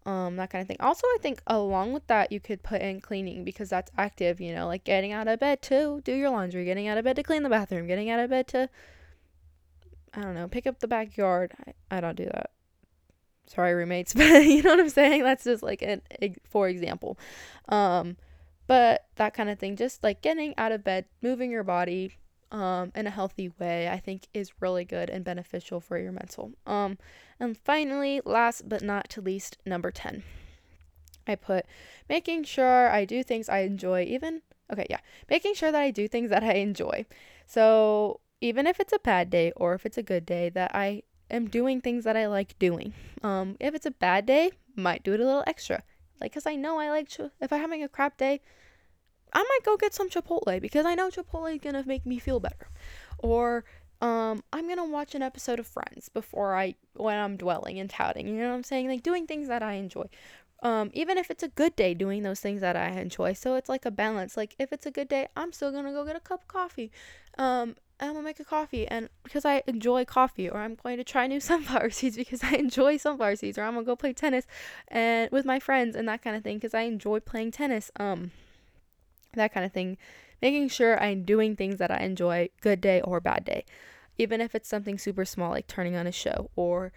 um 0.05 0.35
that 0.35 0.49
kind 0.49 0.61
of 0.61 0.67
thing. 0.67 0.77
Also 0.79 1.05
i 1.07 1.17
think 1.21 1.41
along 1.47 1.93
with 1.93 2.05
that 2.07 2.31
you 2.31 2.39
could 2.39 2.61
put 2.63 2.81
in 2.81 3.01
cleaning 3.01 3.43
because 3.43 3.69
that's 3.69 3.91
active 3.97 4.39
you 4.39 4.53
know 4.53 4.67
like 4.67 4.83
getting 4.83 5.11
out 5.11 5.27
of 5.27 5.39
bed 5.39 5.61
to 5.63 6.01
do 6.03 6.13
your 6.13 6.29
laundry 6.29 6.65
getting 6.65 6.87
out 6.87 6.97
of 6.97 7.03
bed 7.03 7.15
to 7.15 7.23
clean 7.23 7.43
the 7.43 7.49
bathroom 7.49 7.87
getting 7.87 8.09
out 8.09 8.19
of 8.19 8.29
bed 8.29 8.47
to 8.47 8.69
i 10.13 10.21
don't 10.21 10.35
know 10.35 10.47
pick 10.47 10.67
up 10.67 10.79
the 10.79 10.87
backyard. 10.87 11.53
I, 11.67 11.97
I 11.97 12.01
don't 12.01 12.15
do 12.15 12.25
that. 12.25 12.51
Sorry 13.47 13.73
roommates 13.73 14.13
but 14.15 14.45
you 14.45 14.61
know 14.61 14.71
what 14.71 14.79
i'm 14.79 14.89
saying? 14.89 15.23
That's 15.23 15.43
just 15.43 15.63
like 15.63 15.81
an 15.81 16.01
for 16.49 16.69
example. 16.69 17.17
Um 17.69 18.17
but 18.67 19.05
that 19.15 19.33
kind 19.33 19.49
of 19.49 19.59
thing 19.59 19.75
just 19.75 20.03
like 20.03 20.21
getting 20.21 20.53
out 20.57 20.71
of 20.71 20.83
bed 20.83 21.05
moving 21.21 21.51
your 21.51 21.63
body 21.63 22.17
um 22.51 22.91
in 22.95 23.07
a 23.07 23.11
healthy 23.11 23.49
way 23.59 23.89
i 23.89 23.97
think 23.97 24.27
is 24.33 24.61
really 24.61 24.85
good 24.85 25.09
and 25.09 25.23
beneficial 25.23 25.79
for 25.79 25.97
your 25.97 26.11
mental 26.11 26.51
um 26.65 26.97
and 27.39 27.57
finally 27.57 28.21
last 28.25 28.67
but 28.69 28.81
not 28.81 29.09
to 29.09 29.21
least 29.21 29.57
number 29.65 29.91
10 29.91 30.23
i 31.27 31.35
put 31.35 31.65
making 32.07 32.43
sure 32.43 32.89
i 32.89 33.03
do 33.03 33.23
things 33.23 33.49
i 33.49 33.59
enjoy 33.59 34.03
even 34.03 34.41
okay 34.71 34.85
yeah 34.89 34.99
making 35.29 35.53
sure 35.53 35.71
that 35.71 35.81
i 35.81 35.91
do 35.91 36.07
things 36.07 36.29
that 36.29 36.43
i 36.43 36.53
enjoy 36.53 37.05
so 37.45 38.19
even 38.41 38.67
if 38.67 38.79
it's 38.79 38.93
a 38.93 38.99
bad 38.99 39.29
day 39.29 39.51
or 39.55 39.73
if 39.73 39.85
it's 39.85 39.97
a 39.97 40.03
good 40.03 40.25
day 40.25 40.49
that 40.49 40.71
i 40.75 41.01
am 41.29 41.47
doing 41.47 41.81
things 41.81 42.03
that 42.03 42.17
I 42.17 42.27
like 42.27 42.57
doing. 42.59 42.93
Um, 43.23 43.57
if 43.59 43.73
it's 43.73 43.85
a 43.85 43.91
bad 43.91 44.25
day, 44.25 44.51
might 44.75 45.03
do 45.03 45.13
it 45.13 45.19
a 45.19 45.25
little 45.25 45.43
extra. 45.47 45.83
Like, 46.21 46.33
cause 46.33 46.45
I 46.45 46.55
know 46.55 46.79
I 46.79 46.89
like 46.89 47.09
ch- 47.09 47.31
if 47.41 47.51
I'm 47.51 47.61
having 47.61 47.83
a 47.83 47.89
crap 47.89 48.17
day, 48.17 48.41
I 49.35 49.43
might 49.43 49.63
go 49.63 49.75
get 49.75 49.93
some 49.93 50.09
Chipotle 50.09 50.61
because 50.61 50.85
I 50.85 50.95
know 50.95 51.09
Chipotle 51.09 51.53
is 51.53 51.59
gonna 51.61 51.83
make 51.85 52.05
me 52.05 52.19
feel 52.19 52.39
better. 52.39 52.69
Or 53.19 53.65
um, 54.01 54.41
I'm 54.53 54.67
gonna 54.67 54.85
watch 54.85 55.13
an 55.13 55.21
episode 55.21 55.59
of 55.59 55.67
Friends 55.67 56.07
before 56.07 56.55
I 56.55 56.75
when 56.93 57.17
I'm 57.17 57.35
dwelling 57.35 57.77
and 57.77 57.89
touting. 57.89 58.27
You 58.27 58.35
know 58.35 58.49
what 58.49 58.55
I'm 58.55 58.63
saying? 58.63 58.87
Like 58.87 59.03
doing 59.03 59.27
things 59.27 59.49
that 59.49 59.61
I 59.61 59.73
enjoy. 59.73 60.05
Um, 60.63 60.89
even 60.93 61.17
if 61.17 61.29
it's 61.29 61.43
a 61.43 61.49
good 61.49 61.75
day, 61.75 61.93
doing 61.93 62.23
those 62.23 62.39
things 62.39 62.61
that 62.61 62.77
I 62.77 62.87
enjoy. 62.91 63.33
So 63.33 63.55
it's 63.55 63.67
like 63.67 63.85
a 63.85 63.91
balance. 63.91 64.37
Like 64.37 64.55
if 64.57 64.71
it's 64.71 64.85
a 64.85 64.91
good 64.91 65.09
day, 65.09 65.27
I'm 65.35 65.51
still 65.51 65.71
gonna 65.71 65.91
go 65.91 66.05
get 66.05 66.15
a 66.15 66.21
cup 66.21 66.43
of 66.43 66.47
coffee. 66.47 66.89
Um, 67.37 67.75
I'm 67.99 68.13
gonna 68.13 68.23
make 68.23 68.39
a 68.39 68.45
coffee 68.45 68.87
and 68.87 69.09
because 69.23 69.43
I 69.43 69.63
enjoy 69.67 70.05
coffee 70.05 70.49
or 70.49 70.59
I'm 70.59 70.75
going 70.75 70.95
to 70.95 71.03
try 71.03 71.27
new 71.27 71.39
sunflower 71.41 71.89
seeds 71.89 72.15
because 72.15 72.41
I 72.41 72.53
enjoy 72.55 72.95
sunflower 72.95 73.35
seeds 73.35 73.57
or 73.57 73.63
I'm 73.63 73.73
gonna 73.73 73.85
go 73.85 73.97
play 73.97 74.13
tennis 74.13 74.47
and 74.87 75.29
with 75.31 75.45
my 75.45 75.59
friends 75.59 75.93
and 75.93 76.07
that 76.07 76.21
kind 76.21 76.37
of 76.37 76.43
thing 76.43 76.55
because 76.55 76.73
I 76.73 76.83
enjoy 76.83 77.19
playing 77.19 77.51
tennis 77.51 77.91
um 77.99 78.31
that 79.35 79.53
kind 79.53 79.65
of 79.65 79.71
thing 79.71 79.97
making 80.41 80.69
sure 80.69 81.01
I'm 81.01 81.23
doing 81.23 81.55
things 81.55 81.77
that 81.77 81.91
I 81.91 81.99
enjoy 81.99 82.49
good 82.61 82.81
day 82.81 83.01
or 83.01 83.19
bad 83.19 83.45
day. 83.45 83.65
Even 84.17 84.41
if 84.41 84.55
it's 84.55 84.69
something 84.69 84.97
super 84.97 85.25
small 85.25 85.51
like 85.51 85.67
turning 85.67 85.95
on 85.95 86.07
a 86.07 86.11
show 86.11 86.49
or 86.55 86.91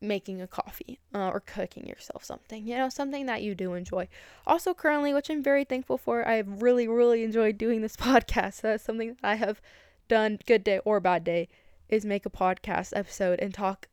making 0.00 0.42
a 0.42 0.46
coffee 0.46 0.98
uh, 1.14 1.28
or 1.28 1.40
cooking 1.40 1.86
yourself 1.86 2.22
something 2.22 2.66
you 2.66 2.76
know 2.76 2.88
something 2.88 3.26
that 3.26 3.42
you 3.42 3.54
do 3.54 3.72
enjoy. 3.74 4.06
Also 4.46 4.74
currently 4.74 5.14
which 5.14 5.30
i'm 5.30 5.42
very 5.42 5.64
thankful 5.64 5.96
for 5.96 6.26
i've 6.28 6.60
really 6.60 6.86
really 6.86 7.24
enjoyed 7.24 7.56
doing 7.56 7.80
this 7.80 7.96
podcast 8.08 8.60
that's 8.60 8.84
something 8.84 9.08
that 9.08 9.24
i 9.24 9.36
have 9.36 9.60
done 10.06 10.38
good 10.46 10.62
day 10.62 10.80
or 10.84 11.00
bad 11.00 11.24
day 11.24 11.48
is 11.88 12.04
make 12.04 12.26
a 12.26 12.30
podcast 12.30 12.92
episode 12.94 13.38
and 13.40 13.54
talk 13.54 13.88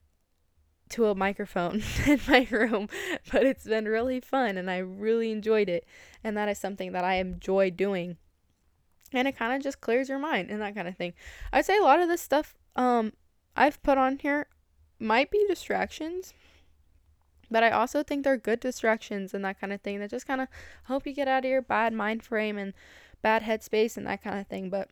to 0.93 1.07
a 1.07 1.15
microphone 1.15 1.83
in 2.07 2.19
my 2.27 2.47
room 2.49 2.87
but 3.31 3.45
it's 3.45 3.65
been 3.65 3.85
really 3.85 4.19
fun 4.19 4.57
and 4.57 4.69
i 4.69 4.77
really 4.77 5.31
enjoyed 5.31 5.69
it 5.69 5.85
and 6.23 6.37
that 6.37 6.49
is 6.49 6.57
something 6.57 6.91
that 6.91 7.03
i 7.03 7.15
enjoy 7.15 7.69
doing. 7.69 8.17
And 9.15 9.27
it 9.27 9.37
kind 9.37 9.53
of 9.53 9.61
just 9.61 9.79
clears 9.79 10.09
your 10.09 10.17
mind 10.17 10.49
and 10.49 10.59
that 10.61 10.73
kind 10.73 10.87
of 10.87 10.97
thing. 10.97 11.13
I'd 11.51 11.65
say 11.65 11.77
a 11.77 11.83
lot 11.83 11.99
of 11.99 12.07
this 12.07 12.21
stuff 12.21 12.55
um 12.75 13.13
i've 13.55 13.81
put 13.83 13.97
on 13.97 14.17
here 14.17 14.47
might 14.99 15.29
be 15.29 15.45
distractions 15.47 16.33
but 17.51 17.63
i 17.63 17.69
also 17.69 18.01
think 18.01 18.23
they're 18.23 18.37
good 18.37 18.59
distractions 18.59 19.33
and 19.33 19.43
that 19.45 19.59
kind 19.59 19.71
of 19.73 19.81
thing 19.81 19.99
that 19.99 20.09
just 20.09 20.25
kind 20.25 20.41
of 20.41 20.47
help 20.85 21.05
you 21.05 21.13
get 21.13 21.27
out 21.27 21.45
of 21.45 21.51
your 21.51 21.61
bad 21.61 21.93
mind 21.93 22.23
frame 22.23 22.57
and 22.57 22.73
bad 23.21 23.43
headspace 23.43 23.95
and 23.95 24.07
that 24.07 24.23
kind 24.23 24.39
of 24.39 24.47
thing 24.47 24.69
but 24.69 24.89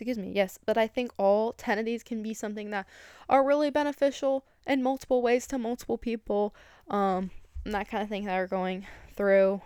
excuse 0.00 0.18
me, 0.18 0.32
yes, 0.32 0.58
but 0.64 0.76
I 0.76 0.86
think 0.86 1.12
all 1.16 1.52
10 1.52 1.78
of 1.78 1.84
these 1.84 2.02
can 2.02 2.22
be 2.22 2.34
something 2.34 2.70
that 2.70 2.86
are 3.28 3.44
really 3.44 3.70
beneficial 3.70 4.44
in 4.66 4.82
multiple 4.82 5.22
ways 5.22 5.46
to 5.48 5.58
multiple 5.58 5.98
people, 5.98 6.54
um, 6.88 7.30
and 7.64 7.74
that 7.74 7.88
kind 7.88 8.02
of 8.02 8.08
thing 8.08 8.24
that 8.24 8.34
are 8.34 8.46
going 8.46 8.86
through 9.16 9.62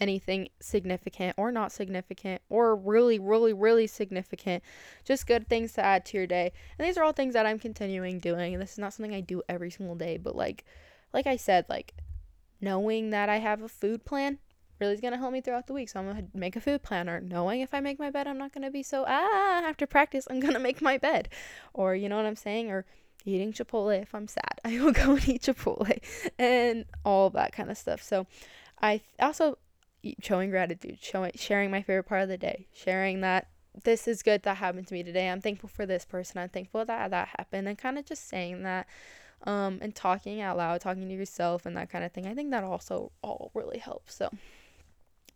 anything 0.00 0.48
significant 0.60 1.34
or 1.36 1.50
not 1.50 1.72
significant 1.72 2.42
or 2.48 2.76
really, 2.76 3.18
really, 3.18 3.52
really 3.52 3.86
significant. 3.86 4.62
Just 5.04 5.26
good 5.26 5.48
things 5.48 5.72
to 5.72 5.84
add 5.84 6.04
to 6.06 6.16
your 6.16 6.26
day. 6.26 6.52
And 6.78 6.86
these 6.86 6.96
are 6.98 7.04
all 7.04 7.12
things 7.12 7.34
that 7.34 7.46
I'm 7.46 7.58
continuing 7.58 8.18
doing. 8.18 8.54
And 8.54 8.62
this 8.62 8.72
is 8.72 8.78
not 8.78 8.92
something 8.92 9.14
I 9.14 9.20
do 9.20 9.42
every 9.48 9.70
single 9.70 9.94
day, 9.94 10.18
but 10.18 10.36
like, 10.36 10.64
like 11.12 11.26
I 11.26 11.36
said, 11.36 11.66
like 11.68 11.94
knowing 12.60 13.10
that 13.10 13.28
I 13.28 13.38
have 13.38 13.62
a 13.62 13.68
food 13.68 14.04
plan 14.04 14.38
really 14.80 14.94
is 14.94 15.00
going 15.00 15.12
to 15.12 15.18
help 15.18 15.32
me 15.32 15.40
throughout 15.40 15.66
the 15.66 15.72
week. 15.72 15.88
So 15.88 16.00
I'm 16.00 16.06
going 16.06 16.16
to 16.30 16.38
make 16.38 16.56
a 16.56 16.60
food 16.60 16.82
planner, 16.82 17.20
knowing 17.20 17.60
if 17.60 17.72
I 17.72 17.80
make 17.80 17.98
my 17.98 18.10
bed, 18.10 18.26
I'm 18.26 18.38
not 18.38 18.52
going 18.52 18.64
to 18.64 18.70
be 18.70 18.82
so, 18.82 19.04
ah, 19.06 19.62
after 19.64 19.86
practice, 19.86 20.26
I'm 20.30 20.40
going 20.40 20.54
to 20.54 20.60
make 20.60 20.82
my 20.82 20.98
bed. 20.98 21.28
Or, 21.74 21.94
you 21.94 22.08
know 22.08 22.16
what 22.16 22.26
I'm 22.26 22.36
saying? 22.36 22.70
Or 22.70 22.84
eating 23.26 23.52
Chipotle 23.52 24.00
if 24.00 24.14
I'm 24.14 24.28
sad. 24.28 24.60
I 24.64 24.80
will 24.80 24.92
go 24.92 25.12
and 25.12 25.28
eat 25.28 25.42
Chipotle 25.42 25.98
and 26.38 26.84
all 27.04 27.30
that 27.30 27.52
kind 27.52 27.70
of 27.70 27.76
stuff. 27.76 28.02
So 28.02 28.26
I 28.80 29.00
also 29.20 29.58
showing 30.22 30.50
gratitude, 30.50 30.98
showing 31.00 31.32
sharing 31.34 31.70
my 31.70 31.82
favorite 31.82 32.04
part 32.04 32.22
of 32.22 32.28
the 32.28 32.38
day, 32.38 32.68
sharing 32.72 33.20
that 33.22 33.48
this 33.84 34.08
is 34.08 34.22
good 34.22 34.42
that 34.44 34.56
happened 34.56 34.86
to 34.86 34.94
me 34.94 35.02
today. 35.02 35.28
I'm 35.28 35.40
thankful 35.40 35.68
for 35.68 35.84
this 35.84 36.04
person. 36.04 36.40
I'm 36.40 36.48
thankful 36.48 36.84
that 36.84 37.10
that 37.10 37.28
happened 37.36 37.68
and 37.68 37.76
kind 37.76 37.98
of 37.98 38.06
just 38.06 38.28
saying 38.28 38.62
that 38.62 38.86
um 39.44 39.78
and 39.82 39.94
talking 39.94 40.40
out 40.40 40.56
loud, 40.56 40.80
talking 40.80 41.08
to 41.08 41.14
yourself 41.14 41.66
and 41.66 41.76
that 41.76 41.90
kind 41.90 42.04
of 42.04 42.12
thing. 42.12 42.26
I 42.26 42.34
think 42.34 42.50
that 42.52 42.64
also 42.64 43.12
all 43.22 43.50
really 43.54 43.78
helps. 43.78 44.14
So 44.14 44.30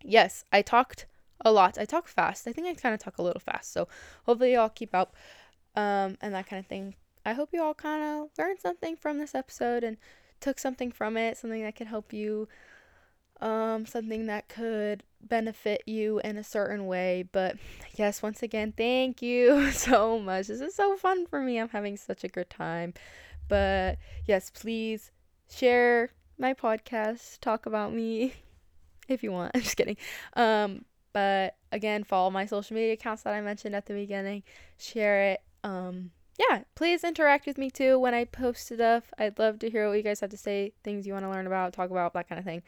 yes, 0.03 0.45
I 0.53 0.63
talked 0.63 1.07
a 1.45 1.53
lot. 1.53 1.79
I 1.79 1.85
talk 1.85 2.09
fast. 2.09 2.47
I 2.47 2.53
think 2.53 2.67
I 2.67 2.75
kind 2.75 2.95
of 2.95 3.01
talk 3.01 3.19
a 3.19 3.23
little 3.23 3.41
fast. 3.41 3.73
So 3.73 3.89
hopefully 4.25 4.55
y'all 4.55 4.69
keep 4.69 4.95
up 4.95 5.15
um, 5.75 6.17
and 6.21 6.35
that 6.35 6.47
kind 6.47 6.61
of 6.61 6.67
thing. 6.67 6.95
I 7.25 7.33
hope 7.33 7.51
you 7.53 7.63
all 7.63 7.75
kind 7.75 8.03
of 8.03 8.29
learned 8.39 8.61
something 8.61 8.97
from 8.97 9.19
this 9.19 9.35
episode 9.35 9.85
and 9.85 9.97
took 10.41 10.59
something 10.59 10.91
from 10.91 11.17
it, 11.17 11.37
something 11.37 11.63
that 11.63 11.77
could 11.77 11.87
help 11.87 12.13
you, 12.13 12.49
um, 13.41 13.87
something 13.87 14.27
that 14.27 14.49
could 14.49 15.03
benefit 15.21 15.83
you 15.87 16.21
in 16.21 16.37
a 16.37 16.45
certain 16.45 16.87
way. 16.87 17.25
But 17.31 17.57
yes, 17.95 18.23
once 18.23 18.43
again, 18.43 18.73
thank 18.77 19.23
you 19.23 19.71
so 19.73 20.19
much. 20.19 20.47
This 20.47 20.61
is 20.61 20.75
so 20.75 20.97
fun 20.97 21.27
for 21.27 21.41
me. 21.41 21.59
I'm 21.59 21.69
having 21.69 21.97
such 21.97 22.25
a 22.25 22.29
good 22.29 22.51
time. 22.51 22.95
But 23.49 23.99
yes, 24.27 24.51
please 24.51 25.11
share 25.51 26.11
my 26.39 26.55
podcast, 26.55 27.41
talk 27.41 27.67
about 27.67 27.93
me, 27.93 28.35
if 29.15 29.23
you 29.23 29.33
want. 29.33 29.53
I'm 29.55 29.63
just 29.63 29.77
kidding. 29.77 29.97
Um, 30.35 30.85
but 31.13 31.57
again, 31.73 32.05
follow 32.05 32.31
my 32.31 32.47
social 32.47 32.75
media 32.75 32.93
accounts 32.93 33.23
that 33.23 33.35
I 33.35 33.41
mentioned 33.41 33.75
at 33.75 33.87
the 33.87 33.95
beginning. 33.95 34.43
Share 34.79 35.33
it. 35.33 35.41
Um, 35.65 36.11
yeah, 36.39 36.63
please 36.75 37.05
interact 37.05 37.47
with 37.47 37.59
me 37.59 37.71
too 37.71 37.99
when 37.99 38.15
I 38.15 38.25
post 38.25 38.67
stuff. 38.67 39.13
I'd 39.19 39.39
love 39.39 39.59
to 39.61 39.71
hear 39.71 39.89
what 39.89 39.97
you 39.97 40.03
guys 40.03 40.21
have 40.21 40.31
to 40.31 40.37
say, 40.37 40.73
things 40.83 41.07
you 41.07 41.13
want 41.13 41.25
to 41.25 41.31
learn 41.31 41.47
about, 41.47 41.73
talk 41.73 41.91
about, 41.91 42.15
that 42.15 42.29
kind 42.29 42.39
of 42.39 42.45
thing. 42.45 42.63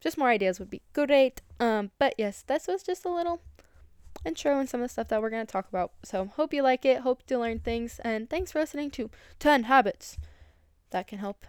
Just 0.00 0.18
more 0.18 0.28
ideas 0.28 0.58
would 0.58 0.70
be 0.70 0.82
great. 0.92 1.40
Um, 1.58 1.90
but 1.98 2.14
yes, 2.18 2.42
this 2.46 2.66
was 2.66 2.82
just 2.82 3.04
a 3.04 3.10
little 3.10 3.40
intro 4.24 4.58
and 4.58 4.68
some 4.68 4.80
of 4.80 4.86
the 4.86 4.92
stuff 4.92 5.08
that 5.08 5.22
we're 5.22 5.30
going 5.30 5.46
to 5.46 5.50
talk 5.50 5.68
about. 5.68 5.92
So, 6.04 6.26
hope 6.36 6.52
you 6.52 6.62
like 6.62 6.84
it. 6.84 7.00
Hope 7.00 7.24
to 7.26 7.38
learn 7.38 7.60
things. 7.60 8.00
And 8.04 8.28
thanks 8.28 8.52
for 8.52 8.60
listening 8.60 8.90
to 8.92 9.10
10 9.38 9.64
Habits 9.64 10.18
that 10.90 11.06
can 11.06 11.18
help 11.18 11.46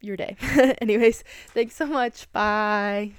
your 0.00 0.16
day. 0.16 0.36
Anyways, 0.80 1.24
thanks 1.48 1.74
so 1.74 1.86
much. 1.86 2.30
Bye. 2.32 3.12